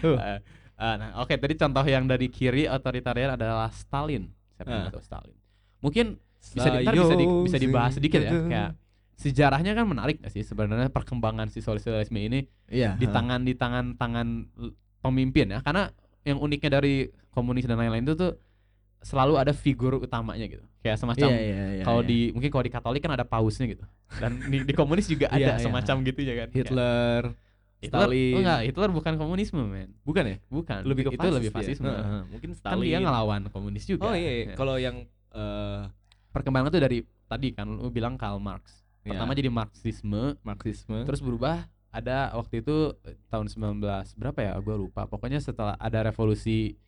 Eh, 0.00 0.16
eh, 0.80 0.94
nah, 0.96 1.20
oke, 1.20 1.36
tadi 1.36 1.54
contoh 1.54 1.84
yang 1.84 2.08
dari 2.08 2.32
kiri 2.32 2.64
otoritarian 2.64 3.36
adalah 3.36 3.68
Stalin. 3.68 4.24
Siapa 4.56 4.64
yang 4.70 4.88
Ah. 4.88 5.04
Stalin? 5.04 5.36
Mungkin 5.82 6.16
bisa 6.40 6.68
di, 6.68 6.78
ntar 6.80 6.94
bisa, 6.94 7.14
di- 7.14 7.28
bisa 7.44 7.58
dibahas 7.58 7.92
sedikit 7.92 8.20
ya, 8.20 8.30
kayak 8.32 8.70
sejarahnya 9.14 9.72
kan 9.72 9.84
menarik 9.84 10.18
gak 10.18 10.30
sih 10.30 10.42
sebenarnya 10.42 10.88
perkembangan 10.88 11.46
si 11.46 11.58
sosialisme 11.58 12.16
ini 12.16 12.42
Iya. 12.66 12.96
di 12.96 13.06
tangan 13.06 13.42
di 13.42 13.54
tangan 13.54 13.94
tangan 13.94 14.50
pemimpin 14.98 15.46
ya 15.48 15.60
karena 15.60 15.90
yang 16.22 16.38
uniknya 16.38 16.70
dari 16.72 17.06
komunis 17.30 17.62
dan 17.62 17.76
lain-lain 17.76 18.02
itu 18.02 18.14
tuh 18.16 18.32
selalu 18.98 19.34
ada 19.34 19.50
figur 19.50 19.98
utamanya 19.98 20.46
gitu 20.46 20.62
kayak 20.78 20.94
semacam 20.96 21.28
Iya, 21.28 21.38
iya, 21.38 21.64
iya, 21.72 21.84
kalau 21.84 22.02
iya. 22.02 22.08
di 22.08 22.18
mungkin 22.30 22.50
kalau 22.50 22.64
di 22.64 22.72
Katolik 22.72 23.00
kan 23.00 23.12
ada 23.12 23.22
pausnya 23.22 23.66
gitu 23.68 23.82
dan 24.16 24.38
di, 24.42 24.62
di 24.62 24.72
komunis 24.72 25.06
juga 25.06 25.26
ada 25.30 25.38
Iya, 25.38 25.52
iya. 25.52 25.58
semacam 25.60 25.96
gitu 26.02 26.20
ya 26.22 26.34
kan 26.36 26.48
Hitler, 26.50 27.22
Hitler 27.78 28.06
Stalin. 28.06 28.34
oh 28.34 28.40
enggak 28.40 28.60
Hitler 28.64 28.90
bukan 28.90 29.12
komunisme 29.16 29.60
men 29.60 29.90
bukan 30.02 30.24
ya? 30.24 30.36
bukan 30.48 30.80
Lebih 30.82 31.02
ke 31.04 31.10
itu 31.10 31.18
fasis 31.20 31.34
lebih 31.36 31.50
fasisme 31.52 31.86
Heeh, 31.86 32.22
Mungkin 32.30 32.50
kan 32.52 32.58
Stalin. 32.58 32.86
dia 32.86 32.98
ngelawan 32.98 33.40
komunis 33.48 33.84
juga 33.84 34.02
Oh 34.04 34.14
iya, 34.14 34.30
iya. 34.32 34.44
Ya. 34.50 34.54
kalau 34.54 34.78
yang 34.78 35.02
eh 35.32 35.82
perkembangan 36.32 36.72
tuh 36.72 36.82
dari 36.82 36.98
tadi 37.28 37.52
kan 37.52 37.68
lu 37.68 37.92
bilang 37.92 38.16
Karl 38.16 38.40
Marx. 38.40 38.82
Ya, 39.02 39.14
pertama 39.16 39.34
jadi 39.34 39.50
Marxisme. 39.50 40.38
Marxisme. 40.46 41.02
terus 41.04 41.20
berubah 41.20 41.66
ada 41.92 42.32
waktu 42.38 42.64
itu 42.64 42.96
tahun 43.28 43.46
19 43.52 43.82
berapa 44.16 44.38
ya? 44.40 44.52
Gua 44.64 44.76
lupa. 44.80 45.04
Pokoknya 45.04 45.42
setelah 45.42 45.76
ada 45.76 46.08
revolusi 46.08 46.78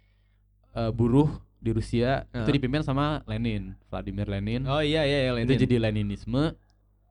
eh, 0.73 0.93
buruh 0.95 1.29
di 1.61 1.73
Rusia 1.73 2.29
itu 2.29 2.45
Heeh. 2.45 2.55
dipimpin 2.61 2.85
sama 2.85 3.25
Lenin 3.25 3.73
Vladimir 3.89 4.29
Lenin. 4.29 4.69
Oh 4.69 4.85
iya 4.85 5.05
iya, 5.09 5.29
iya 5.29 5.31
itu 5.33 5.49
Lenin. 5.49 5.63
jadi 5.69 5.77
Leninisme. 5.81 6.45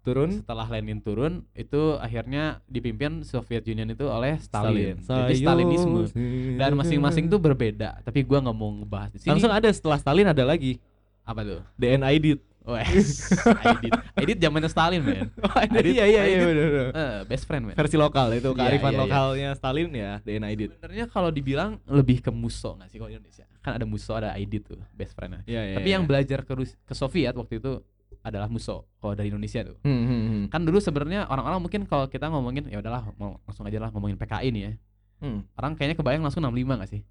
Turun. 0.03 0.43
Setelah 0.43 0.67
Lenin 0.67 0.99
turun 0.99 1.47
itu 1.55 1.95
akhirnya 1.95 2.59
dipimpin 2.67 3.23
Soviet 3.23 3.63
Union 3.71 3.87
itu 3.87 4.03
oleh 4.03 4.35
Stalin, 4.35 4.99
jadi 4.99 5.31
Sayo 5.31 5.47
Stalinisme 5.47 6.11
dan 6.59 6.75
masing-masing 6.75 7.31
tuh 7.31 7.39
berbeda 7.39 8.03
tapi 8.03 8.19
gua 8.27 8.43
nggak 8.43 8.51
mau 8.51 8.67
ngebahas 8.83 9.15
di 9.15 9.23
sini. 9.23 9.31
Langsung 9.31 9.55
ada 9.55 9.71
setelah 9.71 9.95
Stalin 9.95 10.27
ada 10.27 10.43
lagi 10.43 10.75
apa 11.23 11.41
tuh 11.41 11.61
DNID. 11.75 12.39
oh 12.63 12.79
Edit 12.79 13.91
Edit 14.15 14.37
zamannya 14.39 14.67
Stalin 14.67 15.01
men 15.01 15.27
Oh, 15.43 15.51
Adit- 15.51 15.83
iya 15.89 16.05
iya 16.05 16.21
iya 16.23 16.37
bener, 16.41 16.65
bener. 16.65 16.87
Eh, 16.91 17.19
best 17.27 17.43
friend 17.43 17.67
men 17.67 17.75
Versi 17.75 17.95
lokal 17.95 18.31
itu 18.33 18.49
Iya, 18.49 18.55
kearifan 18.55 18.87
iya, 18.87 18.95
iya. 18.95 19.03
lokalnya 19.03 19.49
Stalin 19.53 19.89
ya 19.91 20.11
DNID. 20.21 20.61
Sebenarnya 20.73 21.05
kalau 21.07 21.27
dibilang 21.27 21.83
lebih 21.85 22.19
ke 22.19 22.31
muso 22.31 22.75
nggak 22.75 22.87
sih 22.87 22.97
kalau 22.97 23.11
Indonesia? 23.11 23.43
Kan 23.59 23.75
ada 23.75 23.83
muso, 23.83 24.11
ada 24.11 24.31
ID 24.33 24.59
tuh, 24.59 24.79
best 24.91 25.11
friend 25.11 25.43
Iya 25.43 25.61
iya. 25.65 25.75
Tapi 25.75 25.87
iya. 25.87 25.95
yang 25.95 26.03
belajar 26.03 26.43
ke 26.43 26.51
Rus- 26.53 26.79
ke 26.79 26.93
Soviet 26.93 27.31
waktu 27.33 27.59
itu 27.59 27.83
adalah 28.19 28.47
muso 28.47 28.87
kalau 28.97 29.11
dari 29.11 29.27
Indonesia 29.27 29.59
tuh. 29.63 29.75
Hmm, 29.83 30.03
hmm, 30.03 30.21
hmm. 30.23 30.43
Kan 30.47 30.63
dulu 30.63 30.79
sebenarnya 30.79 31.27
orang-orang 31.27 31.59
mungkin 31.59 31.83
kalau 31.83 32.07
kita 32.07 32.31
ngomongin 32.31 32.71
ya 32.71 32.79
udahlah 32.79 33.11
mau 33.15 33.43
langsung 33.43 33.67
aja 33.67 33.75
lah 33.79 33.91
ngomongin 33.91 34.15
PKI 34.15 34.47
nih 34.51 34.63
ya. 34.63 34.71
Hmm. 35.19 35.43
Orang 35.55 35.75
kayaknya 35.75 35.95
kebayang 35.95 36.23
langsung 36.23 36.39
65 36.39 36.79
gak 36.79 36.91
sih? 36.91 37.03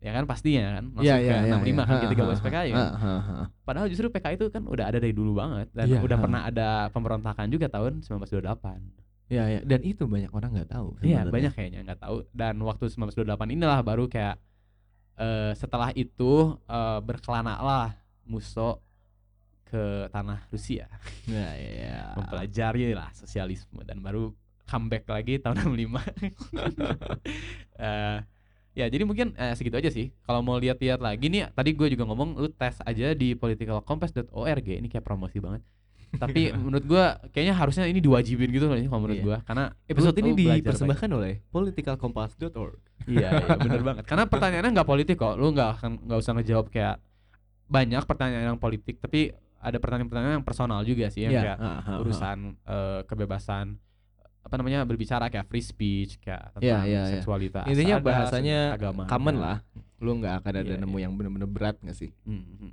Ya 0.00 0.16
kan 0.16 0.24
pastinya 0.24 0.80
kan 0.80 0.84
langsung 0.96 1.04
Iya 1.04 1.16
ke 1.16 1.22
iya 1.22 1.36
iya. 1.44 1.56
65 1.60 1.68
iya. 1.68 1.82
kan 1.84 1.96
ketika 2.00 2.22
ha, 2.22 2.26
bahas 2.26 2.40
PKI 2.40 2.68
kan. 2.72 2.80
ha, 2.80 2.88
ha, 2.96 3.14
ha. 3.20 3.34
Padahal 3.62 3.86
justru 3.92 4.06
PKI 4.08 4.34
itu 4.34 4.46
kan 4.48 4.62
udah 4.64 4.84
ada 4.88 4.96
dari 4.96 5.12
dulu 5.12 5.36
banget 5.36 5.68
dan 5.76 5.86
Iya, 5.86 6.00
udah 6.00 6.16
ha. 6.16 6.22
pernah 6.24 6.40
ada 6.48 6.68
pemberontakan 6.88 7.46
juga 7.48 7.68
tahun 7.68 8.00
1928. 8.00 9.28
Iya 9.28 9.44
iya. 9.46 9.60
Dan 9.60 9.80
itu 9.84 10.08
banyak 10.08 10.32
orang 10.32 10.50
nggak 10.56 10.70
tahu. 10.72 10.88
Iya 11.04 11.28
banyak 11.28 11.52
kayaknya 11.52 11.80
nggak 11.84 12.00
tahu 12.00 12.16
dan 12.32 12.56
waktu 12.64 12.88
1928 12.88 13.52
inilah 13.52 13.78
baru 13.84 14.08
kayak 14.08 14.40
eh 15.20 15.52
setelah 15.52 15.92
itu 15.92 16.32
eh 16.64 16.98
berkelana 17.04 17.60
lah 17.60 17.92
Musso 18.24 18.80
ke 19.68 20.08
tanah 20.08 20.48
Rusia 20.48 20.88
Iya 21.28 21.48
iya. 21.54 21.98
mempelajari 22.16 22.90
lah 22.90 23.12
sosialisme 23.12 23.84
dan 23.84 24.00
baru 24.00 24.32
comeback 24.64 25.04
lagi 25.06 25.36
tahun 25.38 25.60
65 25.62 25.92
Eh, 27.80 28.18
ya 28.80 28.88
jadi 28.88 29.04
mungkin 29.04 29.32
eh, 29.34 29.52
segitu 29.52 29.76
aja 29.76 29.88
sih 29.88 30.08
kalau 30.22 30.40
mau 30.40 30.56
lihat-lihat 30.56 30.98
lagi 30.98 31.26
nih 31.26 31.48
tadi 31.50 31.70
gue 31.70 31.88
juga 31.88 32.04
ngomong 32.04 32.34
lu 32.34 32.48
tes 32.48 32.80
aja 32.80 33.12
di 33.12 33.32
politicalcompass.org 33.34 34.66
ini 34.66 34.88
kayak 34.88 35.02
promosi 35.02 35.38
banget 35.38 35.60
Tapi 36.10 36.50
menurut 36.66 36.84
gua 36.84 37.04
kayaknya 37.30 37.54
harusnya 37.54 37.86
ini 37.86 38.02
diwajibin 38.02 38.50
gitu 38.50 38.66
loh 38.66 38.74
kalau 38.74 38.98
menurut 38.98 39.14
Iya. 39.14 39.24
gua 39.24 39.36
karena 39.46 39.64
Episode 39.86 40.16
ini 40.18 40.30
dipersembahkan 40.34 41.08
oleh 41.12 41.32
politicalcompass.org. 41.48 42.82
banyak. 43.06 43.06
Iya, 43.06 43.28
iya 43.30 43.54
bener 43.54 43.82
banget. 43.88 44.04
Karena 44.10 44.26
pertanyaannya 44.26 44.70
nggak 44.74 44.88
politik 44.88 45.16
kok. 45.16 45.38
Lu 45.38 45.54
nggak 45.54 45.70
akan 45.78 45.90
nggak 46.10 46.18
usah 46.18 46.32
ngejawab 46.34 46.66
kayak 46.66 46.98
banyak 47.70 48.02
pertanyaan 48.02 48.46
yang 48.50 48.58
politik, 48.58 48.98
tapi 48.98 49.30
ada 49.62 49.78
pertanyaan-pertanyaan 49.78 50.42
yang 50.42 50.46
personal 50.46 50.82
juga 50.82 51.06
sih 51.14 51.22
yang 51.22 51.30
Iya, 51.30 51.42
kayak 51.46 51.58
ah, 51.62 51.78
ah. 51.78 51.96
urusan 52.02 52.38
eh, 52.58 53.00
kebebasan 53.06 53.66
apa 54.40 54.54
namanya 54.56 54.82
berbicara 54.82 55.28
kayak 55.28 55.46
free 55.46 55.60
speech 55.60 56.16
kayak 56.18 56.50
tentang 56.52 56.64
Iya, 56.64 56.78
iya, 56.82 57.02
iya. 57.02 57.12
seksualitas. 57.14 57.64
Intinya 57.64 57.96
ada, 57.96 58.04
bahasanya 58.04 58.58
agama. 58.72 59.02
common 59.04 59.36
lah. 59.36 59.56
Lu 59.96 60.16
nggak 60.16 60.34
akan 60.40 60.52
ada 60.56 60.64
Iya, 60.66 60.80
nemu 60.80 60.96
iya. 60.96 61.02
yang 61.04 61.12
bener-bener 61.14 61.44
berat 61.46 61.76
nggak 61.78 61.92
sih? 61.94 62.10
Hmm, 62.24 62.40
hmm. 62.56 62.72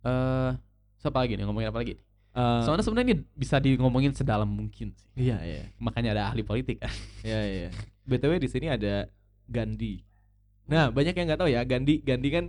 Eh, 0.00 0.50
so 0.96 1.08
apa 1.08 1.18
lagi 1.20 1.34
nih 1.34 1.44
ngomongin 1.44 1.68
apa 1.68 1.80
lagi? 1.80 1.96
Eh, 2.30 2.60
Soalnya 2.62 2.84
sebenarnya 2.84 3.06
ini 3.08 3.26
bisa 3.32 3.56
di 3.56 3.74
ngomongin 3.74 4.12
sedalam 4.12 4.46
mungkin 4.46 4.92
sih. 4.92 5.08
iya 5.16 5.40
iya 5.40 5.64
Makanya 5.76 6.12
ada 6.12 6.22
ahli 6.30 6.42
politik 6.42 6.78
kan. 6.78 6.92
iya 7.24 7.40
iya. 7.42 7.68
btw 8.04 8.36
di 8.36 8.46
sini 8.46 8.68
ada 8.68 9.08
Gandhi. 9.44 10.04
Nah 10.64 10.92
banyak 10.92 11.12
yang 11.12 11.26
nggak 11.26 11.40
tahu 11.40 11.48
ya 11.48 11.64
Gandhi 11.64 11.98
Gandhi 11.98 12.28
kan 12.28 12.44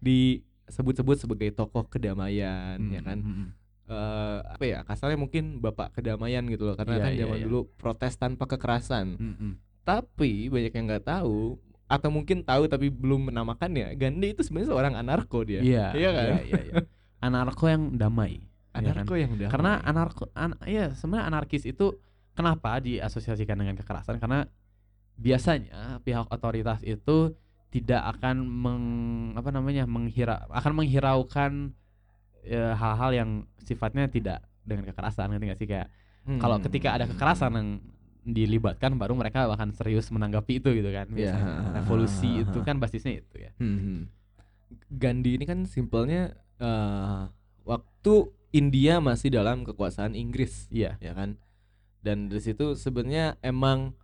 disebut-sebut 0.00 1.16
sebagai 1.18 1.52
tokoh 1.52 1.84
kedamaian 1.84 2.80
ya 2.88 3.00
kan. 3.02 3.18
Hmm, 3.20 3.48
Eh, 3.88 4.38
apa 4.44 4.64
ya 4.68 4.84
kasarnya 4.84 5.16
mungkin 5.16 5.64
bapak 5.64 5.96
kedamaian 5.96 6.44
gitu 6.44 6.68
loh 6.68 6.76
karena 6.76 7.00
Iya, 7.00 7.04
kan 7.04 7.12
iya, 7.16 7.20
zaman 7.24 7.38
iya. 7.40 7.44
dulu 7.48 7.60
protes 7.80 8.20
tanpa 8.20 8.44
kekerasan. 8.44 9.16
Hmm, 9.16 9.34
hmm. 9.40 9.52
Tapi 9.80 10.52
banyak 10.52 10.72
yang 10.76 10.84
nggak 10.92 11.08
tahu 11.08 11.56
atau 11.88 12.08
mungkin 12.12 12.44
tahu 12.44 12.68
tapi 12.68 12.92
belum 12.92 13.32
menamakannya. 13.32 13.96
Gandhi 13.96 14.36
itu 14.36 14.44
sebenarnya 14.44 14.68
seorang 14.76 14.92
anarko 14.92 15.40
dia. 15.40 15.64
Iya, 15.64 15.96
Iya 15.96 16.10
kan? 16.12 16.26
Iya, 16.28 16.38
iya, 16.44 16.60
iya. 16.68 16.74
Anarko 17.24 17.64
yang 17.64 17.96
damai. 17.96 18.44
ya 18.76 18.92
kan? 18.92 19.08
Anarko 19.08 19.14
yang 19.16 19.32
damai. 19.40 19.52
Karena 19.56 19.72
anarko 19.80 20.24
an 20.36 20.52
iya 20.68 20.92
sebenarnya 20.92 21.24
anarkis 21.32 21.64
itu 21.64 21.96
kenapa 22.36 22.84
diasosiasikan 22.84 23.56
dengan 23.56 23.72
kekerasan? 23.72 24.20
Karena 24.20 24.44
biasanya 25.16 26.04
pihak 26.04 26.28
otoritas 26.28 26.84
itu 26.84 27.32
tidak 27.68 28.04
akan 28.16 28.44
meng 28.44 28.84
apa 29.36 29.48
namanya 29.48 29.84
menghira 29.84 30.44
akan 30.48 30.72
menghiraukan 30.76 31.72
ya, 32.42 32.74
hal-hal 32.74 33.10
yang 33.14 33.30
sifatnya 33.62 34.06
tidak 34.06 34.38
dengan 34.62 34.84
kekerasan 34.88 35.32
ngerti 35.32 35.44
nggak 35.48 35.60
sih 35.60 35.70
kayak 35.70 35.88
Hmm. 36.28 36.36
kalau 36.36 36.60
ketika 36.60 36.92
ada 36.92 37.08
kekerasan 37.08 37.52
yang 37.56 37.68
dilibatkan 38.20 38.92
baru 39.00 39.16
mereka 39.16 39.48
akan 39.48 39.72
serius 39.72 40.12
menanggapi 40.12 40.60
itu 40.60 40.68
gitu 40.76 40.92
kan 40.92 41.08
biasanya. 41.08 41.40
ha, 41.40 41.80
revolusi 41.80 42.28
ha, 42.28 42.36
ha, 42.36 42.42
itu 42.44 42.58
kan 42.60 42.76
basisnya 42.76 43.24
itu 43.24 43.36
ya 43.40 43.50
Hmm, 43.56 43.78
hmm. 43.80 44.00
Gandhi 44.92 45.40
ini 45.40 45.48
kan 45.48 45.64
simpelnya 45.64 46.36
eh, 46.60 47.22
waktu 47.64 48.14
India 48.52 49.00
masih 49.00 49.32
dalam 49.32 49.64
kekuasaan 49.64 50.12
Inggris, 50.12 50.68
iya 50.68 51.00
ya 51.00 51.16
kan? 51.16 51.40
Dan 52.04 52.28
dari 52.28 52.44
situ 52.44 52.76
sebenarnya 52.76 53.40
emang 53.40 53.96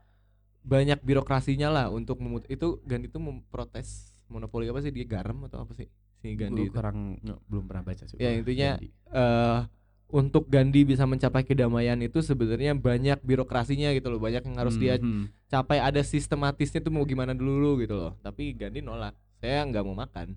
banyak 0.65 1.05
birokrasinya 1.05 1.69
lah 1.69 1.87
untuk 1.93 2.25
memut 2.25 2.49
itu 2.49 2.81
Gandhi 2.89 3.13
itu 3.13 3.21
memprotes 3.21 4.17
monopoli 4.33 4.73
apa 4.73 4.81
sih 4.81 4.89
dia 4.89 5.05
garam 5.05 5.45
atau 5.45 5.61
apa 5.69 5.77
sih 5.77 5.89
si 6.25 6.33
Gandhi 6.35 6.65
itu? 6.65 6.73
kurang 6.73 7.21
nge- 7.21 7.43
belum 7.45 7.65
pernah 7.65 7.85
baca 7.85 8.03
sih 8.03 8.17
Ya, 8.17 8.33
intinya 8.33 8.71
Gandhi. 8.75 8.89
eh 9.11 9.61
untuk 10.07 10.47
Gandhi 10.47 10.83
bisa 10.83 11.05
mencapai 11.05 11.43
kedamaian 11.43 11.99
itu 11.99 12.21
sebenarnya 12.21 12.73
banyak 12.73 13.19
birokrasinya 13.21 13.91
gitu 13.93 14.09
loh, 14.09 14.17
banyak 14.19 14.41
yang 14.43 14.57
harus 14.57 14.75
dia 14.75 14.97
Hmm, 14.97 15.27
hmm. 15.27 15.27
capai 15.47 15.79
ada 15.79 16.01
sistematisnya 16.01 16.81
tuh 16.81 16.91
mau 16.91 17.03
gimana 17.03 17.31
dulu 17.31 17.77
gitu 17.79 17.93
loh 17.93 18.13
tapi 18.19 18.51
Gandhi 18.53 18.81
nolak 18.81 19.13
saya 19.37 19.61
nggak 19.63 19.83
mau 19.83 19.93
makan 19.95 20.33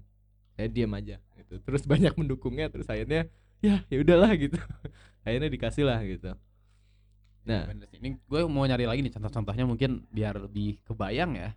saya 0.51 0.67
diam 0.67 0.91
aja 0.91 1.15
gitu 1.37 1.61
terus 1.61 1.87
banyak 1.91 2.11
mendukungnya 2.13 2.67
terus 2.67 2.85
akhirnya 2.85 3.29
ya 3.57 3.81
ya 3.87 3.97
udahlah 3.97 4.33
gitu 4.33 4.57
akhirnya 5.25 5.47
dikasih 5.47 5.83
lah 5.83 6.03
gitu 6.03 6.35
nah. 7.43 7.63
Ini 7.93 8.19
gue 8.19 8.41
mau 8.45 8.65
nyari 8.65 8.83
lagi 8.83 8.99
nih 8.99 9.13
contoh-contohnya 9.13 9.63
mungkin 9.63 10.03
biar 10.09 10.35
lebih 10.37 10.83
kebayang 10.83 11.31
ya. 11.33 11.49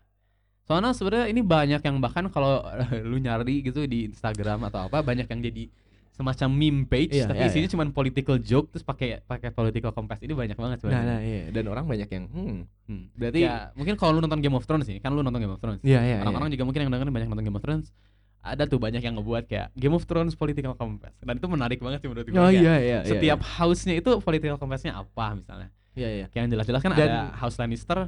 Soalnya 0.70 0.94
sebenarnya 0.94 1.26
ini 1.26 1.42
banyak 1.42 1.82
yang 1.82 1.98
bahkan 1.98 2.30
kalau 2.30 2.62
lu 3.02 3.18
nyari 3.18 3.58
gitu 3.60 3.82
di 3.84 4.06
Instagram 4.06 4.62
atau 4.64 4.86
apa 4.86 5.02
banyak 5.02 5.26
yang 5.26 5.42
jadi 5.42 5.66
semacam 6.12 6.48
meme 6.52 6.80
page 6.84 7.16
Iya, 7.16 7.26
tapi 7.26 7.40
iya, 7.40 7.48
isinya 7.48 7.68
cuma 7.68 7.84
political 7.88 8.36
joke 8.38 8.68
terus 8.68 8.84
pakai 8.84 9.18
pakai 9.20 9.50
political 9.50 9.90
compass 9.90 10.20
ini 10.20 10.30
banyak 10.30 10.54
banget 10.54 10.76
nah, 10.76 10.82
sebenarnya. 10.84 11.06
nah 11.08 11.20
iya 11.20 11.42
dan 11.48 11.64
orang 11.66 11.84
banyak 11.86 12.06
yang 12.06 12.24
hmm 12.28 12.58
Hmm. 12.84 13.06
berarti 13.12 13.40
Ya, 13.40 13.70
mungkin 13.72 13.94
kalau 13.94 14.14
lu 14.14 14.20
nonton 14.20 14.38
Game 14.38 14.52
of 14.52 14.62
Thrones 14.62 14.84
ini 14.84 14.98
kan 14.98 15.10
lu 15.10 15.22
nonton 15.22 15.38
Game 15.38 15.48
of 15.48 15.58
Thrones. 15.58 15.80
iya 15.80 16.02
iya 16.02 16.16
Orang-orang 16.20 16.50
juga 16.50 16.62
mungkin 16.62 16.80
yang 16.82 16.90
dengerin 16.92 17.10
banyak 17.10 17.28
nonton 17.28 17.44
Game 17.44 17.56
of 17.56 17.62
Thrones. 17.62 17.88
Ada 18.40 18.64
tuh 18.64 18.76
banyak 18.76 18.98
yang 18.98 19.14
ngebuat 19.16 19.46
kayak 19.46 19.72
Game 19.74 19.92
of 19.92 20.04
Thrones 20.04 20.34
political 20.34 20.72
compass. 20.72 21.12
Dan 21.16 21.36
itu 21.36 21.46
menarik 21.46 21.78
banget 21.78 21.98
sih 22.00 22.08
menurut 22.08 22.26
gue. 22.26 22.36
oh 22.36 22.48
iya 22.48 22.60
iya 22.76 22.76
iya, 22.78 22.98
Setiap 23.06 23.40
house-nya 23.40 23.96
itu 23.96 24.10
political 24.18 24.56
compassnya 24.56 24.92
apa 24.94 25.34
misalnya. 25.34 25.68
iya 25.92 26.08
iya 26.14 26.26
Kayak 26.26 26.42
yang 26.42 26.52
jelas-jelas 26.52 26.80
kan 26.80 26.92
Dan- 26.92 27.00
ada 27.06 27.20
House 27.34 27.56
Lannister 27.56 27.98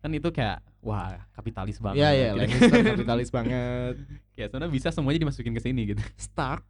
kan 0.00 0.10
itu 0.10 0.28
kayak 0.32 0.64
wah 0.80 1.12
kapitalis 1.36 1.76
banget. 1.76 2.00
iya 2.00 2.10
iya 2.16 2.28
gitu. 2.32 2.40
Lannister 2.56 2.80
kapitalis 2.96 3.28
banget 3.28 3.94
Kayak 4.34 4.48
sebenarnya 4.48 4.72
bisa 4.72 4.88
semuanya 4.88 5.20
dimasukin 5.28 5.52
ke 5.52 5.60
sini 5.60 5.82
gitu. 5.92 6.02
Stark 6.16 6.64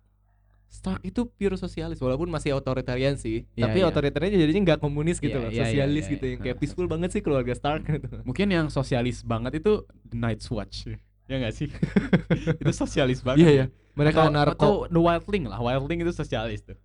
Stark 0.70 1.02
itu 1.02 1.26
pure 1.26 1.58
sosialis 1.58 1.98
walaupun 1.98 2.30
masih 2.30 2.54
otoritarian 2.54 3.18
sih 3.18 3.42
Iya, 3.58 3.66
tapi 3.66 3.82
iya. 3.82 3.90
otoritariannya 3.90 4.38
jadinya 4.38 4.62
nggak 4.70 4.80
komunis 4.82 5.18
gitu 5.18 5.34
Iya, 5.34 5.42
loh 5.42 5.50
iya, 5.50 5.58
iya, 5.58 5.62
sosialis 5.66 6.04
iya, 6.06 6.12
gitu 6.14 6.24
iya. 6.26 6.32
yang 6.34 6.40
kayak 6.46 6.56
peaceful 6.62 6.86
banget 6.86 7.10
sih 7.10 7.22
keluarga 7.22 7.52
Stark 7.54 7.82
gitu 7.86 8.22
Mungkin 8.22 8.46
yang 8.50 8.66
sosialis 8.70 9.22
banget 9.26 9.58
itu 9.62 9.82
The 10.10 10.18
Night's 10.18 10.46
Watch. 10.50 10.90
ya 11.30 11.38
nggak 11.38 11.54
sih? 11.54 11.70
itu 12.62 12.72
sosialis 12.74 13.22
banget. 13.22 13.46
iya 13.46 13.50
iya 13.50 13.66
mereka 13.94 14.26
atau, 14.26 14.34
narko 14.34 14.54
atau 14.58 14.74
The 14.90 15.00
Wildling 15.02 15.44
lah. 15.50 15.58
Wildling 15.62 16.00
itu 16.02 16.12
sosialis 16.14 16.62
tuh. 16.64 16.78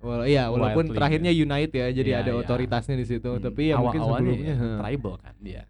Wala- 0.00 0.24
iya, 0.24 0.48
walaupun 0.48 0.88
Wildling, 0.88 0.96
terakhirnya 0.96 1.30
unite 1.30 1.72
ya, 1.72 1.86
jadi 1.92 2.10
Iya, 2.10 2.20
ada 2.22 2.32
iya. 2.32 2.40
otoritasnya 2.40 2.96
di 2.96 3.04
situ. 3.04 3.30
Hmm, 3.30 3.42
Tapi 3.42 3.62
ya 3.68 3.76
mungkin 3.76 4.00
awal-awalnya 4.00 4.32
sebelumnya 4.32 4.54
ya, 4.56 4.78
tribal 4.80 5.14
kan 5.20 5.34
dia. 5.38 5.62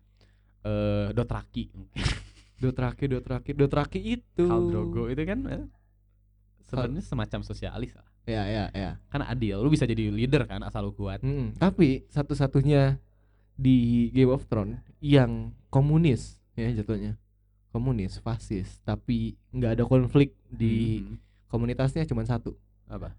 Eh 0.62 1.08
Dothraki. 1.10 1.64
Dothraki, 2.62 3.04
Dothraki, 3.08 3.50
Dothraki 3.52 4.00
itu. 4.00 4.44
Khal 4.44 4.62
Drogo 4.68 5.08
itu 5.08 5.22
kan 5.24 5.38
eh, 5.48 5.64
sebenarnya 6.62 7.02
semacam 7.02 7.40
sosialis 7.42 7.92
lah. 7.92 8.06
Ya, 8.24 8.44
ya, 8.44 8.64
ya. 8.70 8.90
Kan 9.08 9.24
adil, 9.24 9.58
lu 9.58 9.66
bisa 9.66 9.82
jadi 9.82 10.06
leader 10.06 10.44
kan 10.44 10.60
asal 10.60 10.84
lu 10.84 10.92
kuat. 10.92 11.18
Mm-mm. 11.20 11.56
Tapi 11.56 12.04
satu-satunya 12.06 13.00
di 13.52 14.08
Game 14.10 14.28
of 14.28 14.44
Thrones 14.44 14.78
yang 14.98 15.50
komunis 15.66 16.36
ya 16.52 16.70
jatuhnya. 16.70 17.16
Komunis, 17.70 18.18
fasis, 18.18 18.82
tapi 18.82 19.34
nggak 19.50 19.72
ada 19.72 19.84
konflik 19.84 20.34
di 20.44 21.00
Mhm. 21.00 21.16
komunitasnya 21.46 22.04
cuma 22.04 22.22
satu. 22.22 22.54
apa? 22.86 23.14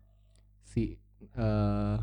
Si 0.71 0.95
eh 1.35 1.97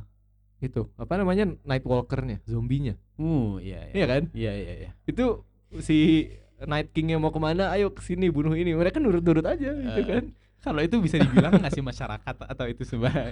itu 0.59 0.91
apa 0.99 1.15
namanya 1.17 1.49
Nightwalkernya, 1.65 2.43
zombinya. 2.45 2.93
Uh, 3.17 3.63
iya 3.63 3.89
iya. 3.89 3.95
Iya 3.95 4.07
kan? 4.07 4.23
Iya 4.35 4.53
iya 4.55 4.73
iya. 4.87 4.91
Itu 5.07 5.47
si 5.81 6.29
Night 6.67 6.91
Kingnya 6.91 7.17
mau 7.23 7.31
ke 7.31 7.39
mana? 7.39 7.71
Ayo 7.71 7.95
ke 7.95 8.03
sini 8.03 8.27
bunuh 8.29 8.53
ini. 8.59 8.75
Mereka 8.75 8.99
nurut-nurut 8.99 9.47
aja 9.47 9.71
gitu 9.71 10.01
Eh, 10.03 10.07
kan. 10.07 10.25
Kalau 10.59 10.83
itu 10.83 10.99
bisa 10.99 11.23
dibilang 11.23 11.55
nggak 11.55 11.71
sih 11.71 11.85
masyarakat 11.87 12.35
atau 12.35 12.67
itu 12.67 12.83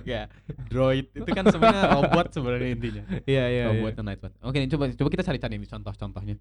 kayak 0.06 0.30
droid 0.70 1.10
itu 1.10 1.26
kan 1.26 1.42
sebenarnya 1.50 1.90
robot 1.98 2.26
sebenarnya 2.30 2.70
intinya. 2.70 3.02
Iya 3.26 3.44
iya. 3.50 3.64
robot 3.74 3.92
dan 3.98 4.04
Nightbot. 4.06 4.32
Oke, 4.46 4.58
coba 4.70 4.84
coba 4.94 5.08
kita 5.10 5.22
cari-cari 5.26 5.54
nih 5.58 5.66
contoh-contohnya. 5.66 6.34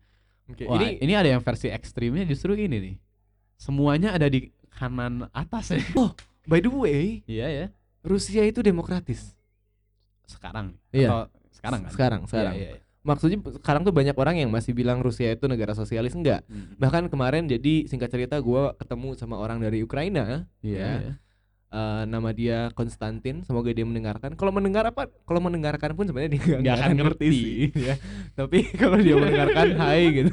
Oke, 0.45 0.69
Wah, 0.69 0.77
ini 0.77 1.01
ini 1.01 1.13
ada 1.17 1.25
yang 1.33 1.41
versi 1.41 1.73
ekstrimnya 1.73 2.21
justru 2.29 2.53
ini 2.53 2.77
nih. 2.77 2.95
Semuanya 3.57 4.13
ada 4.13 4.29
di 4.29 4.53
kanan 4.77 5.25
atas 5.33 5.73
ya. 5.73 5.81
by 6.45 6.61
the 6.61 6.69
way, 6.69 7.25
Iya 7.25 7.47
ya. 7.49 7.65
Rusia 8.05 8.45
itu 8.45 8.61
demokratis. 8.61 9.33
Sekarang. 10.23 10.77
Iya. 10.89 11.09
Atau 11.09 11.19
sekarang 11.51 11.79
kan? 11.81 11.91
Sekarang, 11.91 12.21
Iya, 12.21 12.29
sekarang. 12.29 12.53
Iya, 12.55 12.69
iya. 12.71 12.81
Maksudnya 13.01 13.37
sekarang 13.55 13.81
tuh 13.81 13.93
banyak 13.93 14.13
orang 14.13 14.35
yang 14.35 14.49
masih 14.49 14.73
bilang 14.73 14.97
Rusia 14.97 15.29
itu 15.29 15.45
negara 15.45 15.73
sosialis 15.73 16.13
enggak. 16.13 16.41
Hmm. 16.45 16.73
Bahkan 16.75 17.05
kemarin 17.05 17.45
jadi 17.45 17.85
singkat 17.85 18.09
cerita 18.09 18.37
gua 18.39 18.73
ketemu 18.73 19.13
sama 19.13 19.37
orang 19.37 19.57
dari 19.59 19.81
Ukraina, 19.81 20.49
Iya. 20.61 20.77
ya. 20.77 20.93
iya. 21.01 21.13
eh, 21.67 22.03
nama 22.07 22.31
dia 22.31 22.71
Konstantin, 22.71 23.43
semoga 23.43 23.67
dia 23.69 23.83
mendengarkan. 23.83 24.33
Kalau 24.33 24.49
mendengar 24.49 24.87
apa? 24.87 25.05
Kalau 25.21 25.37
mendengarkan 25.37 25.91
pun 25.91 26.07
sebenarnya 26.07 26.31
dia 26.33 26.43
nggak- 26.55 26.77
akan 26.79 26.91
ngerti. 26.95 27.27
sih, 27.29 27.61
ya. 27.91 27.95
Tapi 28.31 28.57
kalau 28.81 28.97
dia 28.97 29.13
mendengarkan, 29.13 29.67
hai 29.75 30.01
gitu. 30.15 30.31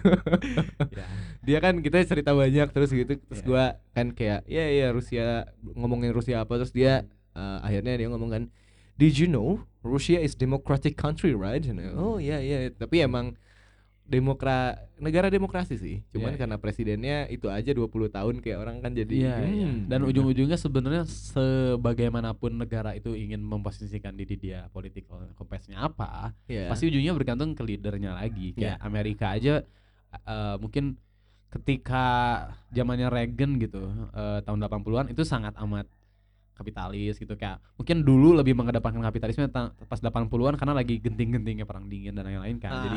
Iya. 0.89 1.05
dia 1.51 1.59
kan 1.59 1.75
kita 1.77 1.99
cerita 2.07 2.31
banyak 2.33 2.71
terus 2.71 2.89
gitu 2.89 3.19
terus 3.19 3.43
Iya. 3.43 3.49
gua 3.49 3.65
kan 3.91 4.15
kayak 4.15 4.47
ya 4.47 4.65
ya 4.65 4.89
Rusia 4.95 5.51
ngomongin 5.67 6.15
Rusia 6.15 6.41
apa 6.41 6.55
terus 6.57 6.71
dia 6.71 7.05
eh, 7.33 7.59
akhirnya 7.61 7.97
dia 7.97 8.09
ngomong 8.09 8.31
kan 8.31 8.43
did 8.95 9.17
you 9.17 9.27
know 9.27 9.61
Russia 9.83 10.17
is 10.17 10.33
democratic 10.33 10.95
country 10.95 11.33
right 11.33 11.65
oh 11.97 12.17
iya 12.17 12.39
iya 12.39 12.71
tapi 12.71 13.01
emang 13.01 13.35
demokra 14.03 14.77
negara 14.99 15.31
demokrasi 15.31 15.79
sih 15.79 15.97
cuman 16.13 16.35
Iya, 16.35 16.39
karena 16.45 16.57
presidennya 16.59 17.17
itu 17.31 17.49
aja 17.49 17.71
20 17.73 17.89
tahun 18.13 18.35
kayak 18.43 18.59
orang 18.61 18.77
kan 18.83 18.93
jadi 18.93 19.09
Iya, 19.15 19.35
iya. 19.47 19.69
hmm, 19.71 19.89
Dan 19.89 19.99
gitu. 20.05 20.11
ujung-ujungnya 20.13 20.59
sebenarnya 20.59 21.05
sebagaimanapun 21.09 22.59
negara 22.59 22.93
itu 22.93 23.15
ingin 23.15 23.41
memposisikan 23.41 24.13
diri 24.13 24.37
dia 24.37 24.69
political 24.69 25.23
compassnya 25.33 25.81
apa, 25.81 26.35
Iya. 26.45 26.69
pasti 26.69 26.91
ujungnya 26.91 27.15
bergantung 27.15 27.55
ke 27.55 27.63
leadernya 27.63 28.19
lagi. 28.19 28.53
Kayak 28.53 28.83
Amerika 28.83 29.33
aja 29.33 29.63
eh, 30.13 30.57
mungkin 30.61 30.99
ketika 31.49 32.05
zamannya 32.71 33.09
Reagan 33.09 33.57
gitu 33.57 33.87
eh, 34.13 34.39
tahun 34.43 34.61
80-an 34.61 35.07
itu 35.09 35.23
sangat 35.23 35.55
amat 35.57 35.87
kapitalis 36.53 37.17
gitu 37.17 37.33
kayak 37.33 37.59
mungkin 37.75 38.01
dulu 38.01 38.33
lebih 38.35 38.53
mengedepankan 38.53 39.01
kapitalisme 39.03 39.47
ta- 39.47 39.73
pas 39.83 39.97
80-an 39.97 40.29
karena 40.55 40.73
lagi 40.73 40.97
genting-gentingnya 40.97 41.65
perang 41.65 41.87
dingin 41.87 42.13
dan 42.13 42.25
lain-lain 42.25 42.57
kan. 42.57 42.71
Jadi 42.83 42.97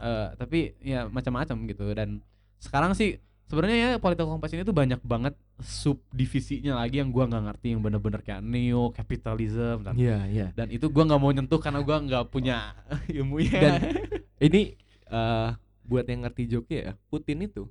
eh, 0.00 0.26
tapi 0.36 0.58
ya 0.78 1.06
macam-macam 1.06 1.56
gitu 1.66 1.86
dan 1.90 2.20
sekarang 2.56 2.92
sih 2.92 3.16
sebenarnya 3.44 3.76
ya 3.76 3.90
political 3.96 4.30
compass 4.30 4.52
ini 4.52 4.62
tuh 4.62 4.72
banyak 4.72 5.00
banget 5.02 5.34
subdivisinya 5.60 6.78
lagi 6.78 6.98
yang 6.98 7.10
gua 7.10 7.26
nggak 7.26 7.44
ngerti 7.44 7.66
yang 7.70 7.80
bener-bener 7.80 8.20
kayak 8.20 8.40
neo 8.40 8.88
capitalism 8.90 9.82
dan 9.82 9.92
Iya, 9.92 10.18
iya. 10.26 10.46
dan 10.52 10.68
itu 10.68 10.88
gua 10.88 11.04
nggak 11.04 11.20
mau 11.20 11.28
nyentuh 11.28 11.58
karena 11.58 11.82
gua 11.82 11.98
nggak 11.98 12.24
punya 12.28 12.72
ilmunya 13.12 13.58
Dan 13.58 13.80
ini 14.38 14.72
eh 15.06 15.50
buat 15.82 16.06
yang 16.06 16.24
ngerti 16.24 16.42
joke 16.46 16.70
ya, 16.70 16.94
Putin 17.06 17.44
itu 17.44 17.66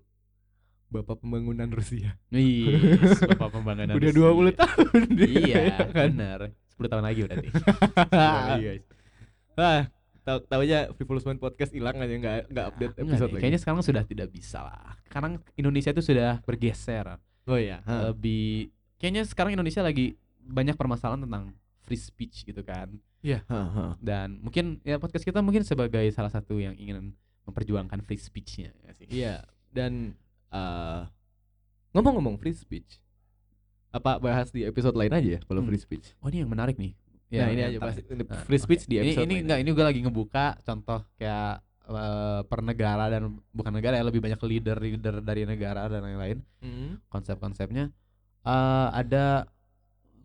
bapak 0.92 1.18
pembangunan 1.18 1.68
Rusia. 1.68 2.20
Yes, 2.30 3.16
bapak 3.32 3.50
pembangunan 3.50 3.96
Udah 3.96 4.12
Rusia. 4.12 4.52
20 4.52 4.62
tahun 4.62 5.02
dia, 5.10 5.26
iya 5.26 5.58
ya 5.72 5.78
kan. 5.88 6.12
benar 6.12 6.40
10 6.76 6.92
tahun 6.92 7.04
lagi 7.04 7.20
berarti 7.24 7.48
10 7.48 7.64
tahun 8.12 8.44
lagi, 8.46 8.64
guys. 8.68 8.84
ah, 9.56 9.82
tahu 10.22 10.38
tahu 10.46 10.62
aja 10.62 10.80
Frivolous 10.94 11.24
Mind 11.24 11.40
podcast 11.40 11.72
hilang 11.72 11.96
aja 11.96 12.12
nggak 12.12 12.36
nggak 12.50 12.66
update 12.68 12.94
Enggak 12.94 13.06
episode 13.08 13.24
deh, 13.24 13.34
lagi. 13.34 13.42
kayaknya 13.42 13.60
sekarang 13.60 13.82
sudah 13.82 14.04
tidak 14.04 14.28
bisa 14.30 14.60
lah 14.62 14.92
sekarang 15.08 15.32
Indonesia 15.56 15.90
itu 15.90 16.04
sudah 16.04 16.32
bergeser 16.42 17.06
oh 17.46 17.58
iya. 17.58 17.80
ha. 17.82 18.12
lebih 18.12 18.70
kayaknya 18.96 19.24
sekarang 19.24 19.56
Indonesia 19.56 19.82
lagi 19.82 20.14
banyak 20.42 20.76
permasalahan 20.76 21.24
tentang 21.24 21.56
free 21.82 21.98
speech 21.98 22.44
gitu 22.44 22.62
kan 22.62 22.92
Iya. 23.22 23.46
ha, 23.46 23.60
ha. 23.70 23.86
dan 24.02 24.42
mungkin 24.42 24.82
ya 24.82 24.98
podcast 24.98 25.22
kita 25.22 25.40
mungkin 25.40 25.62
sebagai 25.62 26.04
salah 26.10 26.30
satu 26.30 26.58
yang 26.58 26.74
ingin 26.74 27.14
memperjuangkan 27.42 28.02
free 28.02 28.18
speech-nya 28.18 28.70
ya. 28.74 28.92
Iya. 29.06 29.36
Dan 29.70 30.14
eh 30.52 31.02
ngomong-ngomong 31.92 32.36
free 32.38 32.54
speech, 32.54 33.00
apa 33.90 34.16
bahas 34.18 34.48
di 34.50 34.64
episode 34.64 34.94
lain 34.94 35.12
aja 35.12 35.30
ya 35.30 35.40
kalau 35.44 35.60
Hmm. 35.60 35.68
free 35.68 35.82
speech? 35.82 36.16
Oh 36.20 36.28
ini 36.28 36.40
yang 36.40 36.50
menarik 36.50 36.76
nih. 36.76 36.96
nah 37.30 37.48
ini 37.48 37.64
aja 37.64 37.80
ini 37.80 38.24
Nah, 38.26 38.44
free 38.44 38.60
speech 38.60 38.84
di 38.86 38.96
ini 38.96 39.08
episode 39.10 39.24
ini 39.24 39.34
lain 39.34 39.44
enggak 39.46 39.60
ini 39.60 39.70
gue 39.70 39.86
lagi 39.86 40.00
ngebuka 40.02 40.46
contoh 40.62 41.00
kayak 41.16 41.64
eh, 41.86 42.42
per 42.44 42.60
negara 42.62 43.08
dan 43.08 43.22
bukan 43.50 43.72
negara 43.72 43.96
ya 43.96 44.04
lebih 44.04 44.20
banyak 44.20 44.36
leader 44.42 44.76
leader 44.78 45.16
dari 45.20 45.44
negara 45.44 45.88
dan 45.88 46.04
lain-lain 46.04 46.44
Hmm. 46.60 47.00
konsep-konsepnya 47.08 47.88
eh 48.42 48.88
ada 48.94 49.48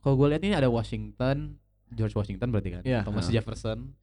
kalau 0.00 0.14
gue 0.16 0.28
lihat 0.28 0.42
ini 0.42 0.52
ada 0.52 0.66
Washington 0.66 1.54
George 1.88 2.12
Washington 2.12 2.50
berarti 2.50 2.70
kan 2.72 2.82
Iya, 2.82 3.02
Thomas 3.02 3.26
ha. 3.26 3.32
Jefferson 3.32 3.94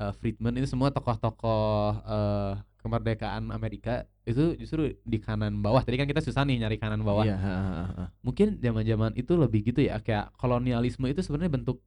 eh, 0.00 0.12
Friedman 0.16 0.56
itu 0.56 0.66
semua 0.66 0.88
tokoh-tokoh 0.88 1.68
eh, 2.02 2.52
kemerdekaan 2.80 3.52
Amerika 3.52 4.08
itu 4.24 4.56
justru 4.56 4.96
di 5.02 5.18
kanan 5.18 5.60
bawah 5.60 5.84
tadi 5.84 5.94
kan 5.94 6.08
kita 6.08 6.18
susah 6.18 6.42
nih 6.42 6.56
nyari 6.58 6.76
kanan 6.76 7.04
bawah 7.04 7.22
Iya, 7.22 7.36
ha, 7.36 7.52
ha, 7.52 7.82
ha. 7.84 8.04
mungkin 8.20 8.56
zaman-zaman 8.56 9.12
itu 9.12 9.36
lebih 9.36 9.60
gitu 9.62 9.84
ya 9.84 10.00
kayak 10.00 10.32
kolonialisme 10.34 11.04
itu 11.04 11.20
sebenarnya 11.20 11.52
bentuk 11.52 11.84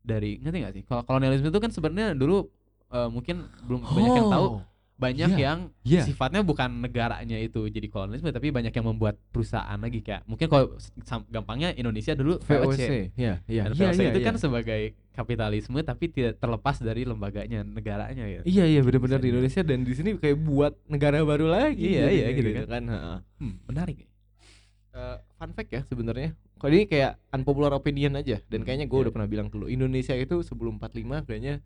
dari 0.00 0.40
ngerti 0.40 0.58
nggak 0.58 0.74
sih 0.74 0.82
kalau 0.82 1.02
kolonialisme 1.04 1.46
itu 1.46 1.60
kan 1.60 1.70
sebenarnya 1.70 2.18
dulu 2.18 2.50
eh, 2.88 3.08
mungkin 3.08 3.46
belum 3.62 3.80
banyak 3.84 4.12
yang 4.16 4.28
tahu 4.28 4.46
Oh, 4.48 4.62
banyak 4.98 5.30
iya, 5.30 5.44
yang 5.46 5.58
Iya. 5.86 6.02
sifatnya 6.02 6.42
bukan 6.42 6.82
negaranya 6.82 7.38
itu 7.38 7.70
jadi 7.70 7.86
kolonialisme 7.86 8.34
tapi 8.34 8.50
banyak 8.50 8.74
yang 8.74 8.82
membuat 8.84 9.14
perusahaan 9.30 9.78
lagi 9.78 10.02
kayak 10.02 10.26
mungkin 10.26 10.50
kalau 10.50 10.74
gampangnya 11.30 11.70
Indonesia 11.70 12.18
dulu 12.18 12.42
VOC, 12.42 12.74
VOC. 12.74 12.90
Iya, 13.14 13.34
iya. 13.46 13.62
Dan 13.70 13.78
Iya, 13.78 13.86
VOC 13.86 14.00
iya, 14.02 14.10
itu 14.10 14.18
iya. 14.18 14.26
kan 14.26 14.34
sebagai 14.34 14.82
kapitalisme 15.18 15.82
tapi 15.82 16.06
tidak 16.06 16.38
terlepas 16.38 16.78
dari 16.78 17.02
lembaganya 17.02 17.60
negaranya 17.60 18.22
ya 18.22 18.40
Iya 18.42 18.64
iya 18.68 18.80
benar-benar 18.80 19.18
di. 19.18 19.28
Indonesia 19.28 19.60
dan 19.60 19.82
di 19.82 19.92
sini 19.92 20.14
kayak 20.14 20.38
buat 20.38 20.78
negara 20.86 21.18
baru 21.20 21.46
lagi. 21.46 21.82
Iya, 21.90 22.06
jadinya 22.06 22.14
iya, 22.24 22.26
gitu 22.32 22.50
kan. 22.64 22.82
ha. 22.86 22.98
hmm, 23.36 23.54
menarik. 23.66 24.06
Eh, 24.90 25.16
fun 25.34 25.50
fact 25.52 25.70
ya 25.70 25.82
sebenarnya. 25.84 26.32
Kalau 26.56 26.72
ini 26.72 26.86
kayak 26.86 27.18
unpopular 27.30 27.70
opinion 27.72 28.14
aja 28.14 28.38
dan 28.42 28.60
Hmm, 28.60 28.66
kayaknya 28.66 28.86
gue 28.86 28.94
iya. 28.94 29.04
udah 29.04 29.12
pernah 29.12 29.28
bilang 29.28 29.46
dulu 29.46 29.66
Indonesia 29.66 30.10
itu 30.12 30.40
sebelum 30.40 30.76
45 30.76 31.22
kayaknya 31.22 31.62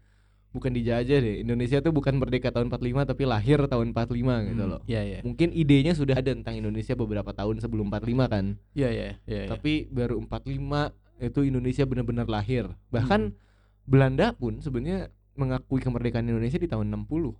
bukan 0.50 0.68
dijajah 0.70 1.18
deh. 1.18 1.40
Indonesia 1.40 1.80
tuh 1.80 1.90
bukan 1.90 2.12
merdeka 2.14 2.50
tahun 2.50 2.68
45 2.68 3.08
tapi 3.08 3.24
lahir 3.24 3.56
tahun 3.62 3.86
45 3.90 4.12
gitu 4.46 4.60
Hmm, 4.60 4.68
loh. 4.68 4.80
iya 4.84 5.00
iya 5.02 5.18
Mungkin 5.22 5.48
idenya 5.50 5.92
sudah 5.92 6.12
ada 6.14 6.28
tentang 6.28 6.52
Indonesia 6.54 6.92
beberapa 6.92 7.30
tahun 7.30 7.56
sebelum 7.58 7.88
45 7.88 8.28
kan. 8.28 8.44
iya 8.72 8.88
iya 8.90 9.04
iya 9.24 9.40
iya. 9.44 9.48
Tapi 9.48 9.88
baru 9.88 10.20
45 10.20 10.92
itu 11.22 11.40
Indonesia 11.42 11.84
benar-benar 11.84 12.26
lahir. 12.26 12.66
Bahkan 12.88 13.20
Hmm. 13.30 13.38
Belanda 13.82 14.30
pun 14.32 14.58
sebenarnya 14.58 15.10
mengakui 15.32 15.78
kemerdekaan 15.78 16.22
Indonesia 16.24 16.54
di 16.54 16.66
tahun 16.66 16.86
60. 16.88 17.34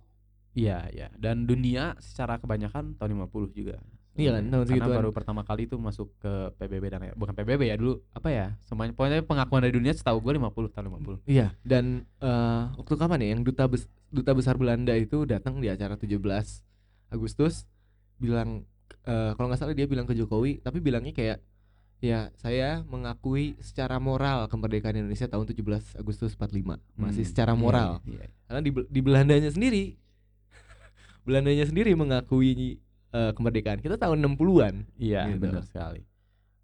Iya, 0.53 0.87
iya. 0.89 1.07
Dan 1.13 1.43
dunia 1.43 1.97
secara 1.97 2.37
kebanyakan 2.37 2.95
tahun 2.95 3.09
50 3.17 3.51
juga. 3.51 3.77
Iya 4.13 4.29
kan, 4.31 4.45
tahun 4.45 4.63
Karena 4.63 4.77
segituan. 4.77 4.97
baru 5.01 5.09
pertama 5.09 5.41
kali 5.41 5.65
itu 5.65 5.73
masuk 5.75 6.13
ke 6.17 6.29
PBB 6.55 6.85
dan 6.87 7.01
ya, 7.03 7.13
bukan 7.13 7.33
PBB 7.33 7.65
ya 7.65 7.75
dulu 7.75 7.97
apa 8.13 8.29
ya? 8.29 8.47
Semuanya 8.61 8.93
pokoknya 8.93 9.25
pengakuan 9.25 9.61
dari 9.61 9.73
dunia 9.73 9.89
setahu 9.89 10.21
gue 10.21 10.37
50 10.37 10.69
tahun 10.69 10.85
50. 10.87 11.17
Iya, 11.25 11.57
dan 11.59 12.05
eh, 12.19 12.61
waktu 12.75 12.93
kapan 12.93 13.19
ya 13.19 13.29
yang 13.33 13.41
duta 13.41 13.65
bes- 13.65 13.89
duta 14.07 14.31
besar 14.31 14.53
Belanda 14.55 14.93
itu 14.93 15.25
datang 15.25 15.57
di 15.57 15.65
acara 15.65 15.97
17 15.97 16.21
Agustus 17.09 17.65
bilang 18.15 18.69
eh, 19.03 19.31
kalau 19.33 19.49
nggak 19.49 19.57
salah 19.57 19.73
dia 19.73 19.85
bilang 19.85 20.05
ke 20.05 20.13
Jokowi, 20.13 20.61
tapi 20.61 20.77
bilangnya 20.77 21.09
kayak 21.11 21.41
ya 22.03 22.27
saya 22.35 22.83
mengakui 22.83 23.55
secara 23.57 23.95
moral 23.95 24.45
kemerdekaan 24.45 24.99
Indonesia 24.99 25.23
tahun 25.23 25.47
17 25.47 25.95
Agustus 25.95 26.35
45. 26.35 26.75
Masih 26.93 27.23
Hmm, 27.23 27.29
secara 27.31 27.51
iya, 27.51 27.57
moral. 27.57 27.91
Iya. 28.03 28.27
Karena 28.43 28.59
di 28.59 28.71
di 28.91 28.99
Belandanya 28.99 29.47
sendiri 29.47 29.95
Belandanya 31.25 31.63
sendiri 31.63 31.95
mengakui 31.95 32.83
eh, 33.09 33.31
kemerdekaan 33.31 33.79
kita 33.79 33.95
tahun 33.95 34.19
60-an. 34.21 34.83
Iya, 34.97 35.31
Gitu. 35.31 35.39
benar 35.39 35.63
sekali. 35.63 36.03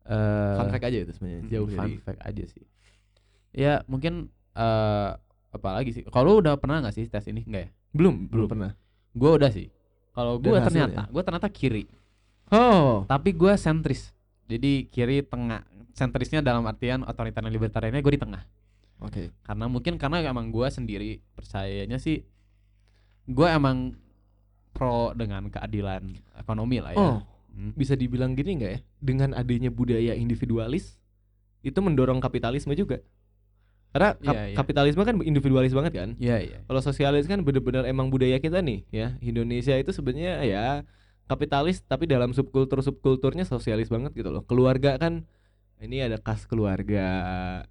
Eh 0.03 0.55
Fun 0.57 0.67
fact 0.67 0.83
aja 0.83 0.97
itu 0.99 1.11
sebenarnya. 1.13 1.41
Jauh 1.47 1.67
fun 1.69 1.87
dari 1.87 1.95
fact 1.97 2.19
aja 2.19 2.43
sih. 2.43 2.65
Ya, 3.49 3.81
mungkin 3.85 4.27
eh 4.53 5.11
apa 5.49 5.69
lagi 5.71 5.95
sih? 5.95 6.03
Kalau 6.05 6.37
udah 6.37 6.59
pernah 6.59 6.83
nggak 6.83 6.93
sih 6.93 7.07
tes 7.07 7.25
ini 7.25 7.41
enggak 7.41 7.63
ya? 7.65 7.69
belum 7.89 8.27
belum 8.27 8.29
Belum. 8.29 8.49
pernah. 8.49 8.71
Gue 9.15 9.31
udah 9.33 9.49
sih. 9.49 9.71
Kalau 10.11 10.35
gue 10.37 10.51
ternyata, 10.59 11.07
gue 11.07 11.23
ternyata 11.23 11.47
kiri. 11.47 11.87
Oh, 12.51 13.05
Tapi 13.07 13.29
gue 13.31 13.53
sentris. 13.55 14.11
Jadi 14.49 14.71
kiri 14.85 15.21
tengah. 15.21 15.61
Sentrisnya 15.91 16.39
dalam 16.39 16.63
artian 16.63 17.03
otoriter 17.03 17.39
dan 17.39 17.51
libertariannya 17.51 17.99
gue 17.99 18.13
di 18.13 18.21
tengah. 18.21 18.43
oke. 18.99 19.31
karena 19.41 19.65
mungkin 19.65 19.95
karena 19.95 20.19
emang 20.21 20.47
gue 20.49 20.67
sendiri 20.67 21.23
percayanya 21.31 21.95
sih 21.95 22.19
gue 23.25 23.47
emang 23.47 23.95
pro 24.69 25.11
dengan 25.13 25.47
keadilan 25.47 26.03
ekonomi 26.35 26.77
lah 26.77 26.91
ya 26.91 26.99
Oh, 26.99 27.17
Hmm. 27.49 27.71
bisa 27.73 27.91
dibilang 27.93 28.31
gini 28.33 28.55
nggak 28.55 28.71
ya 28.71 28.79
dengan 28.97 29.31
adanya 29.33 29.67
budaya 29.69 30.13
individualis 30.13 30.99
itu 31.59 31.75
mendorong 31.75 32.19
kapitalisme 32.19 32.71
juga 32.73 32.99
karena 33.89 34.13
kap- 34.15 34.35
Iya, 34.35 34.43
iya. 34.45 34.55
kapitalisme 34.55 35.01
kan 35.01 35.15
individualis 35.19 35.71
banget 35.71 35.93
kan 35.93 36.09
iya 36.15 36.37
iya 36.39 36.59
kalau 36.61 36.79
sosialis 36.79 37.23
kan 37.25 37.39
bener-bener 37.39 37.83
emang 37.85 38.07
budaya 38.07 38.35
kita 38.35 38.59
nih 38.59 38.83
ya 38.89 39.15
Indonesia 39.19 39.73
itu 39.73 39.89
sebenarnya 39.89 40.43
ya 40.43 40.65
kapitalis 41.29 41.85
tapi 41.85 42.09
dalam 42.09 42.33
subkultur 42.33 42.81
subkulturnya 42.81 43.45
sosialis 43.45 43.93
banget 43.93 44.17
gitu 44.17 44.33
loh 44.33 44.41
keluarga 44.41 44.97
kan 44.97 45.29
ini 45.79 46.03
ada 46.03 46.19
kas 46.19 46.43
keluarga 46.43 47.07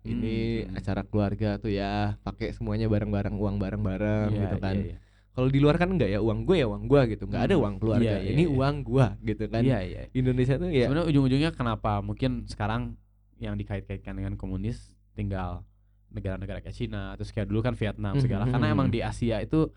ini 0.07 0.65
Hmm, 0.65 0.73
hmm. 0.73 0.79
acara 0.81 1.03
keluarga 1.05 1.59
tuh 1.61 1.75
ya 1.75 2.17
pakai 2.25 2.57
semuanya 2.57 2.89
bareng-bareng 2.89 3.37
uang 3.37 3.61
bareng-bareng 3.61 4.31
Iya, 4.33 4.41
gitu 4.47 4.57
kan 4.63 4.77
iya, 4.79 4.87
iya. 4.95 4.99
kalau 5.37 5.49
di 5.53 5.59
luar 5.61 5.77
kan 5.77 5.91
enggak 5.93 6.09
ya 6.09 6.23
uang 6.25 6.49
gue 6.49 6.57
ya 6.57 6.67
uang 6.71 6.85
gue 6.89 7.01
gitu 7.19 7.25
nggak 7.29 7.43
ada 7.51 7.55
Hmm, 7.59 7.63
uang 7.67 7.75
keluarga 7.83 8.15
iya, 8.17 8.17
iya, 8.25 8.31
ini 8.33 8.45
iya. 8.47 8.55
uang 8.55 8.77
gue 8.87 9.07
gitu 9.29 9.45
kan 9.51 9.63
iya 9.67 9.79
iya 9.85 10.01
Indonesia 10.17 10.55
tuh 10.57 10.71
ya 10.73 10.87
sebenarnya 10.89 11.07
ujung-ujungnya 11.11 11.51
kenapa 11.53 11.93
mungkin 12.01 12.31
sekarang 12.49 12.97
yang 13.43 13.55
dikait-kaitkan 13.61 14.17
dengan 14.17 14.35
komunis 14.41 14.95
tinggal 15.13 15.67
negara-negara 16.09 16.65
kayak 16.65 16.77
Cina 16.79 17.13
terus 17.21 17.35
kayak 17.35 17.53
dulu 17.53 17.61
kan 17.61 17.77
Vietnam 17.77 18.17
segala 18.17 18.49
karena 18.49 18.73
mhm, 18.73 18.75
emang 18.75 18.89
mhm. 18.89 18.95
di 18.97 19.01
Asia 19.05 19.37
itu 19.45 19.69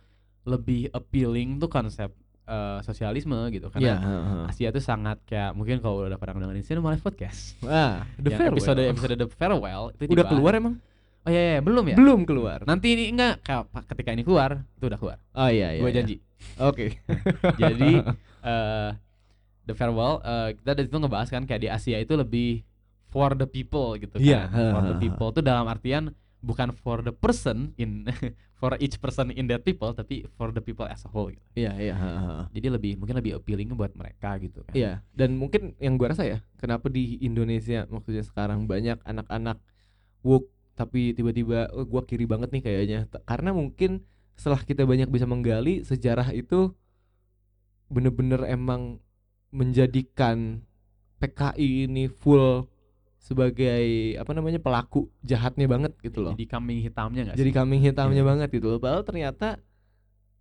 lebih 0.47 0.89
appealing 0.95 1.59
tuh 1.59 1.67
konsep 1.67 2.09
eh, 2.51 2.79
sosialisme 2.83 3.39
gitu 3.49 3.71
Iya, 3.71 3.95
karena 3.95 3.95
heeh. 4.03 4.43
Asia 4.51 4.69
tuh 4.69 4.83
sangat 4.83 5.17
kayak 5.23 5.55
mungkin 5.55 5.79
kalau 5.79 6.03
udah 6.03 6.19
pernah 6.19 6.43
dengerin 6.43 6.67
Cinema 6.67 6.91
Live 6.91 7.01
Podcast 7.01 7.55
Wah, 7.63 8.03
The 8.19 8.29
Farewell. 8.29 8.59
episode 8.59 8.81
episode 8.83 9.15
The 9.15 9.27
Farewell 9.31 9.83
itu 9.95 10.03
udah 10.05 10.11
dibahas. 10.11 10.31
keluar 10.31 10.53
emang? 10.53 10.75
Oh 11.21 11.29
iya, 11.29 11.41
iya 11.53 11.59
belum 11.61 11.85
ya? 11.85 11.95
Belum 11.95 12.19
keluar. 12.25 12.65
Nanti 12.65 12.97
ini 12.97 13.13
enggak 13.13 13.45
ketika 13.87 14.09
ini 14.09 14.25
keluar 14.25 14.65
itu 14.75 14.89
udah 14.89 14.97
keluar. 14.97 15.17
Oh 15.31 15.47
iya 15.47 15.77
iya. 15.77 15.81
Gue 15.81 15.89
iya. 15.89 15.97
janji. 16.01 16.15
Oke. 16.57 16.97
Jadi 17.61 17.91
eh 18.41 18.89
The 19.61 19.73
Farewell 19.77 20.17
eh, 20.19 20.49
kita 20.57 20.71
dari 20.73 20.85
situ 20.89 20.97
ngebahas 20.97 21.29
kan 21.29 21.45
kayak 21.45 21.61
di 21.61 21.69
Asia 21.69 22.01
itu 22.01 22.17
lebih 22.17 22.65
for 23.13 23.37
the 23.37 23.45
people 23.45 23.93
gitu 23.95 24.17
kan. 24.17 24.25
Iya, 24.25 24.41
For 24.49 24.81
the 24.81 24.97
people 24.97 25.29
tuh 25.29 25.43
dalam 25.45 25.69
artian 25.69 26.09
bukan 26.41 26.73
for 26.73 27.05
the 27.05 27.13
person 27.13 27.71
in 27.77 28.09
for 28.61 28.73
each 28.81 28.97
person 28.97 29.29
in 29.33 29.45
that 29.49 29.61
people 29.61 29.93
tapi 29.93 30.25
for 30.37 30.49
the 30.49 30.61
people 30.61 30.85
as 30.85 31.05
a 31.05 31.09
whole 31.09 31.29
gitu. 31.29 31.41
Iya 31.53 31.71
iya. 31.77 31.95
heeh. 31.97 32.41
Jadi 32.57 32.67
lebih 32.69 32.91
mungkin 32.97 33.15
lebih 33.17 33.37
appealing 33.41 33.73
buat 33.77 33.93
mereka 33.93 34.37
gitu 34.41 34.65
kan. 34.65 34.73
Iya. 34.73 35.05
Dan 35.13 35.37
mungkin 35.37 35.77
yang 35.77 35.97
gua 35.97 36.13
rasa 36.13 36.25
ya, 36.25 36.41
kenapa 36.57 36.89
di 36.89 37.21
Indonesia 37.21 37.85
maksudnya 37.89 38.25
sekarang 38.25 38.65
banyak 38.65 39.01
anak-anak 39.05 39.61
woke 40.25 40.49
tapi 40.73 41.13
tiba-tiba 41.13 41.69
oh, 41.73 41.85
gua 41.85 42.05
kiri 42.05 42.25
banget 42.25 42.53
nih 42.53 42.61
kayaknya. 42.65 42.99
Karena 43.25 43.53
mungkin 43.53 44.05
setelah 44.33 44.61
kita 44.61 44.85
banyak 44.85 45.09
bisa 45.09 45.29
menggali 45.29 45.85
sejarah 45.85 46.33
itu 46.33 46.73
bener-bener 47.91 48.45
emang 48.49 48.97
menjadikan 49.51 50.63
PKI 51.21 51.85
ini 51.91 52.09
full 52.09 52.65
sebagai 53.21 53.85
apa 54.17 54.31
namanya 54.33 54.57
pelaku 54.57 55.05
jahatnya 55.21 55.69
banget 55.69 55.93
gitu 56.01 56.19
loh 56.19 56.33
Jadi 56.33 56.49
kambing 56.49 56.79
hitamnya 56.81 57.23
jadi 57.31 57.47
sih? 57.47 57.53
kambing 57.53 57.79
hitamnya 57.79 58.19
Iya. 58.19 58.27
banget 58.27 58.49
gitu 58.49 58.67
loh 58.67 58.79
padahal 58.81 59.05
ternyata 59.05 59.61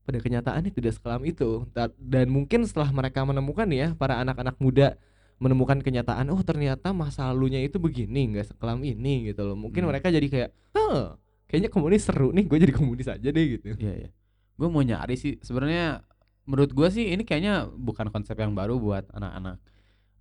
pada 0.00 0.18
kenyataannya 0.18 0.72
tidak 0.72 0.96
sekelam 0.96 1.22
itu 1.22 1.68
dan 2.00 2.26
mungkin 2.26 2.64
setelah 2.64 2.88
mereka 2.90 3.20
menemukan 3.22 3.68
ya 3.68 3.92
para 3.94 4.16
anak-anak 4.16 4.56
muda 4.56 4.96
menemukan 5.36 5.78
kenyataan 5.78 6.28
oh 6.28 6.40
ternyata 6.40 6.90
masa 6.90 7.28
lalunya 7.28 7.60
itu 7.60 7.76
begini 7.76 8.32
nggak 8.32 8.50
sekelam 8.50 8.80
ini 8.80 9.28
gitu 9.28 9.44
loh 9.44 9.54
mungkin 9.54 9.84
Hmm. 9.84 9.92
mereka 9.92 10.08
jadi 10.08 10.26
kayak 10.26 10.50
Hah, 10.72 11.20
kayaknya 11.46 11.68
komunis 11.68 12.02
seru 12.02 12.32
nih 12.32 12.44
gue 12.44 12.58
jadi 12.58 12.72
komunis 12.72 13.06
aja 13.06 13.28
deh 13.28 13.44
gitu 13.50 13.76
Iya 13.76 13.92
iya. 13.98 14.10
Gue 14.56 14.68
mau 14.68 14.80
nyari 14.80 15.14
sih 15.14 15.36
sebenarnya 15.38 16.00
menurut 16.44 16.70
gue 16.70 16.88
sih 16.90 17.08
ini 17.08 17.22
kayaknya 17.22 17.68
bukan 17.70 18.08
konsep 18.08 18.34
yang 18.34 18.52
baru 18.52 18.76
buat 18.76 19.04
anak-anak 19.10 19.56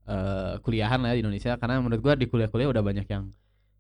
eh 0.10 0.53
kuliahan 0.66 0.99
lah 1.05 1.14
di 1.14 1.22
Indonesia 1.22 1.53
karena 1.62 1.78
menurut 1.78 2.01
gue 2.01 2.14
di 2.18 2.26
kuliah-kuliah 2.26 2.70
udah 2.74 2.82
banyak 2.82 3.05
yang 3.05 3.30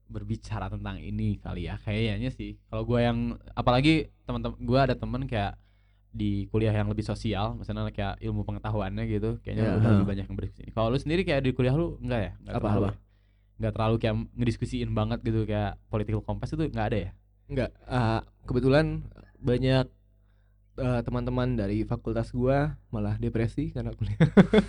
berbicara 0.09 0.69
tentang 0.69 0.97
ini 1.01 1.37
kali 1.41 1.69
ya 1.69 1.81
kayaknya 1.81 2.29
sih. 2.29 2.57
Kalau 2.69 2.85
gue 2.85 2.99
yang 3.01 3.37
apalagi 3.57 4.09
teman-teman 4.25 4.57
gue 4.61 4.79
ada 4.79 4.95
temen 4.97 5.25
kayak 5.25 5.57
di 6.09 6.49
kuliah 6.49 6.73
yang 6.73 6.89
lebih 6.89 7.05
sosial, 7.05 7.53
misalnya 7.53 7.93
kayak 7.93 8.17
ilmu 8.17 8.41
pengetahuannya 8.41 9.05
gitu, 9.05 9.37
kayaknya 9.45 9.65
Ya, 9.65 9.77
udah 9.77 9.89
lebih 9.93 10.07
banyak 10.09 10.25
yang 10.25 10.37
berdiskusi. 10.37 10.69
Kalau 10.73 10.89
lu 10.89 10.97
sendiri 10.97 11.21
kayak 11.21 11.45
di 11.45 11.53
kuliah 11.53 11.77
lu 11.77 12.01
enggak 12.01 12.21
ya? 12.21 12.31
Enggak 12.41 12.53
Apa, 12.57 12.65
terlalu 12.65 12.81
apa? 12.81 12.91
Enggak 13.61 13.73
terlalu 13.77 13.95
kayak 14.01 14.15
ngediskusiin 14.33 14.89
banget 14.97 15.19
gitu 15.21 15.39
kayak 15.45 15.77
political 15.93 16.21
compass 16.25 16.57
itu 16.57 16.65
enggak 16.65 16.87
ada 16.89 16.97
ya? 16.97 17.11
Enggak, 17.49 17.69
ah, 17.85 18.21
kebetulan 18.49 19.05
banyak 19.37 19.85
eh, 20.79 21.01
teman-teman 21.01 21.53
dari 21.53 21.83
fakultas 21.83 22.31
gua 22.31 22.57
malah 22.87 23.15
depresi 23.15 23.69
karena 23.69 23.91
kuliah 23.91 24.19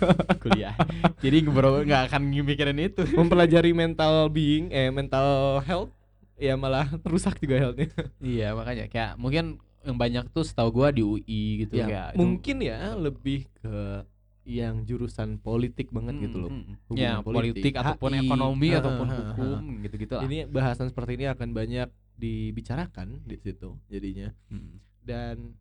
kuliah. 0.43 0.75
Jadi 1.17 1.37
bro 1.43 1.81
nggak 1.81 2.03
akan 2.07 2.21
mikirin 2.37 2.77
itu. 2.77 3.07
mempelajari 3.11 3.71
mental 3.71 4.27
being 4.27 4.67
eh 4.69 4.89
mental 4.89 5.25
health 5.61 5.89
ya 6.35 6.53
malah 6.53 6.85
rusak 7.03 7.37
juga 7.37 7.55
healthnya 7.59 7.87
Iya 8.17 8.51
makanya 8.51 8.85
kayak 8.85 9.13
mungkin 9.15 9.55
yang 9.81 9.95
banyak 9.95 10.29
tuh 10.29 10.41
setahu 10.41 10.69
gua 10.75 10.89
di 10.89 11.01
UI 11.01 11.41
gitu 11.61 11.73
ya 11.75 11.85
kayak 11.85 12.07
itu- 12.11 12.19
mungkin 12.19 12.55
ya 12.59 12.77
lebih 12.93 13.39
ke 13.55 14.05
yang 14.43 14.81
jurusan 14.81 15.37
politik 15.37 15.89
banget 15.89 16.13
Hmm, 16.13 16.23
gitu 16.23 16.37
loh 16.39 16.49
hmm, 16.49 16.63
hmm. 16.63 16.75
Hubungan 16.87 16.97
Ya 16.99 17.13
politik, 17.19 17.33
politik, 17.61 17.73
ataupun 17.77 18.09
HI, 18.11 18.19
ekonomi 18.19 18.67
ha, 18.67 18.77
ataupun 18.79 19.07
hukum 19.07 19.59
gitu-gitu 19.79 20.13
lah. 20.13 20.23
ini 20.23 20.37
bahasan 20.43 20.87
seperti 20.87 21.11
ini 21.13 21.25
akan 21.27 21.49
banyak 21.51 21.87
dibicarakan 22.15 23.21
di 23.21 23.37
situ 23.37 23.77
jadinya 23.85 24.33
Hmm. 24.47 24.81
dan 24.99 25.53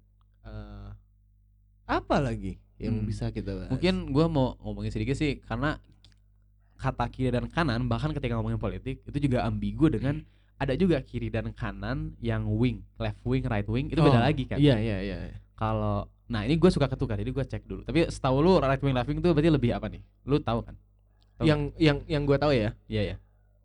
eh, 0.43 0.89
apa 1.87 2.17
lagi 2.19 2.57
yang 2.77 2.97
Hmm. 2.97 3.07
bisa 3.07 3.29
kita 3.29 3.53
bahas 3.53 3.71
Mungkin 3.71 4.09
gua 4.09 4.27
mau 4.27 4.47
ngomongin 4.59 4.89
sedikit 4.89 5.13
sih 5.13 5.41
karena 5.41 5.77
kata 6.77 7.05
kiri 7.09 7.29
dan 7.29 7.45
kanan 7.47 7.85
bahkan 7.87 8.09
ketika 8.11 8.41
ngomongin 8.41 8.57
politik 8.57 9.05
itu 9.05 9.19
juga 9.21 9.45
ambigu 9.45 9.93
dengan 9.93 10.25
ada 10.57 10.73
juga 10.73 11.01
kiri 11.01 11.29
dan 11.29 11.53
kanan 11.53 12.17
yang 12.21 12.45
wing, 12.47 12.81
left 12.97 13.21
wing, 13.23 13.45
right 13.45 13.65
wing 13.65 13.89
itu 13.89 13.97
beda 13.97 14.17
Oh, 14.17 14.25
lagi 14.25 14.45
kan. 14.45 14.57
iya 14.57 14.77
iya 14.77 14.97
iya 15.01 15.17
Kalau 15.53 16.09
nah 16.25 16.41
ini 16.41 16.57
gue 16.57 16.71
suka 16.71 16.87
ketukar 16.87 17.19
jadi 17.19 17.29
gue 17.29 17.43
cek 17.43 17.67
dulu. 17.67 17.83
Tapi 17.83 18.07
setahu 18.07 18.39
lu 18.39 18.53
right 18.57 18.81
wing, 18.81 18.95
left 18.95 19.09
wing 19.09 19.19
itu 19.19 19.29
berarti 19.29 19.51
lebih 19.51 19.71
apa 19.75 19.91
nih? 19.91 20.01
Lu 20.25 20.39
tahu 20.39 20.63
kan? 20.65 20.77
Tahu 21.37 21.45
yang 21.45 21.61
yang 21.77 21.97
yang 22.07 22.23
gue 22.25 22.37
tahu 22.37 22.53
ya 22.53 22.73
Iya 22.87 23.03
ya. 23.03 23.17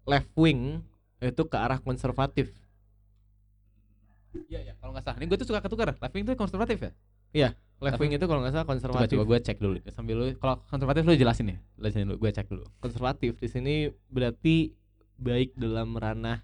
left 0.04 0.32
wing 0.36 0.84
itu 1.20 1.44
ke 1.46 1.56
arah 1.56 1.80
konservatif 1.80 2.52
Iya 4.46 4.60
ya. 4.62 4.74
Kalau 4.76 4.92
nggak 4.92 5.04
salah, 5.04 5.18
ini 5.18 5.26
gue 5.26 5.38
tuh 5.38 5.48
suka 5.48 5.60
ketukar. 5.60 5.88
Left 5.94 6.12
wing 6.12 6.24
itu 6.24 6.34
konservatif 6.36 6.78
ya? 6.80 6.92
left 7.76 8.00
Tapi- 8.00 8.02
wing 8.02 8.14
itu 8.14 8.24
kalau 8.24 8.40
nggak 8.40 8.54
salah 8.54 8.64
Coba 8.64 8.72
konservatif 8.72 9.12
coba 9.12 9.26
gue 9.28 9.40
cek 9.42 9.58
dulu 9.60 9.76
sambil 9.92 10.16
lu 10.16 10.26
kalau 10.38 10.56
konservatif 10.66 11.02
lu 11.04 11.14
jelasin 11.14 11.48
ya. 11.50 11.58
Jelasin 11.76 12.00
dulu, 12.06 12.16
gue 12.18 12.32
cek 12.32 12.48
dulu. 12.48 12.64
konservatif 12.80 13.32
di 13.36 13.48
sini 13.48 13.74
berarti 14.08 14.72
baik 15.16 15.56
dalam 15.56 15.92
ranah 15.94 16.40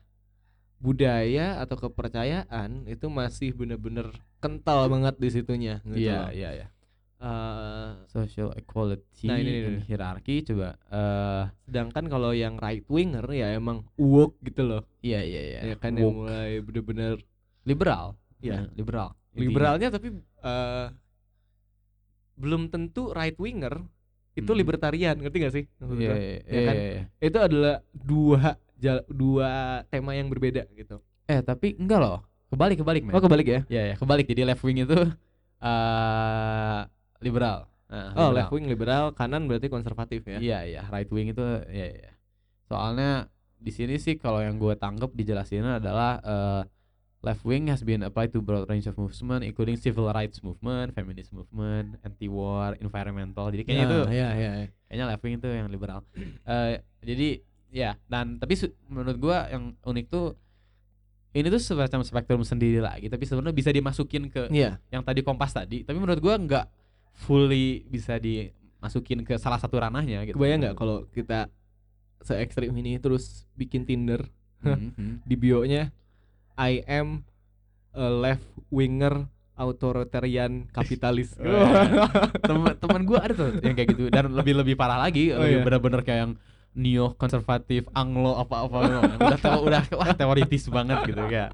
budaya 0.75 1.61
atau 1.61 1.77
kepercayaan 1.79 2.83
itu 2.85 3.05
masih 3.07 3.53
bener-bener 3.53 4.09
kental 4.39 4.89
banget 4.89 5.15
di 5.15 5.29
situnya 5.29 5.79
gitu 5.85 6.09
loh. 6.09 6.27
iya 6.33 6.49
iya. 6.51 6.67
Eh, 7.21 7.89
Social 8.09 8.49
equality 8.51 9.29
Nah, 9.29 9.37
ini, 9.37 9.51
ini, 9.53 9.69
ini. 9.69 9.81
hierarchy 9.85 10.41
coba 10.41 10.73
eh 10.89 11.43
sedangkan 11.63 12.09
kalau 12.09 12.33
yang 12.33 12.57
right 12.57 12.81
winger 12.89 13.21
ya 13.29 13.53
emang 13.53 13.85
woke 13.93 14.41
gitu 14.41 14.65
loh 14.65 14.81
iya 14.99 15.21
iya 15.21 15.41
iya. 15.47 15.59
ya 15.63 15.75
kan 15.77 15.93
yang 15.93 16.09
Woke. 16.09 16.17
mulai 16.25 16.59
bener-bener 16.59 17.21
liberal. 17.63 18.17
Nah, 18.41 18.65
liberal. 18.73 19.09
Intinya. 19.31 19.41
liberalnya 19.43 19.87
tapi 19.89 20.07
eh, 20.19 20.87
belum 22.33 22.67
tentu 22.67 23.11
right 23.11 23.37
winger 23.37 23.85
itu 24.31 24.47
Hmm. 24.47 24.57
libertarian 24.57 25.15
ngerti 25.15 25.37
gak 25.39 25.53
sih 25.53 25.63
gua? 25.77 25.93
iya 25.93 26.09
Ya 26.09 26.15
iya, 26.47 26.61
kan? 26.63 26.73
iya, 26.73 26.87
iya. 26.89 27.03
itu 27.19 27.37
adalah 27.37 27.75
dua 27.93 28.55
dua 29.05 29.49
tema 29.85 30.11
yang 30.11 30.27
berbeda 30.27 30.65
gitu 30.71 31.03
Eh 31.25 31.39
tapi 31.39 31.75
enggak 31.75 31.99
loh. 31.99 32.19
Kebalik 32.47 32.81
kebalik 32.81 33.01
men. 33.03 33.13
oh 33.13 33.21
kebalik 33.21 33.47
ya 33.47 33.61
Iya 33.69 33.81
ya, 33.85 33.95
kebalik. 33.95 34.25
Jadi 34.25 34.41
left 34.43 34.59
wing 34.61 34.79
itu 34.79 34.97
eh 35.61 36.79
liberal. 37.19 37.69
Nah, 37.87 38.11
oh 38.11 38.27
liberal. 38.27 38.31
left 38.33 38.51
wing 38.51 38.65
liberal 38.65 39.05
kanan 39.11 39.45
berarti 39.45 39.67
konservatif 39.67 40.25
ya 40.25 40.37
Iya 40.37 40.59
iya, 40.65 40.81
right 40.87 41.07
wing 41.07 41.29
itu 41.29 41.43
ya 41.67 41.87
ya. 41.87 42.11
Soalnya 42.65 43.27
di 43.55 43.69
sini 43.69 43.95
sih 43.95 44.15
kalau 44.15 44.39
yang 44.39 44.57
gue 44.57 44.73
tangkap 44.75 45.11
dijelasin 45.11 45.61
adalah 45.63 46.17
eh, 46.19 46.61
left 47.21 47.45
wing 47.45 47.69
has 47.69 47.81
been 47.81 48.01
applied 48.01 48.29
to 48.29 48.41
broad 48.41 48.65
range 48.65 48.85
of 48.85 48.97
movement 48.97 49.45
including 49.45 49.77
civil 49.77 50.09
rights 50.09 50.41
movement, 50.41 50.89
feminist 50.91 51.29
movement, 51.29 51.95
anti-war, 52.01 52.73
environmental. 52.77 53.49
Jadi 53.49 53.61
kayaknya 53.61 53.85
itu 53.85 53.99
ya 54.09 54.29
ya 54.33 54.51
ya. 54.57 54.67
kayaknya 54.89 55.05
left 55.07 55.21
wing 55.21 55.35
itu 55.37 55.47
yang 55.47 55.69
liberal. 55.69 56.01
Eh 56.43 56.81
jadi 57.01 57.29
ya 57.69 57.91
dan 58.05 58.35
tapi 58.35 58.57
menurut 58.85 59.17
gua 59.17 59.47
yang 59.47 59.77
unik 59.79 60.05
tuh 60.07 60.35
ini 61.31 61.47
tuh 61.47 61.63
semacam 61.63 62.03
spektrum 62.03 62.43
sendiri 62.43 62.83
lagi 62.83 63.07
tapi 63.07 63.23
sebenarnya 63.23 63.55
bisa 63.55 63.71
dimasukin 63.71 64.27
ke 64.27 64.51
Iya. 64.51 64.75
yang 64.91 64.99
tadi 64.99 65.23
kompas 65.23 65.55
tadi 65.55 65.87
tapi 65.87 65.95
menurut 65.95 66.19
gua 66.19 66.35
nggak 66.35 66.65
fully 67.15 67.87
bisa 67.87 68.19
dimasukin 68.19 69.23
ke 69.23 69.39
salah 69.39 69.55
satu 69.55 69.79
ranahnya 69.79 70.27
gitu 70.27 70.35
kebayang 70.35 70.59
nggak 70.59 70.75
kalau 70.75 71.07
kita 71.07 71.47
se 72.19 72.35
ekstrim 72.35 72.75
ini 72.75 72.97
terus 72.97 73.45
bikin 73.53 73.85
Tinder 73.85 74.25
Hmm, 74.61 74.93
hmm. 74.93 75.15
di 75.29 75.33
bio-nya 75.33 75.89
I 76.61 76.85
am 76.85 77.25
a 77.91 78.07
left 78.07 78.43
winger 78.69 79.25
authoritarian 79.55 80.69
kapitalis. 80.69 81.33
teman 82.41 82.73
teman 82.75 83.01
gua 83.03 83.19
ada 83.21 83.33
tuh 83.35 83.49
yang 83.59 83.73
kayak 83.73 83.89
gitu 83.91 84.03
dan 84.07 84.29
lebih 84.29 84.53
lebih 84.55 84.75
parah 84.75 84.97
lagi 84.97 85.29
Oh, 85.29 85.39
lebih 85.39 85.55
iya. 85.55 85.63
bener-bener 85.63 86.01
kayak 86.01 86.19
yang 86.19 86.33
neo 86.71 87.11
konservatif 87.13 87.83
anglo 87.91 88.37
apa 88.37 88.63
apa 88.63 88.77
udah 89.19 89.37
teo- 89.37 89.59
udah 89.61 89.81
wah 89.91 90.13
teoritis 90.13 90.65
banget 90.67 91.03
gitu 91.05 91.19
kayak 91.25 91.51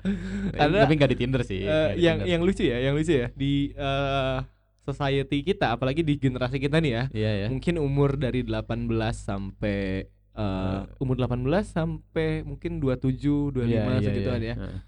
Ada- 0.53 0.85
tapi 0.85 0.93
nggak 0.93 1.09
di 1.09 1.17
Tinder 1.17 1.41
sih 1.41 1.65
di 1.65 1.67
yang 1.97 2.21
Tinder. 2.21 2.29
yang 2.29 2.41
lucu 2.43 2.63
ya, 2.63 2.77
yang 2.79 2.93
lucu 2.93 3.13
ya 3.15 3.27
di 3.33 3.53
eh, 3.73 4.37
society 4.83 5.41
kita, 5.41 5.73
apalagi 5.73 5.99
di 5.99 6.15
generasi 6.15 6.57
kita 6.57 6.77
nih 6.77 6.91
ya, 6.91 7.03
iya 7.11 7.31
ya 7.37 7.47
mungkin 7.49 7.75
umur 7.77 8.15
dari 8.15 8.39
18 8.39 8.87
sampai 9.11 10.05
eh, 10.31 10.79
umur 10.97 11.15
18 11.17 11.43
sampai 11.65 12.29
mungkin 12.41 12.77
27, 12.77 13.51
25 13.51 13.65
Iya, 13.65 13.81
iya, 13.83 13.99
segituan 13.99 14.39
iya. 14.39 14.47
ya. 14.47 14.55
Heeh. 14.55 14.79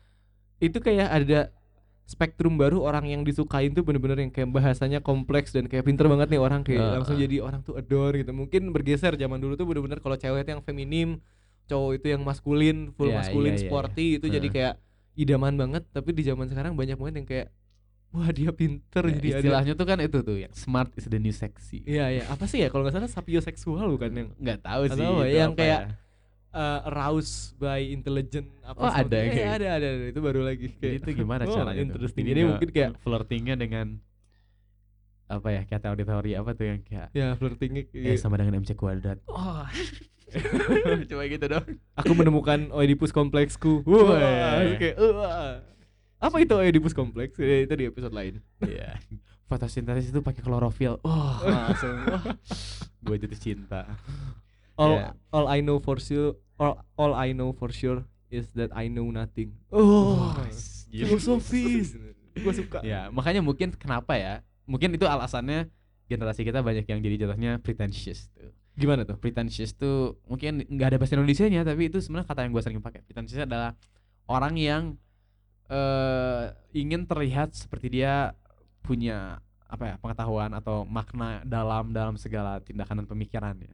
Itu 0.60 0.78
kayak 0.80 1.07
ada 1.10 1.39
spektrum 2.10 2.57
baru 2.57 2.82
orang 2.82 3.05
yang 3.05 3.22
disukain 3.22 3.70
tuh 3.72 3.86
bener-bener 3.86 4.18
yang 4.26 4.34
kayak 4.34 4.49
bahasanya 4.49 4.99
kompleks 4.99 5.53
dan 5.53 5.70
kayak 5.70 5.86
pinter 5.86 6.10
banget 6.10 6.34
nih 6.34 6.41
orang 6.41 6.66
kayak 6.66 6.82
Heeh. 6.82 6.93
langsung 6.97 7.18
jadi 7.22 7.36
orang 7.39 7.62
tuh 7.62 7.78
adore 7.78 8.26
gitu. 8.26 8.32
Mungkin 8.34 8.74
bergeser 8.74 9.14
zaman 9.14 9.38
dulu 9.38 9.53
tuh 9.53 9.70
bener-bener 9.70 10.01
kalau 10.01 10.18
cewek 10.18 10.41
itu 10.43 10.51
yang 10.57 10.64
feminim, 10.66 11.10
cowok 11.70 12.01
itu 12.01 12.07
yang 12.12 12.22
maskulin, 12.26 12.89
full 12.97 13.14
Iya, 13.14 13.18
maskulin, 13.22 13.53
iya, 13.53 13.62
iya, 13.62 13.70
sporty 13.70 14.05
itu 14.18 14.26
jadi 14.26 14.41
Heeh. 14.41 14.53
kayak 14.53 14.74
idaman 15.16 15.53
banget. 15.53 15.84
Tapi 15.93 16.10
di 16.18 16.26
zaman 16.26 16.49
sekarang 16.49 16.74
banyak 16.74 16.97
banget 16.97 17.16
yang 17.22 17.28
kayak 17.30 17.47
wah 18.10 18.30
dia 18.34 18.49
pinter 18.49 19.05
Ya, 19.05 19.22
jadi 19.22 19.28
ada. 19.30 19.38
istilahnya 19.38 19.74
tuh 19.78 19.86
kan 19.86 19.97
itu 20.01 20.18
tuh 20.26 20.38
yang 20.41 20.53
smart 20.57 20.89
is 20.97 21.05
the 21.05 21.22
new 21.22 21.30
sexy 21.30 21.86
Iya 21.86 22.10
iya 22.10 22.24
apa 22.26 22.49
sih 22.49 22.57
ya 22.57 22.74
kalau 22.74 22.82
nggak 22.82 22.97
salah 22.97 23.05
sapioseksual 23.05 23.86
bukan 23.86 24.10
yang 24.18 24.30
nggak 24.34 24.66
tahu 24.66 24.84
sih 24.89 25.05
ya, 25.05 25.45
yang 25.45 25.53
kayak 25.53 25.82
ya. 25.86 25.93
Uh, 26.54 26.80
aroused 26.89 27.56
by 27.58 27.82
intelligent 27.82 28.50
apa 28.66 28.80
Oh, 28.80 28.91
ada 28.91 29.18
kayak 29.26 29.52
ada, 29.62 29.68
ada 29.80 29.88
ada. 29.95 30.06
Itu 30.10 30.20
baru 30.22 30.41
lagi 30.45 30.74
Jadi 30.74 30.80
kayak 30.80 30.95
itu 31.02 31.10
gimana 31.24 31.43
oh, 31.45 31.54
caranya 31.54 31.82
interesting. 31.82 32.26
Jadi 32.26 32.39
ini 32.39 32.43
mungkin 32.50 32.70
kayak 32.70 32.91
flirtingnya 33.02 33.56
dengan 33.58 34.02
apa 35.30 35.47
ya 35.54 35.62
kayak 35.62 35.82
teori-teori 35.86 36.32
apa 36.41 36.50
tuh 36.58 36.66
yang 36.66 36.80
kayak 36.82 37.14
ya 37.14 37.38
flirtingnya 37.38 37.86
eh 37.93 38.18
kayak, 38.18 38.18
sama 38.18 38.41
dengan 38.41 38.66
mc 38.66 38.74
kuadrat 38.74 39.22
oh. 39.30 39.62
Coba 41.10 41.26
gitu 41.30 41.45
dong 41.45 41.66
aku 41.93 42.12
menemukan 42.18 42.74
Oedipus 42.74 43.14
kompleksku 43.14 43.86
Wah. 43.86 44.66
kayak 44.78 44.97
wah. 44.97 45.62
apa 46.20 46.36
itu 46.43 46.54
Oedipus 46.54 46.91
kompleks? 46.91 47.39
Ya, 47.39 47.64
itu 47.64 47.74
di 47.80 47.88
episode 47.88 48.12
lain. 48.12 48.43
Iya. 48.60 49.00
Fotosintesis 49.47 50.12
itu 50.12 50.20
pakai 50.20 50.43
klorofil. 50.43 51.00
Wah, 51.02 51.39
langsung. 51.41 51.95
Wah. 52.06 52.24
Gue 53.08 53.16
jatuh 53.16 53.39
cinta. 53.39 53.88
All 54.80 54.95
Ya. 54.95 55.11
all 55.30 55.45
I 55.45 55.59
know 55.59 55.77
for 55.77 55.99
sure 55.99 56.39
all, 56.55 56.80
all 56.95 57.11
I 57.13 57.36
know 57.36 57.51
for 57.51 57.67
sure 57.69 58.07
is 58.30 58.47
that 58.55 58.71
I 58.71 58.88
know 58.88 59.11
nothing 59.11 59.59
oh 59.69 60.32
gila. 60.88 61.05
filosofis 61.11 61.99
gue 62.39 62.53
suka 62.55 62.80
Ya, 62.82 63.11
makanya 63.11 63.43
mungkin 63.43 63.75
kenapa 63.75 64.15
ya? 64.15 64.39
Mungkin 64.63 64.95
itu 64.95 65.03
alasannya 65.03 65.67
generasi 66.07 66.41
kita 66.41 66.63
banyak 66.63 66.88
yang 66.88 67.03
jadi 67.03 67.27
jatuhnya 67.27 67.59
pretentious 67.59 68.32
tuh. 68.32 68.55
Gimana 68.73 69.03
tuh? 69.03 69.19
pretentious 69.19 69.75
tuh 69.75 70.15
mungkin 70.23 70.63
nggak 70.63 70.95
ada 70.95 70.97
bahasa 70.97 71.19
Indonesia-nya 71.19 71.67
tapi 71.67 71.91
itu 71.91 71.99
sebenarnya 71.99 72.32
kata 72.32 72.39
yang 72.47 72.51
gue 72.55 72.63
sering 72.63 72.80
pakai 72.80 73.03
pretentious 73.03 73.43
adalah 73.43 73.75
orang 74.25 74.55
yang 74.55 74.84
eh 75.67 76.45
ingin 76.73 77.05
terlihat 77.05 77.53
seperti 77.53 77.91
dia 77.91 78.34
punya 78.82 79.38
apa 79.69 79.84
ya 79.86 79.95
pengetahuan 80.01 80.49
atau 80.55 80.82
makna 80.82 81.45
dalam 81.45 81.93
dalam 81.93 82.17
segala 82.17 82.57
tindakan 82.57 83.03
dan 83.03 83.07
pemikirannya 83.07 83.73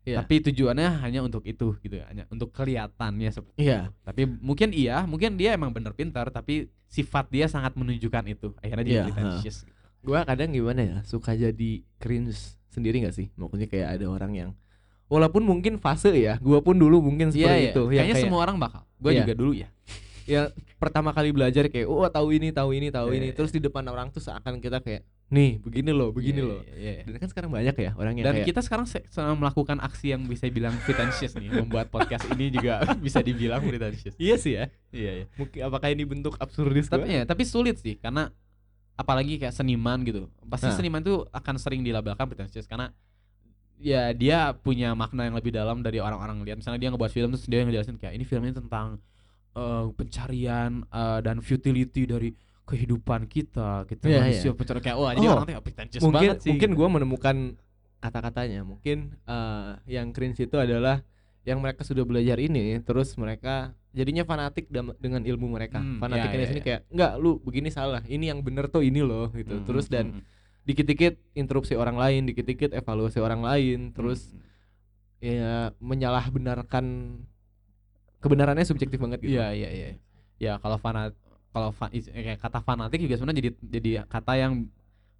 Iya. 0.00 0.16
tapi 0.18 0.40
tujuannya 0.42 1.04
hanya 1.04 1.20
untuk 1.20 1.44
itu 1.44 1.76
gitu 1.78 1.94
ya 1.94 2.08
hanya 2.08 2.24
untuk 2.28 2.50
kelihatannya 2.50 3.28
seperti 3.28 3.58
Iya. 3.60 3.78
itu. 3.86 4.00
tapi 4.00 4.22
mungkin 4.26 4.68
iya 4.72 5.04
mungkin 5.04 5.36
dia 5.36 5.52
emang 5.52 5.70
bener 5.70 5.92
pintar 5.92 6.28
tapi 6.28 6.66
sifat 6.86 7.28
dia 7.28 7.46
sangat 7.46 7.76
menunjukkan 7.76 8.24
itu 8.26 8.56
akhirnya 8.56 8.82
dia 8.82 8.94
Iya, 8.94 9.04
pretentious 9.06 9.68
Gua 10.00 10.24
kadang 10.24 10.48
gimana 10.48 10.80
ya, 10.80 10.96
suka 11.04 11.36
jadi 11.36 11.70
cringe 12.00 12.32
sendiri 12.66 13.04
gak 13.04 13.12
sih? 13.12 13.28
Maksudnya 13.36 13.68
kayak 13.68 14.00
ada 14.00 14.08
orang 14.08 14.32
yang 14.32 14.50
walaupun 15.06 15.44
mungkin 15.44 15.76
fase 15.76 16.08
ya, 16.10 16.40
gua 16.40 16.64
pun 16.64 16.72
dulu 16.72 17.04
mungkin 17.04 17.28
Iya, 17.28 17.36
seperti 17.36 17.60
iya. 17.60 17.68
itu. 17.68 17.82
yang 17.84 17.90
Kayaknya 17.92 18.14
kayak- 18.16 18.24
semua 18.24 18.40
orang 18.40 18.56
bakal. 18.56 18.82
Gue 18.96 19.10
Iya. 19.12 19.20
juga 19.20 19.32
dulu 19.36 19.52
ya. 19.52 19.68
Ya 20.24 20.42
pertama 20.76 21.10
kali 21.10 21.30
belajar 21.30 21.66
kayak 21.66 21.84
oh 21.84 22.04
tahu 22.06 22.32
ini 22.32 22.50
tahu 22.50 22.72
ini 22.72 22.88
tahu 22.88 23.10
Iya, 23.10 23.16
ini 23.16 23.26
iya. 23.28 23.34
terus 23.34 23.50
di 23.50 23.58
depan 23.58 23.84
orang 23.84 24.08
tuh 24.08 24.18
seakan 24.18 24.58
kita 24.58 24.78
kayak 24.78 25.04
nih 25.28 25.58
begini 25.58 25.90
loh 25.90 26.10
begini 26.10 26.40
Iya, 26.40 26.48
loh 26.48 26.60
iya, 26.66 26.92
iya. 26.96 27.02
dan 27.04 27.16
kan 27.16 27.28
sekarang 27.28 27.50
banyak 27.50 27.76
ya 27.76 27.90
orang 27.94 28.12
yang 28.14 28.24
Dan 28.24 28.34
kayak 28.36 28.48
kita 28.48 28.60
sekarang 28.60 28.84
se- 28.84 29.06
sedang 29.06 29.36
melakukan 29.36 29.78
aksi 29.78 30.10
yang 30.10 30.24
bisa 30.24 30.48
bilang 30.48 30.74
pretentious 30.80 31.32
nih, 31.34 31.48
membuat 31.54 31.86
podcast 31.86 32.26
ini 32.28 32.50
juga 32.50 32.82
bisa 33.04 33.20
dibilang 33.20 33.60
pretentious. 33.60 34.16
iya 34.16 34.34
sih 34.34 34.56
ya 34.56 34.66
Iya, 34.90 35.10
iya. 35.14 35.24
mungkin 35.34 35.60
apakah 35.62 35.88
ini 35.88 36.02
bentuk 36.02 36.34
absurdis 36.36 36.86
Tapi 36.86 37.06
gua? 37.06 37.14
ya, 37.14 37.22
tapi 37.22 37.42
sulit 37.44 37.78
sih 37.78 37.94
karena 37.94 38.34
apalagi 38.92 39.38
kayak 39.38 39.54
seniman 39.54 40.02
gitu. 40.02 40.28
Pasti 40.44 40.66
Nah. 40.66 40.74
seniman 40.74 41.00
tuh 41.00 41.24
akan 41.30 41.54
sering 41.56 41.80
dilabelkan 41.80 42.26
pretentious 42.26 42.66
karena 42.66 42.90
ya 43.76 44.12
dia 44.12 44.52
punya 44.52 44.92
makna 44.92 45.24
yang 45.24 45.32
lebih 45.32 45.48
dalam 45.50 45.80
dari 45.80 45.96
orang-orang 45.96 46.42
lihat. 46.42 46.58
Misalnya 46.58 46.76
dia 46.78 46.90
ngebuat 46.90 47.08
film 47.08 47.32
terus 47.32 47.46
dia 47.46 47.64
ngejelasin 47.64 47.96
kayak 47.96 48.12
ini 48.12 48.24
filmnya 48.24 48.52
tentang 48.52 49.00
eh, 49.52 49.84
pencarian 49.92 50.82
eh, 50.84 51.18
dan 51.20 51.40
futility 51.40 52.04
dari 52.04 52.30
kehidupan 52.62 53.26
kita, 53.26 53.82
kita 53.84 54.06
Iya, 54.06 54.18
manusia 54.20 54.46
iya. 54.46 54.54
pencari 54.54 54.80
kayak 54.80 54.96
wah 54.96 55.10
jadi 55.10 55.26
Oh, 55.26 55.32
orang 55.34 55.44
tuh 55.44 55.54
ya 55.54 55.60
pretentious 55.60 56.00
mungkin 56.00 56.28
banget 56.30 56.36
sih. 56.38 56.48
mungkin 56.50 56.70
gitu. 56.70 56.78
gua 56.78 56.88
menemukan 56.88 57.36
kata-katanya 57.98 58.60
mungkin 58.62 58.98
eh, 59.20 59.70
yang 59.86 60.10
cringe 60.10 60.38
itu 60.40 60.54
adalah 60.54 61.02
yang 61.42 61.58
mereka 61.58 61.82
sudah 61.82 62.04
belajar 62.04 62.36
ini 62.36 62.78
terus 62.80 63.16
mereka 63.16 63.72
jadinya 63.90 64.22
fanatik 64.22 64.70
dengan 64.70 65.24
ilmu 65.24 65.50
mereka 65.50 65.82
Hmm, 65.82 65.98
fanatiknya 65.98 66.38
di 66.38 66.46
sini 66.46 66.60
iya. 66.60 66.66
kayak 66.68 66.80
enggak 66.88 67.12
lu 67.18 67.40
begini 67.40 67.68
salah 67.68 68.04
ini 68.06 68.30
yang 68.30 68.38
bener 68.40 68.70
tuh 68.70 68.80
ini 68.80 69.02
loh 69.02 69.32
gitu 69.34 69.58
Hmm, 69.58 69.66
terus 69.66 69.88
hmm, 69.88 69.92
dan 69.92 70.06
hmm, 70.14 70.22
dikit-dikit 70.62 71.18
interupsi 71.34 71.74
orang 71.74 71.98
lain 71.98 72.22
dikit-dikit 72.24 72.70
evaluasi 72.70 73.18
orang 73.18 73.42
lain 73.42 73.90
terus 73.90 74.30
hmm. 74.30 74.46
ya 75.20 75.74
menyalahbenarkan 75.80 76.84
kebenarannya 78.20 78.64
subjektif 78.64 79.00
banget 79.00 79.24
gitu. 79.24 79.36
Iya 79.36 79.52
iya 79.52 79.68
iya. 79.72 79.88
Ya 80.40 80.52
kalau 80.60 80.76
fanat 80.76 81.12
kalau 81.50 81.74
fa- 81.74 81.90
is- 81.90 82.08
eh, 82.12 82.22
kayak 82.22 82.40
kata 82.40 82.62
fanatik 82.62 83.02
juga 83.02 83.18
sebenarnya 83.18 83.38
jadi 83.42 83.50
jadi 83.58 83.90
kata 84.06 84.32
yang 84.38 84.52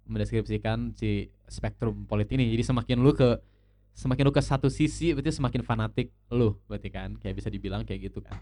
mendeskripsikan 0.07 0.95
si 0.97 1.29
spektrum 1.45 2.07
politik 2.07 2.37
ini. 2.39 2.49
Jadi 2.53 2.63
semakin 2.65 2.97
lu 3.01 3.11
ke 3.13 3.37
semakin 3.91 4.23
lu 4.23 4.33
ke 4.33 4.39
satu 4.39 4.71
sisi 4.71 5.11
berarti 5.11 5.35
semakin 5.35 5.61
fanatik 5.61 6.15
lu 6.31 6.55
berarti 6.65 6.89
kan 6.89 7.19
kayak 7.19 7.35
bisa 7.37 7.51
dibilang 7.51 7.83
kayak 7.83 8.11
gitu 8.11 8.23
kan. 8.23 8.39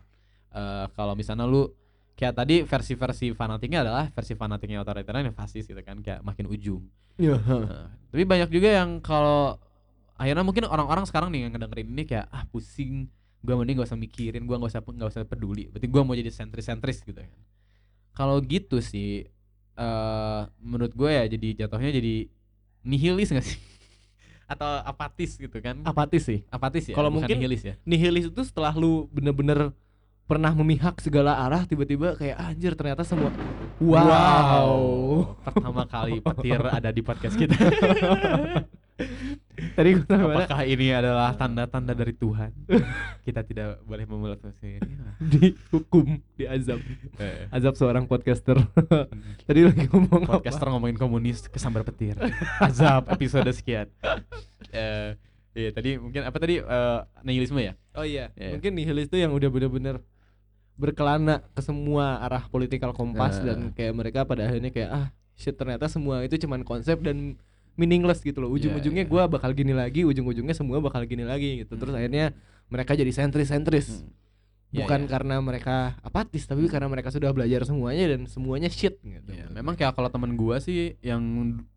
Eh 0.53 0.85
kalau 0.93 1.17
misalnya 1.17 1.49
lu 1.49 1.67
kayak 2.19 2.35
tadi 2.35 2.67
versi-versi 2.67 3.31
fanatiknya 3.31 3.79
adalah 3.81 4.11
versi 4.11 4.35
fanatiknya 4.35 4.83
otoritarian 4.83 5.31
yang 5.31 5.37
fasis 5.37 5.63
gitu 5.65 5.79
kan 5.81 6.03
kayak 6.03 6.19
makin 6.21 6.51
ujung. 6.51 6.83
Iya. 7.19 7.35
Nah, 7.39 7.91
tapi 8.11 8.23
banyak 8.23 8.49
juga 8.51 8.69
yang 8.79 8.99
kalau 9.03 9.59
akhirnya 10.19 10.43
mungkin 10.43 10.67
orang-orang 10.67 11.07
sekarang 11.07 11.31
nih 11.31 11.47
yang 11.47 11.51
ngedengerin 11.55 11.87
ini 11.95 12.03
kayak 12.03 12.27
ah 12.31 12.43
pusing 12.47 13.07
gua 13.39 13.55
mending 13.55 13.79
gak 13.79 13.89
usah 13.89 13.99
mikirin 13.99 14.43
gua 14.43 14.59
nggak 14.59 14.71
usah 14.71 14.81
nggak 14.83 15.09
usah 15.09 15.23
peduli. 15.23 15.67
Berarti 15.67 15.87
gua 15.87 16.01
mau 16.03 16.13
jadi 16.13 16.29
sentris-sentris 16.29 17.01
gitu 17.01 17.19
kan. 17.19 17.31
Kalau 18.11 18.39
gitu 18.41 18.83
sih 18.83 19.25
eh 19.79 20.41
menurut 20.59 20.91
gue 20.91 21.07
ya 21.07 21.23
jadi 21.23 21.63
jatuhnya 21.63 21.95
jadi 21.95 22.27
nihilis 22.83 23.31
gak 23.31 23.47
sih? 23.47 23.55
Atau 24.51 24.67
apatis 24.83 25.39
gitu 25.39 25.55
kan? 25.63 25.79
Apatis 25.83 26.27
sih. 26.27 26.43
apatis 26.51 26.83
ya 26.83 26.95
Kalau 26.95 27.07
mungkin- 27.07 27.39
nihilis 27.39 27.63
ya. 27.63 27.79
Nihilis 27.87 28.27
itu 28.27 28.41
setelah 28.43 28.75
lu 28.75 29.07
bener-bener 29.07 29.71
pernah 30.27 30.53
memihak 30.53 30.99
segala 31.01 31.41
arah 31.41 31.65
tiba-tiba 31.65 32.13
kayak 32.13 32.37
"Ah, 32.37 32.53
anjir 32.53 32.77
ternyata 32.77 33.01
semua 33.01 33.33
wow. 33.81 35.25
pertama 35.41 35.89
kali 35.89 36.21
petir 36.21 36.61
ada 36.61 36.93
di 36.93 37.01
podcast 37.01 37.33
kita 37.33 37.57
Tadi 39.69 39.89
gue 39.91 40.03
sampai 40.03 40.23
mana? 40.25 40.43
apakah 40.43 40.61
ini 40.63 40.87
adalah 40.89 41.31
tanda-tanda 41.33 41.91
dari 41.91 42.11
Tuhan 42.11 42.51
kita 43.27 43.43
tidak 43.43 43.79
boleh 43.83 44.03
memulai 44.03 44.39
ini 44.61 44.95
dihukum, 45.31 46.19
diazab. 46.33 46.79
Eh, 47.19 47.47
Azab 47.49 47.75
seorang 47.75 48.03
podcaster. 48.05 48.55
Tadi 49.43 49.59
lagi 49.61 49.87
ngomong 49.87 50.23
podcaster 50.25 50.63
apa? 50.63 50.71
ngomongin 50.71 50.95
komunis 50.95 51.43
kesambar 51.45 51.83
petir 51.83 52.15
azab 52.59 53.07
episode 53.09 53.51
sekian 53.51 53.91
eh 54.69 55.19
iya 55.51 55.69
tadi 55.69 55.95
mungkin 55.95 56.23
apa 56.23 56.37
tadi 56.37 56.59
eh, 56.59 56.99
nihilisme 57.21 57.59
ya 57.59 57.73
Oh 57.91 58.03
iya, 58.03 58.31
Iya. 58.33 58.55
mungkin 58.55 58.71
nihilis 58.73 59.07
itu 59.07 59.17
yang 59.17 59.31
udah 59.31 59.49
bener-bener 59.49 59.99
berkelana 60.73 61.43
ke 61.51 61.59
semua 61.59 62.21
arah 62.21 62.47
politikal 62.47 62.91
kompas 62.91 63.35
Eh. 63.37 63.43
dan 63.43 63.59
kayak 63.73 63.91
mereka 63.93 64.19
pada 64.23 64.47
akhirnya 64.47 64.71
kayak 64.71 64.89
ah 64.89 65.07
shit 65.35 65.51
ternyata 65.53 65.87
semua 65.87 66.23
itu 66.23 66.35
cuman 66.37 66.63
konsep 66.63 66.95
dan 66.99 67.35
meaningless 67.79 68.19
gitu 68.19 68.43
loh. 68.43 68.51
Ujung-ujungnya 68.51 69.07
iya. 69.07 69.09
gua 69.09 69.31
bakal 69.31 69.55
gini 69.55 69.71
lagi, 69.71 70.03
ujung-ujungnya 70.03 70.51
semua 70.51 70.83
bakal 70.83 70.99
gini 71.07 71.23
lagi 71.23 71.63
gitu. 71.63 71.79
Terus 71.79 71.95
Hmm. 71.95 71.99
akhirnya 72.03 72.35
mereka 72.67 72.91
jadi 72.93 73.07
sentris-sentris. 73.09 74.03
Ya, 74.69 74.85
Bukan 74.85 75.07
ya. 75.07 75.17
karena 75.17 75.41
mereka 75.41 75.97
apatis, 76.05 76.45
tapi 76.45 76.69
karena 76.69 76.85
mereka 76.85 77.09
sudah 77.09 77.33
belajar 77.33 77.65
semuanya 77.65 78.13
dan 78.13 78.29
semuanya 78.29 78.69
shit 78.69 79.01
gitu. 79.01 79.31
Ya, 79.33 79.49
memang 79.49 79.73
kayak 79.73 79.97
kalau 79.97 80.13
teman 80.13 80.37
gua 80.37 80.61
sih 80.61 80.93
yang 81.01 81.23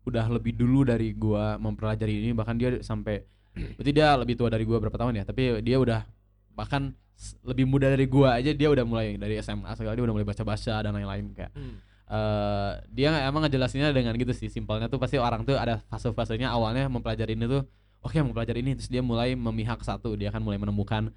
udah 0.03 0.29
lebih 0.29 0.53
dulu 0.53 0.85
dari 0.85 1.09
gua 1.09 1.57
mempelajari 1.57 2.21
ini 2.21 2.37
bahkan 2.37 2.53
dia 2.53 2.77
sampai 2.85 3.25
berarti 3.53 3.91
dia 3.93 4.13
lebih 4.13 4.37
tua 4.37 4.53
dari 4.53 4.61
gua 4.61 4.77
berapa 4.77 4.93
tahun 4.93 5.17
ya 5.17 5.23
tapi 5.25 5.61
dia 5.61 5.81
udah 5.81 6.05
bahkan 6.53 6.93
lebih 7.41 7.65
muda 7.65 7.89
dari 7.89 8.05
gua 8.05 8.37
aja 8.37 8.53
dia 8.53 8.69
udah 8.69 8.85
mulai 8.85 9.17
dari 9.17 9.37
SMA 9.37 9.73
segala 9.73 9.97
dia 9.97 10.05
udah 10.05 10.13
mulai 10.13 10.25
baca-baca 10.25 10.75
dan 10.81 10.93
lain-lain 10.93 11.33
kayak 11.33 11.49
Hmm. 11.53 11.81
Eh 12.13 12.71
dia 12.93 13.09
emang 13.25 13.49
ngejelasinnya 13.49 13.89
dengan 13.89 14.13
gitu 14.13 14.33
sih. 14.37 14.53
Simpelnya 14.53 14.85
tuh 14.85 15.01
pasti 15.01 15.17
orang 15.17 15.41
tuh 15.41 15.57
ada 15.57 15.81
fase-fasenya 15.89 16.53
awalnya 16.53 16.85
mempelajari 16.85 17.33
ini 17.33 17.49
tuh 17.49 17.65
oke 18.05 18.13
mempelajari 18.21 18.61
ini. 18.61 18.77
Terus 18.77 18.89
dia 18.93 19.01
mulai 19.01 19.33
memihak 19.33 19.81
satu. 19.81 20.13
Dia 20.13 20.29
akan 20.29 20.45
mulai 20.45 20.61
menemukan 20.61 21.09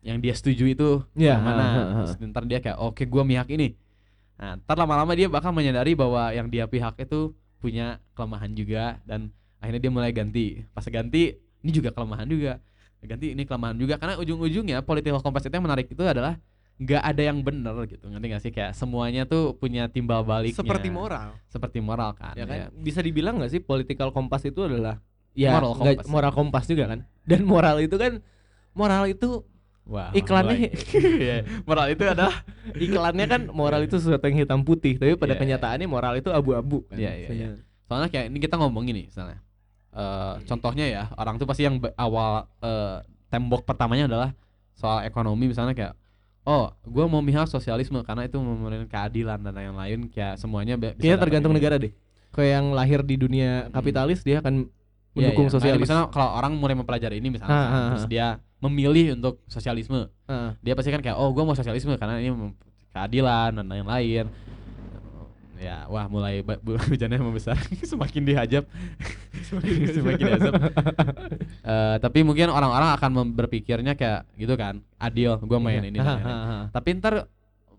yang 0.00 0.16
dia 0.16 0.32
setuju 0.32 0.64
itu 0.64 1.04
Ya, 1.12 1.36
yang 1.36 1.44
mana. 1.44 1.64
Terus 2.08 2.16
ntar 2.32 2.48
dia 2.48 2.64
kayak 2.64 2.80
oke 2.80 3.04
gua 3.04 3.20
mihak 3.20 3.52
ini. 3.52 3.76
Nah 4.40 4.56
ntar 4.56 4.80
lama-lama 4.80 5.12
dia 5.12 5.28
bakal 5.28 5.52
menyadari 5.52 5.92
bahwa 5.92 6.32
yang 6.32 6.48
dia 6.48 6.64
pihak 6.64 6.96
itu 6.96 7.36
punya 7.60 8.00
kelemahan 8.16 8.48
juga 8.56 8.96
dan 9.04 9.28
akhirnya 9.60 9.80
dia 9.84 9.92
mulai 9.92 10.10
ganti. 10.16 10.64
Pas 10.72 10.88
ganti 10.88 11.36
ini 11.36 11.70
juga 11.70 11.92
kelemahan 11.92 12.24
juga. 12.24 12.56
Ganti 13.04 13.36
ini 13.36 13.44
kelemahan 13.44 13.76
juga. 13.76 14.00
Karena 14.00 14.16
ujung-ujungnya 14.16 14.80
political 14.80 15.20
compass 15.20 15.44
itu 15.44 15.52
yang 15.52 15.68
menarik 15.68 15.88
itu 15.88 16.00
adalah 16.00 16.40
nggak 16.80 17.02
ada 17.04 17.22
yang 17.22 17.38
bener 17.40 17.76
gitu 17.84 18.08
ngerti 18.08 18.26
gak 18.26 18.40
sih? 18.40 18.50
Kayak 18.50 18.72
semuanya 18.72 19.22
tuh 19.24 19.52
punya 19.52 19.84
timbal 19.86 20.24
baliknya. 20.24 20.56
Seperti 20.56 20.88
moral. 20.88 21.36
seperti 21.46 21.78
moral 21.78 22.10
kan 22.12 22.32
ya 22.32 22.44
kan? 22.44 22.72
bisa 22.74 22.98
dibilang 22.98 23.36
nggak 23.36 23.50
sih 23.50 23.60
political 23.60 24.08
kompas 24.10 24.40
itu 24.42 24.64
adalah 24.64 24.96
ya 25.30 25.54
Moral 25.54 25.72
nggak- 25.74 25.96
kompas. 26.00 26.06
moral 26.08 26.32
kompas 26.32 26.64
juga 26.64 26.84
kan? 26.88 27.00
Dan 27.22 27.44
moral 27.44 27.78
itu 27.78 27.94
kan 27.94 28.24
moral 28.72 29.04
itu 29.06 29.44
Wah, 29.84 30.08
iklannya- 30.12 30.70
mulai. 30.70 31.18
Iya, 31.26 31.36
moral 31.62 31.86
itu 31.90 32.02
adalah 32.06 32.36
iklannya 32.72 33.26
kan 33.26 33.42
moral 33.50 33.80
itu 33.82 33.96
sesuatu 33.96 34.22
yang 34.24 34.38
hitam 34.38 34.60
putih 34.62 34.96
tapi 34.96 35.14
pada 35.14 35.26
Iya, 35.26 35.34
iya. 35.34 35.42
kenyataannya 35.42 35.86
moral 35.86 36.14
itu 36.16 36.30
abu-abu 36.30 36.86
kan? 36.86 36.96
Iya, 36.96 37.12
iya, 37.14 37.28
Misalnya. 37.28 37.48
soalnya 37.84 38.08
kayak 38.08 38.26
ini 38.30 38.38
kita 38.38 38.54
ngomongin 38.54 38.94
nih 38.94 39.06
misalnya. 39.06 39.38
Eh, 39.90 40.34
contohnya 40.46 40.86
ya 40.86 41.02
orang 41.12 41.36
tuh 41.36 41.44
pasti 41.44 41.66
yang 41.66 41.76
awal 41.94 42.46
eh, 42.58 43.02
tembok 43.28 43.66
pertamanya 43.66 44.06
adalah 44.06 44.30
soal 44.72 45.02
ekonomi 45.02 45.44
misalnya 45.44 45.74
kayak 45.74 45.92
oh 46.44 46.72
gue 46.82 47.04
mau 47.06 47.20
mihak 47.20 47.46
sosialisme 47.46 48.00
karena 48.02 48.24
itu 48.24 48.36
memberikan 48.40 48.88
keadilan 48.88 49.38
dan 49.40 49.52
lain-lain 49.52 50.08
kayak 50.08 50.40
semuanya 50.40 50.76
bisa 50.80 50.96
Kayaknya 50.96 51.18
tergantung 51.20 51.52
negara 51.52 51.76
deh 51.76 51.92
kayak 52.30 52.50
yang 52.60 52.66
lahir 52.72 53.00
di 53.02 53.18
dunia 53.18 53.68
kapitalis 53.70 54.22
dia 54.22 54.38
akan 54.40 54.70
Iya, 55.10 55.34
mendukung 55.34 55.50
iya. 55.50 55.50
Makanya 55.50 55.58
sosialis 55.58 55.80
misalnya 55.82 56.06
kalau 56.14 56.28
orang 56.38 56.52
mulai 56.54 56.74
mempelajari 56.78 57.18
ini 57.18 57.34
misalnya 57.34 57.50
Ha, 57.50 57.66
ha, 57.66 57.74
ha. 57.74 57.88
terus 57.90 58.06
dia 58.06 58.38
memilih 58.62 59.18
untuk 59.18 59.42
sosialisme 59.50 60.06
Heeh. 60.30 60.50
dia 60.62 60.78
pasti 60.78 60.94
kan 60.94 61.02
kayak 61.02 61.18
oh 61.18 61.34
gue 61.34 61.42
mau 61.42 61.58
sosialisme 61.58 61.98
karena 61.98 62.22
ini 62.22 62.30
keadilan 62.94 63.58
dan 63.58 63.66
lain-lain 63.66 64.30
ya 65.60 65.84
wah 65.86 66.08
mulai 66.08 66.40
hujannya 66.88 67.20
membesar 67.20 67.60
semakin 67.90 68.24
dihajab 68.24 68.64
semakin, 69.48 69.72
semakin 69.92 70.24
dihajab 70.24 70.52
Eh, 71.60 71.96
tapi 72.00 72.24
mungkin 72.24 72.48
orang-orang 72.48 72.96
akan 72.96 73.10
berpikirnya 73.36 73.92
kayak 73.94 74.24
gitu 74.34 74.56
kan 74.56 74.80
adil 74.96 75.36
gue 75.38 75.58
main 75.60 75.84
ini 75.84 76.00
tapi 76.72 76.96
ntar 76.96 77.28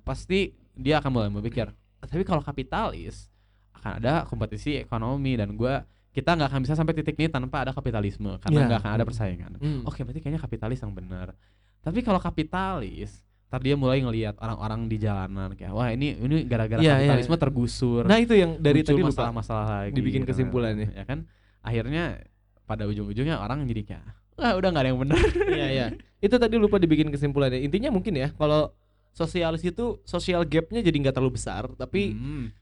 pasti 0.02 0.54
dia 0.72 1.02
akan 1.02 1.10
mulai 1.12 1.30
berpikir 1.34 1.74
tapi 2.00 2.22
kalau 2.22 2.40
kapitalis 2.40 3.28
akan 3.76 3.98
ada 3.98 4.14
kompetisi 4.24 4.78
ekonomi 4.78 5.34
dan 5.34 5.58
gue 5.58 5.74
kita 6.12 6.38
nggak 6.38 6.50
akan 6.52 6.62
bisa 6.62 6.76
sampai 6.76 6.94
titik 6.94 7.18
ini 7.18 7.32
tanpa 7.32 7.64
ada 7.66 7.72
kapitalisme 7.72 8.36
karena 8.38 8.60
Iya. 8.62 8.68
nggak 8.68 8.80
akan 8.84 8.94
ada 9.00 9.06
persaingan. 9.08 9.52
Hmm. 9.64 9.88
Oke, 9.88 10.04
berarti 10.04 10.20
kayaknya 10.20 10.44
kapitalis 10.44 10.84
yang 10.84 10.92
benar. 10.92 11.32
Tapi 11.80 12.04
kalau 12.04 12.20
kapitalis, 12.20 13.24
ntar 13.52 13.60
dia 13.60 13.76
mulai 13.76 14.00
ngelihat 14.00 14.40
orang-orang 14.40 14.88
di 14.88 14.96
jalanan 14.96 15.52
kayak 15.54 15.76
wah 15.76 15.92
ini 15.92 16.16
ini 16.16 16.48
gara-gara 16.48 16.80
Iya, 16.80 17.04
iya. 17.04 17.12
kapitalisme 17.12 17.36
tergusur. 17.36 18.08
Nah 18.08 18.16
itu 18.16 18.32
yang 18.32 18.56
dari 18.56 18.80
tadi 18.80 19.04
masalah-masalah 19.04 19.66
lagi. 19.68 19.92
dibikin 19.92 20.24
gitu 20.24 20.32
kan. 20.32 20.32
kesimpulannya. 20.32 20.88
Ya 20.96 21.04
kan? 21.04 21.28
Akhirnya 21.60 22.24
pada 22.64 22.88
ujung-ujungnya 22.88 23.36
orang 23.38 23.68
jadi 23.68 23.84
kayak 23.84 24.06
wah 24.40 24.56
udah 24.56 24.72
nggak 24.72 24.84
ada 24.88 24.90
yang 24.96 25.02
benar. 25.04 25.20
Iya 25.52 25.68
iya. 25.68 25.88
Itu 26.18 26.40
tadi 26.40 26.56
lupa 26.56 26.80
dibikin 26.80 27.12
kesimpulannya. 27.12 27.60
Intinya 27.60 27.92
mungkin 27.92 28.16
ya 28.16 28.32
kalau 28.32 28.72
sosialis 29.12 29.60
itu 29.62 30.00
social 30.08 30.48
gapnya 30.48 30.80
jadi 30.80 30.96
nggak 30.96 31.12
terlalu 31.12 31.36
besar, 31.36 31.68
tapi 31.76 32.16
Hmm. 32.16 32.56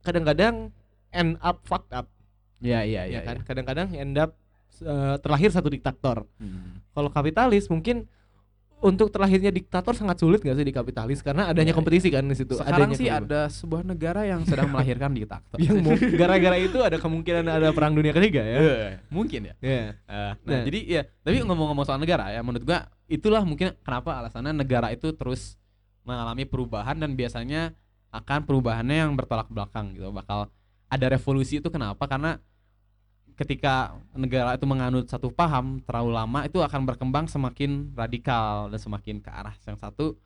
kadang-kadang 0.00 0.70
end 1.10 1.34
up 1.42 1.66
fucked 1.66 1.90
up, 1.90 2.06
Iya 2.62 2.86
iya 2.86 3.02
ya 3.04 3.10
iya. 3.10 3.20
kan? 3.20 3.36
iya. 3.36 3.44
Kadang-kadang 3.44 3.88
end 3.92 4.14
up 4.14 4.30
eh, 4.76 5.16
terlahir 5.18 5.50
satu 5.50 5.66
diktator. 5.66 6.22
Hmm. 6.38 6.78
Kalau 6.92 7.10
kapitalis 7.10 7.66
mungkin 7.66 8.06
untuk 8.76 9.08
terlahirnya 9.08 9.48
diktator 9.48 9.96
sangat 9.96 10.20
sulit 10.20 10.44
nggak 10.44 10.52
sih 10.52 10.66
di 10.68 10.74
kapitalis 10.74 11.24
karena 11.24 11.48
adanya 11.48 11.72
Iya, 11.72 11.78
kompetisi 11.80 12.08
kan 12.12 12.28
di 12.28 12.36
situ. 12.36 12.60
Sekarang 12.60 12.92
adanya 12.92 12.96
sih 12.96 13.08
kehidupan. 13.08 13.24
ada 13.24 13.40
sebuah 13.48 13.82
negara 13.82 14.20
yang 14.28 14.44
sedang 14.44 14.68
melahirkan 14.68 15.16
diktator. 15.16 15.56
yang 15.64 15.80
gara-gara 16.14 16.56
itu 16.60 16.78
ada 16.84 17.00
kemungkinan 17.00 17.44
ada 17.48 17.72
perang 17.72 17.96
dunia 17.96 18.12
ketiga 18.12 18.44
ya. 18.44 18.58
Eh, 18.60 18.92
mungkin 19.08 19.48
ya. 19.48 19.54
Iya. 19.64 19.80
Eh, 19.80 19.90
nah, 20.04 20.32
Nah. 20.44 20.62
jadi 20.68 20.80
ya, 20.84 21.02
tapi 21.24 21.40
ngomong-ngomong 21.40 21.88
soal 21.88 21.96
negara 21.96 22.28
ya, 22.28 22.44
menurut 22.44 22.68
gua 22.68 22.84
itulah 23.08 23.42
mungkin 23.42 23.72
kenapa 23.80 24.20
alasannya 24.20 24.52
negara 24.52 24.92
itu 24.92 25.08
terus 25.16 25.56
mengalami 26.04 26.44
perubahan 26.44 27.00
dan 27.00 27.16
biasanya 27.16 27.72
akan 28.12 28.44
perubahannya 28.44 29.08
yang 29.08 29.12
bertolak 29.16 29.48
belakang 29.48 29.96
gitu. 29.96 30.12
Bakal 30.12 30.52
ada 30.86 31.06
revolusi 31.08 31.58
itu 31.58 31.72
kenapa? 31.72 32.04
Karena 32.06 32.38
ketika 33.36 33.74
negara 34.12 34.56
itu 34.56 34.64
menganut 34.64 35.04
satu 35.06 35.28
paham 35.28 35.78
terlalu 35.84 36.10
lama 36.10 36.40
itu 36.42 36.58
akan 36.58 36.82
berkembang 36.84 37.28
semakin 37.28 37.92
radikal 37.92 38.66
dan 38.66 38.80
semakin 38.80 39.20
ke 39.20 39.28
arah 39.28 39.52
yang 39.62 39.76
satu 39.76 40.16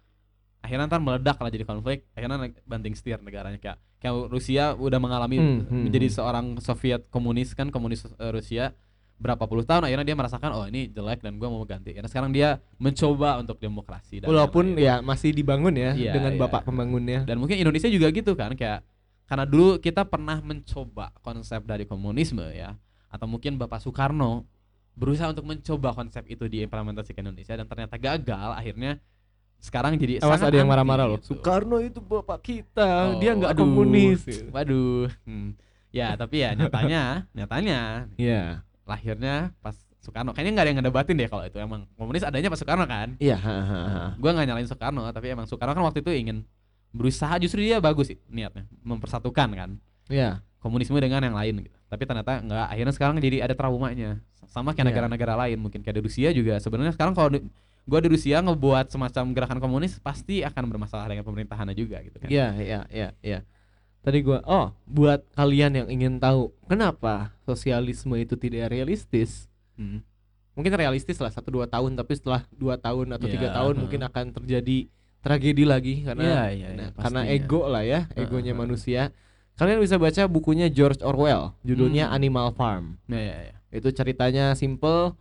akhirnya 0.60 0.86
ntar 0.86 1.00
meledak 1.00 1.36
lah 1.36 1.50
jadi 1.50 1.64
konflik 1.64 2.06
akhirnya 2.12 2.36
banting 2.62 2.94
setir 2.94 3.18
negaranya 3.18 3.58
kayak 3.58 3.76
kayak 3.98 4.14
Rusia 4.28 4.72
udah 4.74 4.96
mengalami 4.96 5.36
Hmm, 5.36 5.60
hmm, 5.66 5.82
menjadi 5.88 6.06
hmm. 6.06 6.16
seorang 6.16 6.46
Soviet 6.58 7.02
komunis 7.08 7.50
kan 7.52 7.68
komunis 7.68 8.06
eh, 8.06 8.30
Rusia 8.30 8.76
berapa 9.16 9.44
puluh 9.44 9.64
tahun 9.64 9.84
akhirnya 9.84 10.06
dia 10.06 10.16
merasakan 10.16 10.50
oh 10.54 10.64
ini 10.64 10.88
jelek 10.88 11.20
dan 11.20 11.36
gua 11.36 11.48
mau 11.48 11.60
ganti 11.64 11.92
karena 11.92 12.08
sekarang 12.08 12.30
dia 12.30 12.56
mencoba 12.76 13.36
untuk 13.36 13.58
demokrasi 13.58 14.24
dan 14.24 14.32
Walaupun 14.32 14.72
lain-lain. 14.72 14.86
ya 14.86 14.94
masih 15.00 15.34
dibangun 15.34 15.76
ya 15.76 15.92
Iya, 15.92 16.12
dengan 16.16 16.32
iya. 16.32 16.40
bapak 16.40 16.64
pembangunnya. 16.64 17.20
dan 17.28 17.36
mungkin 17.36 17.60
Indonesia 17.60 17.88
juga 17.88 18.08
gitu 18.08 18.32
kan 18.32 18.56
kayak 18.56 18.80
karena 19.28 19.44
dulu 19.44 19.76
kita 19.76 20.08
pernah 20.08 20.40
mencoba 20.40 21.12
konsep 21.20 21.60
dari 21.62 21.84
komunisme 21.84 22.42
ya 22.50 22.76
atau 23.10 23.26
mungkin 23.26 23.58
Bapak 23.58 23.82
Soekarno 23.82 24.46
berusaha 24.94 25.28
untuk 25.28 25.44
mencoba 25.44 25.90
konsep 25.92 26.24
itu 26.26 26.46
diimplementasikan 26.46 27.18
ke 27.18 27.26
Indonesia 27.26 27.54
dan 27.54 27.66
ternyata 27.66 27.96
gagal 27.96 28.50
akhirnya 28.54 29.02
sekarang 29.60 30.00
jadi 30.00 30.24
Awas 30.24 30.40
sangat 30.40 30.50
ada 30.50 30.56
yang 30.56 30.70
marah-marah 30.70 31.04
loh. 31.04 31.18
gitu. 31.20 31.36
Soekarno 31.36 31.76
itu 31.78 32.00
bapak 32.00 32.40
kita, 32.40 33.12
Oh, 33.12 33.20
dia 33.20 33.36
nggak 33.36 33.52
komunis. 33.54 34.24
Waduh. 34.48 35.12
Hmm. 35.28 35.52
Ya, 35.92 36.16
tapi 36.16 36.40
ya 36.40 36.56
nyatanya, 36.56 37.02
nyatanya 37.36 38.08
Iya. 38.16 38.64
lahirnya 38.88 39.52
pas 39.60 39.76
Soekarno. 40.00 40.32
Kayaknya 40.32 40.52
nggak 40.56 40.64
ada 40.64 40.70
yang 40.72 40.78
ngedebatin 40.80 41.14
deh 41.20 41.28
kalau 41.28 41.44
itu 41.44 41.60
emang 41.60 41.84
komunis 42.00 42.24
adanya 42.24 42.48
pas 42.48 42.56
Soekarno 42.56 42.88
kan. 42.88 43.20
Iya. 43.20 43.36
ha. 43.36 44.16
Gua 44.16 44.30
nggak 44.32 44.46
nyalain 44.48 44.64
Soekarno, 44.64 45.04
tapi 45.12 45.28
emang 45.28 45.44
Soekarno 45.44 45.76
kan 45.76 45.84
waktu 45.84 46.00
itu 46.00 46.10
ingin 46.14 46.40
berusaha 46.90 47.36
justru 47.38 47.60
dia 47.60 47.78
bagus 47.78 48.10
sih 48.10 48.18
niatnya 48.26 48.66
mempersatukan 48.82 49.48
kan 49.54 49.70
Iya. 50.10 50.42
Komunisme 50.60 50.96
dengan 50.96 51.20
yang 51.20 51.32
lain 51.32 51.64
gitu. 51.64 51.76
Tapi 51.88 52.02
ternyata 52.04 52.38
nggak 52.38 52.66
akhirnya 52.68 52.94
sekarang 52.94 53.14
jadi 53.18 53.42
ada 53.42 53.52
traumanya. 53.52 54.20
Sama 54.46 54.70
kayak 54.70 54.82
Iya. 54.82 54.88
negara-negara 54.92 55.34
lain 55.46 55.58
mungkin 55.58 55.80
kayak 55.80 55.96
di 55.96 56.02
Rusia 56.04 56.28
juga 56.30 56.58
sebenarnya 56.58 56.92
sekarang 56.92 57.14
kalau 57.14 57.30
di- 57.30 57.44
gua 57.82 57.98
di 57.98 58.08
Rusia 58.08 58.38
ngebuat 58.38 58.86
semacam 58.88 59.24
gerakan 59.30 59.58
komunis 59.58 59.96
pasti 59.98 60.42
akan 60.42 60.68
bermasalah 60.68 61.06
dengan 61.06 61.24
pemerintahannya 61.24 61.72
juga 61.72 61.98
gitu 62.02 62.18
kan. 62.18 62.28
Iya, 62.28 62.46
iya, 62.58 62.80
iya, 62.88 63.08
iya. 63.20 63.40
Tadi 64.00 64.20
gua 64.20 64.40
oh, 64.42 64.72
buat 64.84 65.24
kalian 65.32 65.76
yang 65.76 65.88
ingin 65.88 66.16
tahu 66.16 66.50
kenapa 66.64 67.32
sosialisme 67.42 68.16
itu 68.16 68.34
tidak 68.34 68.68
realistis, 68.68 69.46
Hmm. 69.76 70.00
mungkin 70.52 70.72
realistis 70.74 71.16
lah 71.16 71.28
satu 71.28 71.48
dua 71.50 71.64
tahun 71.64 71.94
tapi 71.94 72.12
setelah 72.12 72.44
dua 72.50 72.76
tahun 72.76 73.16
atau 73.16 73.26
tiga 73.26 73.48
Iya, 73.48 73.56
tahun 73.56 73.72
heeh. 73.72 73.80
mungkin 73.80 74.00
akan 74.02 74.24
terjadi 74.34 74.78
tragedi 75.20 75.64
lagi 75.64 75.94
karena 76.02 76.48
Iya, 76.48 76.90
karena 76.96 77.20
ego 77.24 77.64
lah 77.64 77.80
ya 77.80 78.08
egonya 78.12 78.52
manusia 78.52 79.12
kalian 79.60 79.78
bisa 79.78 79.94
baca 79.94 80.24
bukunya 80.24 80.66
George 80.66 80.98
Orwell 81.00 81.52
judulnya 81.60 82.08
Hmm. 82.08 82.16
Animal 82.16 82.48
Farm 82.50 82.96
Iya, 83.06 83.20
iya, 83.20 83.36
iya. 83.44 83.54
itu 83.70 83.88
ceritanya 83.90 84.44
simple 84.54 85.12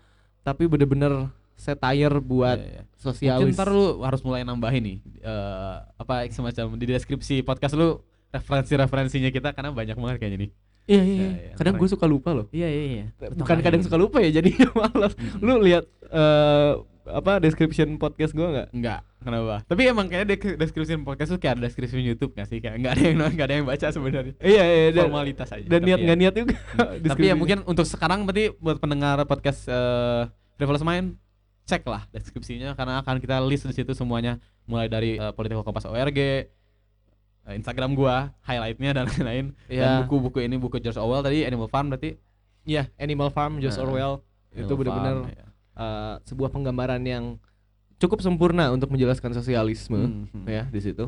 tapi 0.41 0.65
bener-bener 0.65 1.27
satire 1.53 2.17
buat 2.17 2.55
Iya, 2.55 2.65
iya. 2.65 2.81
Mungkin 2.81 2.97
sosialis 2.97 3.53
ntar 3.53 3.67
lu 3.67 3.99
harus 3.99 4.19
mulai 4.21 4.41
nambahin 4.41 4.79
nih 4.81 4.97
eh, 5.19 5.75
apa 5.93 6.23
semacam 6.29 6.75
di 6.75 6.85
deskripsi 6.87 7.43
podcast 7.43 7.75
lu 7.75 7.99
referensi-referensinya 8.29 9.27
kita 9.27 9.51
karena 9.51 9.69
banyak 9.69 9.93
banget 9.93 10.17
kayaknya 10.17 10.39
nih. 10.39 10.51
iya 10.85 11.01
iya, 11.01 11.03
Iya, 11.03 11.27
iya. 11.27 11.39
iya, 11.45 11.53
kadang 11.53 11.75
gue 11.75 11.85
suka 11.87 12.05
lupa 12.05 12.29
loh 12.31 12.47
Iya 12.49 12.65
iya 12.65 12.83
iya. 12.89 13.05
bukan 13.35 13.57
kadang 13.59 13.81
suka 13.81 13.93
lupa 13.93 14.17
ya 14.19 14.31
jadi 14.31 14.49
malas 14.79 15.13
lu 15.37 15.59
lihat 15.59 15.83
eh, 16.01 16.71
apa 17.11 17.37
description 17.37 17.95
podcast 17.95 18.31
gua 18.31 18.47
nggak 18.49 18.67
Enggak, 18.71 18.99
kenapa? 19.19 19.55
Tapi 19.63 19.81
emang 19.85 20.05
kayaknya 20.05 20.27
dek- 20.29 20.57
deskripsi 20.57 20.93
podcast 20.99 21.29
tuh 21.29 21.37
kayak 21.37 21.57
ada 21.57 21.61
deskripsi 21.65 21.97
YouTube 21.97 22.31
gak 22.31 22.45
sih? 22.45 22.57
Kayak 22.57 22.75
enggak 22.77 22.91
ada 22.93 23.03
yang 23.03 23.17
enggak 23.33 23.47
ada 23.47 23.55
yang 23.55 23.65
baca 23.65 23.87
sebenarnya. 23.89 24.33
iya 24.39 24.63
iya 24.63 24.87
dan, 24.91 25.03
Formalitas 25.05 25.49
aja. 25.49 25.65
dan 25.65 25.79
niat 25.81 25.97
ya. 25.97 26.05
nggak 26.05 26.17
niat 26.17 26.33
juga 26.35 26.55
Tapi 27.11 27.23
ya 27.23 27.33
mungkin 27.33 27.57
untuk 27.63 27.83
sekarang 27.83 28.23
berarti 28.23 28.53
buat 28.55 28.77
pendengar 28.77 29.17
podcast 29.23 29.65
eh 29.65 30.23
Revolusi 30.55 30.83
Main 30.83 31.17
cek 31.65 31.85
lah 31.85 32.05
deskripsinya 32.09 32.73
karena 32.73 32.99
akan 32.99 33.17
kita 33.17 33.37
list 33.41 33.63
di 33.63 33.73
situ 33.73 33.93
semuanya 33.93 34.37
mulai 34.63 34.85
dari 34.85 35.15
eh, 35.15 35.31
Political 35.31 35.61
Kompas 35.61 35.85
ORG 35.85 36.17
eh, 36.17 36.45
Instagram 37.51 37.93
gua, 37.93 38.33
highlightnya 38.41 38.91
dan 38.91 39.05
lain-lain 39.09 39.45
Iya. 39.65 39.81
dan 39.81 39.91
buku-buku 40.03 40.41
ini 40.41 40.55
buku 40.55 40.77
George 40.77 40.97
Orwell 40.97 41.21
tadi 41.21 41.41
Animal 41.43 41.67
Farm 41.67 41.89
berarti 41.89 42.17
Iya, 42.63 42.85
Animal 42.95 43.29
Farm 43.29 43.57
George 43.57 43.75
Nah, 43.75 43.83
Orwell 43.83 44.13
itu 44.51 44.73
benar-benar 44.73 45.48
Eh, 45.79 46.15
sebuah 46.25 46.49
penggambaran 46.49 46.99
yang 47.01 47.39
cukup 47.95 48.19
sempurna 48.19 48.67
untuk 48.69 48.91
menjelaskan 48.91 49.31
sosialisme 49.31 49.95
Hmm, 49.95 50.23
hmm. 50.29 50.45
ya 50.45 50.63
di 50.65 50.79
situ. 50.79 51.07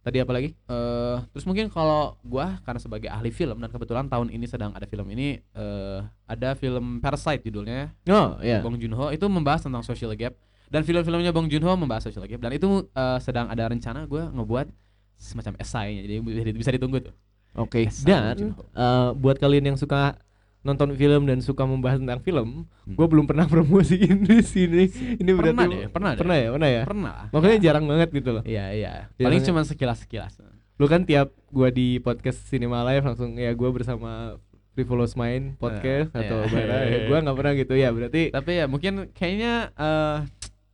Tadi 0.00 0.20
apa 0.20 0.30
lagi? 0.30 0.52
Eh, 0.52 1.16
terus 1.32 1.42
mungkin 1.42 1.66
kalau 1.66 2.14
gua 2.22 2.60
karena 2.62 2.76
sebagai 2.76 3.08
ahli 3.08 3.28
film 3.30 3.56
dan 3.56 3.66
kebetulan 3.66 4.06
tahun 4.06 4.30
ini 4.30 4.44
sedang 4.44 4.70
ada 4.70 4.84
film 4.84 5.08
ini 5.08 5.40
eh 5.40 5.98
ada 6.24 6.52
film 6.54 7.00
Parasite 7.00 7.42
judulnya 7.42 7.90
Oh, 8.06 8.36
iya. 8.38 8.60
Bong 8.60 8.76
Joon-ho 8.76 9.10
itu 9.10 9.24
membahas 9.26 9.64
tentang 9.64 9.80
social 9.80 10.12
gap 10.12 10.36
dan 10.66 10.82
film-filmnya 10.82 11.32
Bong 11.32 11.48
Joon-ho 11.48 11.74
membahas 11.74 12.04
social 12.04 12.22
gap 12.22 12.38
dan 12.38 12.52
itu 12.52 12.68
eh, 12.86 13.18
sedang 13.18 13.48
ada 13.48 13.66
rencana 13.66 14.04
gua 14.04 14.28
ngebuat 14.28 14.68
semacam 15.16 15.56
esainya 15.56 16.04
jadi 16.04 16.52
bisa- 16.52 16.70
ditunggu 16.70 17.00
tuh. 17.02 17.14
Oke. 17.56 17.88
Yes, 17.88 18.04
Dan 18.04 18.52
eh, 18.52 19.10
buat 19.16 19.40
kalian 19.40 19.72
yang 19.72 19.78
suka 19.80 20.20
nonton 20.66 20.90
film 20.92 21.22
dan 21.24 21.38
suka 21.38 21.62
membahas 21.62 21.96
tentang 21.96 22.18
film, 22.18 22.48
Hmm. 22.82 22.92
gue 22.92 23.06
belum 23.06 23.24
pernah 23.24 23.46
promosiin 23.52 24.20
di 24.20 24.42
sini. 24.42 24.90
Ini 25.16 25.30
Pernah 25.30 25.54
berarti 25.54 25.64
deh, 25.72 25.88
pernah 25.88 26.10
deh. 26.10 26.18
pernah 26.18 26.36
ya, 26.36 26.48
pernah 26.50 26.68
ya. 26.68 26.82
Pernah. 26.82 27.16
Makanya 27.30 27.56
Ya. 27.56 27.62
jarang 27.62 27.84
banget 27.86 28.08
gitu 28.10 28.30
loh. 28.32 28.42
Iya, 28.42 28.64
iya. 28.72 28.92
Paling 29.14 29.40
cuma 29.40 29.62
sekilas-sekilas. 29.62 30.42
Lu 30.76 30.84
kan 30.84 31.02
tiap 31.02 31.30
gua 31.48 31.70
di 31.70 31.96
podcast 31.98 32.42
Cinema 32.44 32.82
Live 32.84 33.00
langsung 33.02 33.32
ya 33.32 33.48
gua 33.52 33.70
bersama 33.70 34.36
Frivolous 34.72 35.14
Mind 35.14 35.56
podcast 35.56 36.12
Eh, 36.12 36.20
atau 36.20 36.42
iya. 36.42 36.52
bara 36.52 36.78
ya. 36.84 36.98
Gua 37.08 37.18
nggak 37.20 37.32
pernah 37.34 37.52
gitu 37.54 37.74
ya. 37.74 37.88
Berarti 37.88 38.28
Tapi 38.28 38.50
ya 38.52 38.64
mungkin 38.66 38.92
kayaknya 39.10 39.52
eh 39.72 40.18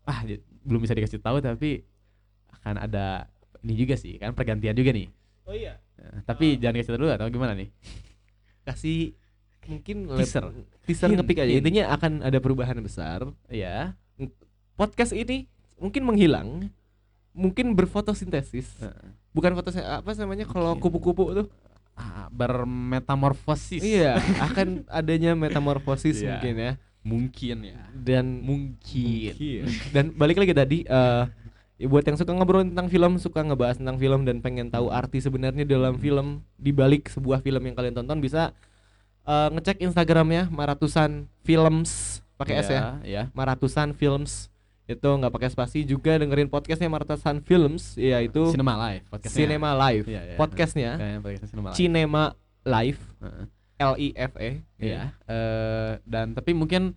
ah 0.02 0.20
di- 0.24 0.42
belum 0.62 0.80
bisa 0.80 0.90
dikasih 0.92 1.18
tahu 1.18 1.38
tapi 1.38 1.86
akan 2.52 2.82
ada 2.82 3.30
ini 3.60 3.74
juga 3.76 3.94
sih 3.94 4.18
kan 4.18 4.34
pergantian 4.34 4.74
juga 4.74 4.90
nih. 4.90 5.06
Oh 5.46 5.54
iya. 5.54 5.78
Eh, 5.94 6.18
tapi 6.24 6.58
jangan 6.58 6.74
kasih 6.76 6.90
tahu 6.90 7.00
dulu 7.00 7.10
atau 7.12 7.26
gimana 7.28 7.54
nih? 7.54 7.70
Kasih 8.62 9.14
mungkin 9.64 10.10
Teaser. 10.18 10.50
teaser 10.82 11.08
Hint, 11.08 11.18
ngepick 11.18 11.38
aja. 11.38 11.48
hint. 11.48 11.60
Intinya 11.60 11.84
akan 11.92 12.12
ada 12.20 12.38
perubahan 12.38 12.78
besar. 12.78 13.26
Iya. 13.46 13.94
Podcast 14.72 15.12
ini 15.12 15.46
mungkin 15.76 16.02
menghilang, 16.02 16.48
mungkin 17.30 17.72
berfotosintesis. 17.72 18.68
Heeh. 18.78 19.06
Bukan 19.32 19.52
fotos 19.52 19.76
apa 19.76 20.12
namanya 20.14 20.44
kalau 20.44 20.74
Mungkin. 20.74 20.82
kupu-kupu 20.82 21.24
tuh. 21.34 21.46
Ah, 21.92 22.28
bermetamorfosis. 22.28 23.80
Iya, 23.80 24.16
akan 24.48 24.88
adanya 24.88 25.32
metamorfosis 25.32 26.20
Iya. 26.20 26.28
mungkin 26.34 26.54
ya. 26.56 26.72
Mungkin 27.02 27.56
ya. 27.66 27.78
Dan 27.92 28.40
Mungkin. 28.40 29.32
Dan 29.90 30.12
balik 30.12 30.38
lagi 30.38 30.52
tadi 30.52 30.78
ya 31.76 31.86
buat 31.86 32.02
yang 32.02 32.14
suka 32.14 32.30
ngobrol 32.30 32.62
tentang 32.62 32.86
film, 32.86 33.18
suka 33.18 33.42
ngebahas 33.42 33.74
tentang 33.76 33.98
film 33.98 34.22
dan 34.22 34.38
pengen 34.38 34.70
tahu 34.70 34.86
arti 34.88 35.18
sebenarnya 35.18 35.66
dalam 35.66 35.98
film 35.98 36.46
di 36.54 36.70
balik 36.70 37.10
sebuah 37.10 37.42
film 37.42 37.58
yang 37.60 37.74
kalian 37.74 37.94
tonton 37.94 38.22
bisa 38.22 38.54
eh, 39.22 39.48
ngecek 39.52 39.80
Instagramnya 39.80 40.48
Maratusan 40.48 41.26
Films 41.42 42.20
pakai 42.34 42.54
S 42.60 42.68
ya. 42.68 42.82
Ya. 43.02 43.22
Maratusan 43.32 43.94
Films 43.94 44.50
itu 44.82 45.06
nggak 45.08 45.30
pakai 45.30 45.48
spasi 45.48 45.86
juga 45.86 46.18
dengerin 46.18 46.50
podcastnya 46.50 46.90
Maratusan 46.90 47.38
Films 47.40 47.94
yaitu 47.94 48.50
Cinema 48.50 48.74
Live 48.90 49.06
podcastnya. 49.08 49.38
Cinema 49.38 49.70
Live 49.78 50.04
Iya, 50.10 50.22
iya. 50.26 50.36
podcastnya 50.36 50.90
Cinema 51.46 51.68
Live. 51.70 51.76
Cinema 51.78 52.22
Live 52.62 53.00
Heeh. 53.22 53.44
L 53.82 53.94
I 53.98 54.08
F 54.14 54.32
E. 54.38 54.50
Iya. 54.78 55.02
Eh, 55.26 55.92
dan 56.02 56.34
tapi 56.34 56.50
mungkin 56.52 56.94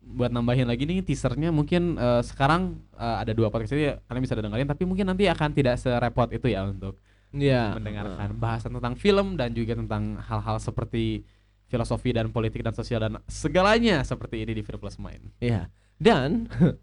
buat 0.00 0.32
nambahin 0.32 0.64
lagi 0.64 0.88
nih 0.88 1.04
teasernya 1.04 1.52
mungkin 1.52 1.96
eh, 1.96 2.22
sekarang 2.24 2.76
eh, 2.92 3.16
ada 3.24 3.32
dua 3.32 3.48
podcast 3.48 3.72
ini 3.72 3.92
kalian 4.04 4.22
bisa 4.24 4.36
dengerin 4.36 4.68
tapi 4.68 4.84
mungkin 4.84 5.04
nanti 5.04 5.28
akan 5.28 5.52
tidak 5.52 5.76
serepot 5.76 6.28
itu 6.28 6.48
ya 6.48 6.64
untuk 6.64 6.96
Iya. 7.28 7.76
mendengarkan 7.76 8.32
bahasan 8.40 8.72
tentang 8.72 8.96
film 8.96 9.36
dan 9.36 9.52
juga 9.52 9.76
tentang 9.76 10.16
hal-hal 10.16 10.56
seperti 10.56 11.28
filosofi 11.68 12.10
dan 12.10 12.28
politik 12.28 12.60
dan 12.60 12.72
sosial 12.72 12.98
dan 12.98 13.20
segalanya 13.24 14.00
seperti 14.00 14.40
ini 14.40 14.52
di 14.52 14.62
Fear 14.62 14.76
Plus 14.76 14.96
Mind. 14.96 15.28
Iya. 15.38 15.68
Dan 15.94 16.48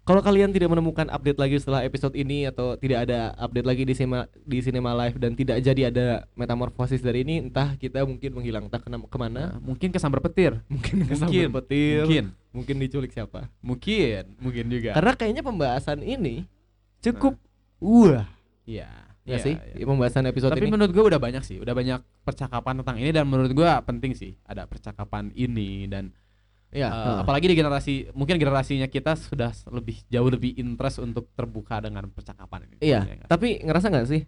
kalau 0.00 0.20
kalian 0.20 0.50
tidak 0.50 0.68
menemukan 0.68 1.06
update 1.06 1.38
lagi 1.38 1.56
setelah 1.56 1.80
episode 1.80 2.12
ini 2.12 2.44
atau 2.44 2.74
tidak 2.74 3.06
ada 3.06 3.30
update 3.36 3.62
lagi 3.62 3.82
di 3.84 3.94
Cinema 3.94 4.26
di 4.34 4.58
Cinema 4.58 4.90
Live 4.96 5.16
dan 5.16 5.32
tidak 5.32 5.60
jadi 5.60 5.82
ada 5.86 6.06
metamorfosis 6.34 6.98
dari 6.98 7.22
ini, 7.22 7.46
entah 7.46 7.74
kita 7.74 8.02
mungkin 8.02 8.34
menghilang 8.34 8.66
entah 8.66 8.78
kena, 8.78 8.98
ke 8.98 9.18
mana, 9.18 9.54
Nah, 9.54 9.62
mungkin 9.62 9.88
kesambar 9.88 10.18
petir. 10.20 10.58
mungkin 10.66 10.94
Mungkin. 11.00 11.10
kesambar 11.10 11.62
petir, 11.62 12.02
Mungkin. 12.04 12.26
mungkin 12.50 12.74
diculik 12.76 13.10
siapa. 13.10 13.46
Mungkin, 13.62 14.34
mungkin 14.36 14.64
juga. 14.66 14.98
Karena 14.98 15.12
kayaknya 15.14 15.42
pembahasan 15.42 16.02
ini 16.02 16.44
cukup 17.00 17.38
wah, 17.78 18.26
Iya. 18.66 19.09
Ya 19.22 19.36
iya, 19.36 19.38
sih? 19.38 19.54
iya. 19.56 19.84
Pembahasan 19.84 20.24
episode 20.24 20.50
Tapi 20.50 20.66
ini. 20.66 20.72
menurut 20.72 20.90
gue 20.90 21.04
udah 21.06 21.18
banyak 21.18 21.42
sih, 21.42 21.56
udah 21.56 21.70
banyak 21.70 22.00
percakapan 22.20 22.74
tentang 22.80 22.96
ini 22.96 23.10
dan 23.10 23.24
menurut 23.24 23.50
gue 23.50 23.68
penting 23.84 24.12
sih 24.12 24.32
ada 24.42 24.64
percakapan 24.64 25.28
ini 25.32 25.84
dan 25.86 26.12
Iya, 26.70 26.86
eh, 26.86 26.94
heeh. 26.94 27.18
apalagi 27.20 27.50
di 27.50 27.58
generasi 27.58 27.94
mungkin 28.14 28.38
generasinya 28.38 28.86
kita 28.86 29.18
sudah 29.18 29.50
lebih 29.68 30.06
jauh 30.06 30.30
lebih 30.30 30.54
interest 30.54 31.02
untuk 31.02 31.26
terbuka 31.34 31.82
dengan 31.82 32.06
percakapan 32.06 32.62
ini. 32.64 32.76
Iya, 32.78 33.00
Ya 33.02 33.14
nggak? 33.18 33.28
tapi 33.28 33.58
ngerasa 33.58 33.90
nggak 33.90 34.06
sih? 34.06 34.22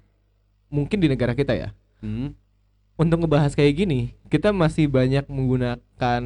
Mungkin 0.67 0.99
di 0.99 1.07
negara 1.07 1.39
kita 1.39 1.55
ya, 1.55 1.71
Hmm. 2.03 2.35
untuk 2.95 3.23
ngebahas 3.23 3.55
kayak 3.55 3.79
gini, 3.79 4.01
kita 4.27 4.51
masih 4.51 4.91
banyak 4.91 5.23
menggunakan 5.31 6.23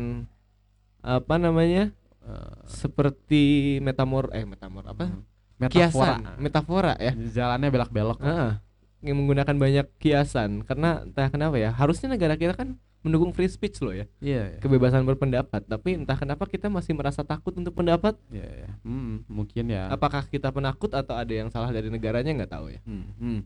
apa 1.04 1.34
namanya? 1.36 1.92
Eh, 2.24 2.56
seperti 2.64 3.42
metamor 3.78 4.32
eh 4.32 4.42
metamor 4.42 4.88
apa? 4.88 5.12
Metafora. 5.56 6.16
Kiasan, 6.16 6.38
metafora 6.38 6.92
ya. 6.96 7.12
Jalannya 7.12 7.68
belok-belok. 7.70 8.18
Heeh. 8.20 8.52
yang 9.04 9.22
menggunakan 9.22 9.54
banyak 9.54 9.86
kiasan 9.96 10.64
karena 10.64 11.04
entah 11.04 11.28
kenapa 11.28 11.54
ya, 11.56 11.70
harusnya 11.70 12.10
negara 12.10 12.34
kita 12.34 12.52
kan 12.52 12.74
mendukung 13.06 13.30
free 13.30 13.46
speech 13.46 13.78
loh 13.78 13.94
ya, 13.94 14.08
Iya, 14.18 14.42
iya. 14.50 14.58
kebebasan 14.58 15.06
berpendapat, 15.06 15.62
tapi 15.62 15.94
entah 15.94 16.18
kenapa 16.18 16.42
kita 16.42 16.66
masih 16.66 16.90
merasa 16.90 17.22
takut 17.22 17.54
untuk 17.54 17.70
pendapat. 17.70 18.18
Iya, 18.28 18.48
iya. 18.48 18.70
Hmm, 18.82 19.22
mungkin 19.30 19.70
ya. 19.70 19.86
Apakah 19.88 20.26
kita 20.26 20.50
penakut 20.50 20.90
atau 20.90 21.14
ada 21.14 21.30
yang 21.30 21.46
salah 21.46 21.70
dari 21.70 21.86
negaranya 21.86 22.34
nggak 22.34 22.50
tahu 22.50 22.66
ya. 22.68 22.80
Hmm, 22.82 23.06
hmm. 23.14 23.40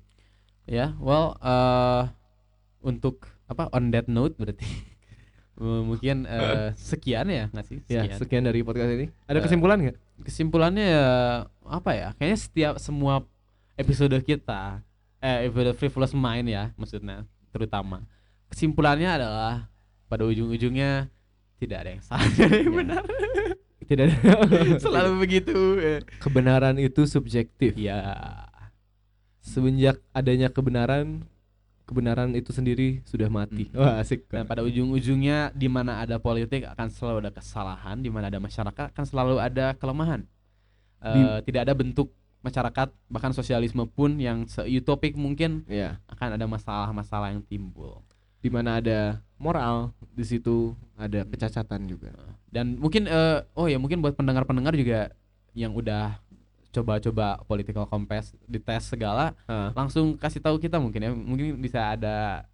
Ya, 0.65 0.97
well, 0.97 1.37
eh 1.37 2.09
untuk 2.81 3.29
apa 3.45 3.69
on 3.71 3.93
that 3.93 4.09
note 4.09 4.33
berarti 4.35 4.65
mungkin 5.61 6.25
eh, 6.25 6.73
sekian 6.73 7.29
ya 7.29 7.53
nggak 7.53 7.67
sih? 7.69 7.79
Ya, 7.85 8.09
Sekian. 8.09 8.17
sekian 8.17 8.43
dari 8.49 8.65
podcast 8.65 8.97
ini. 8.97 9.13
Ada 9.29 9.39
Eh, 9.39 9.45
kesimpulan 9.45 9.77
nggak? 9.77 9.97
Kesimpulannya 10.21 10.85
ya 10.85 11.09
apa 11.65 11.91
ya? 11.95 12.09
Kayaknya 12.17 12.39
setiap 12.39 12.75
semua 12.77 13.25
episode 13.75 14.17
kita, 14.21 14.85
eh 15.19 15.49
episode 15.49 15.73
Frivolous 15.75 16.13
Mind 16.13 16.49
ya, 16.49 16.71
maksudnya 16.77 17.25
terutama 17.51 18.05
kesimpulannya 18.47 19.11
adalah 19.11 19.67
pada 20.07 20.27
ujung-ujungnya 20.27 21.07
tidak 21.57 21.79
ada 21.83 21.91
yang 21.97 22.03
salah, 22.03 22.27
tidak 22.31 22.47
ada 22.47 22.57
yang 22.59 22.67
Ya. 22.67 22.79
benar. 22.79 23.03
Tidak 23.81 24.05
ada. 24.07 24.17
Selalu 24.79 25.13
begitu. 25.19 25.59
eh. 25.83 25.99
kebenaran 26.23 26.79
itu 26.79 27.03
subjektif. 27.07 27.75
Ya. 27.75 27.99
Semenjak 29.41 29.99
adanya 30.13 30.47
kebenaran, 30.47 31.25
kebenaran 31.91 32.31
itu 32.33 32.55
sendiri 32.55 33.03
sudah 33.03 33.27
mati. 33.27 33.67
Hmm. 33.69 33.83
Wah, 33.83 33.99
asik. 33.99 34.31
Dan 34.31 34.47
pada 34.47 34.63
ujung-ujungnya 34.63 35.51
di 35.51 35.67
mana 35.67 35.99
ada 35.99 36.17
politik 36.17 36.63
akan 36.65 36.87
selalu 36.87 37.27
ada 37.27 37.33
kesalahan, 37.35 37.99
di 37.99 38.07
mana 38.07 38.31
ada 38.31 38.39
masyarakat 38.39 38.95
akan 38.95 39.05
selalu 39.05 39.43
ada 39.43 39.75
kelemahan. 39.75 40.23
Di- 41.01 41.51
tidak 41.51 41.67
ada 41.67 41.75
bentuk 41.75 42.13
masyarakat 42.41 42.89
bahkan 43.09 43.33
sosialisme 43.33 43.85
pun 43.85 44.17
yang 44.17 44.45
seutopik 44.47 45.13
mungkin 45.13 45.65
Ya, 45.67 46.01
akan 46.09 46.37
ada 46.39 46.47
masalah-masalah 46.47 47.35
yang 47.35 47.43
timbul. 47.43 48.01
di 48.41 48.49
mana 48.49 48.81
ada 48.81 49.21
moral, 49.37 49.93
di 50.17 50.25
situ 50.25 50.73
ada 50.97 51.29
kecacatan 51.29 51.85
juga. 51.85 52.09
Dan 52.49 52.81
mungkin 52.81 53.05
eh, 53.05 53.45
oh 53.53 53.69
ya 53.69 53.77
mungkin 53.77 54.01
buat 54.01 54.17
pendengar-pendengar 54.17 54.73
juga 54.73 55.13
yang 55.53 55.77
udah 55.77 56.17
coba-coba 56.71 57.43
political 57.45 57.85
compass 57.85 58.31
dites 58.45 58.87
segala 58.87 59.35
Ah. 59.45 59.71
langsung 59.73 60.15
kasih 60.15 60.39
tahu 60.39 60.57
kita 60.57 60.77
mungkin 60.77 61.01
ya 61.01 61.11
mungkin 61.11 61.59
bisa 61.59 61.91
ada 61.91 62.47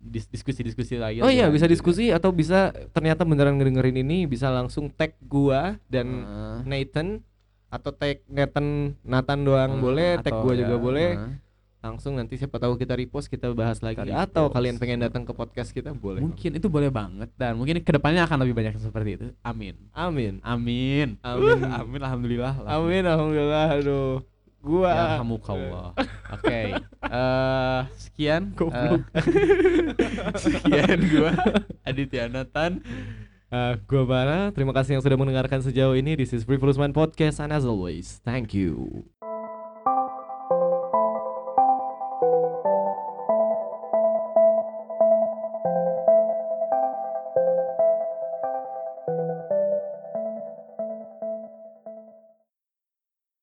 dis- 0.00 0.26
diskusi-diskusi 0.26 0.94
lagi 0.94 1.18
Oh 1.18 1.28
iya 1.28 1.44
lebih 1.44 1.58
bisa 1.58 1.66
diskusi 1.66 2.08
atau 2.08 2.30
bisa 2.30 2.70
ternyata 2.90 3.22
beneran 3.22 3.54
ngedengerin 3.54 3.98
ini 3.98 4.24
bisa 4.24 4.48
langsung 4.48 4.88
tag 4.88 5.18
gua 5.20 5.76
dan 5.86 6.06
Eh, 6.24 6.58
Nathan 6.64 7.20
atau 7.68 7.90
tag 7.90 8.22
Nathan 8.26 8.94
Nathan 9.02 9.40
doang 9.42 9.72
eh, 9.72 9.80
boleh, 9.80 10.10
tag 10.18 10.34
gua 10.38 10.54
ya, 10.54 10.60
juga 10.62 10.76
boleh. 10.78 11.10
eh. 11.12 11.43
Langsung 11.84 12.16
nanti 12.16 12.40
siapa 12.40 12.56
tahu 12.56 12.80
kita 12.80 12.96
repost 12.96 13.28
kita 13.28 13.52
bahas 13.52 13.84
lagi 13.84 14.00
Kita 14.00 14.24
atau 14.24 14.48
repost. 14.48 14.56
kalian 14.56 14.76
pengen 14.80 15.04
datang 15.04 15.28
ke 15.28 15.36
podcast 15.36 15.68
kita 15.68 15.92
boleh. 15.92 16.24
Mungkin 16.24 16.56
itu 16.56 16.72
boleh 16.72 16.88
banget 16.88 17.28
dan 17.36 17.60
mungkin 17.60 17.84
ke 17.84 17.92
depannya 17.92 18.24
akan 18.24 18.40
lebih 18.40 18.56
banyak 18.56 18.80
seperti 18.80 19.20
itu. 19.20 19.26
Amin. 19.44 19.76
Amin. 19.92 20.40
Amin. 20.40 21.20
Amin. 21.20 21.60
Uh, 21.60 21.76
amin. 21.84 22.00
Alhamdulillah. 22.00 22.54
Amin 22.64 23.04
alhamdulillah 23.04 23.66
aduh. 23.76 24.24
Gua 24.64 24.88
Ya 24.88 25.20
Yarhamukallah. 25.20 25.92
Oke. 26.32 26.60
Eh 27.04 27.80
sekian. 28.00 28.56
Goblok. 28.56 29.04
eh, 29.12 29.20
sekian 30.48 30.98
gua 31.12 31.36
Aditya 31.84 32.32
Nathan. 32.32 32.80
Eh, 33.52 33.74
gua 33.84 34.02
Bara, 34.08 34.40
terima 34.56 34.72
kasih 34.72 34.96
yang 34.96 35.04
sudah 35.04 35.20
mendengarkan 35.20 35.60
sejauh 35.60 35.92
ini. 35.92 36.16
This 36.16 36.32
is 36.32 36.48
Frivolous 36.48 36.80
Mind 36.80 36.96
Podcast 36.96 37.44
and 37.44 37.52
as 37.52 37.68
always, 37.68 38.24
thank 38.24 38.56
you. 38.56 39.04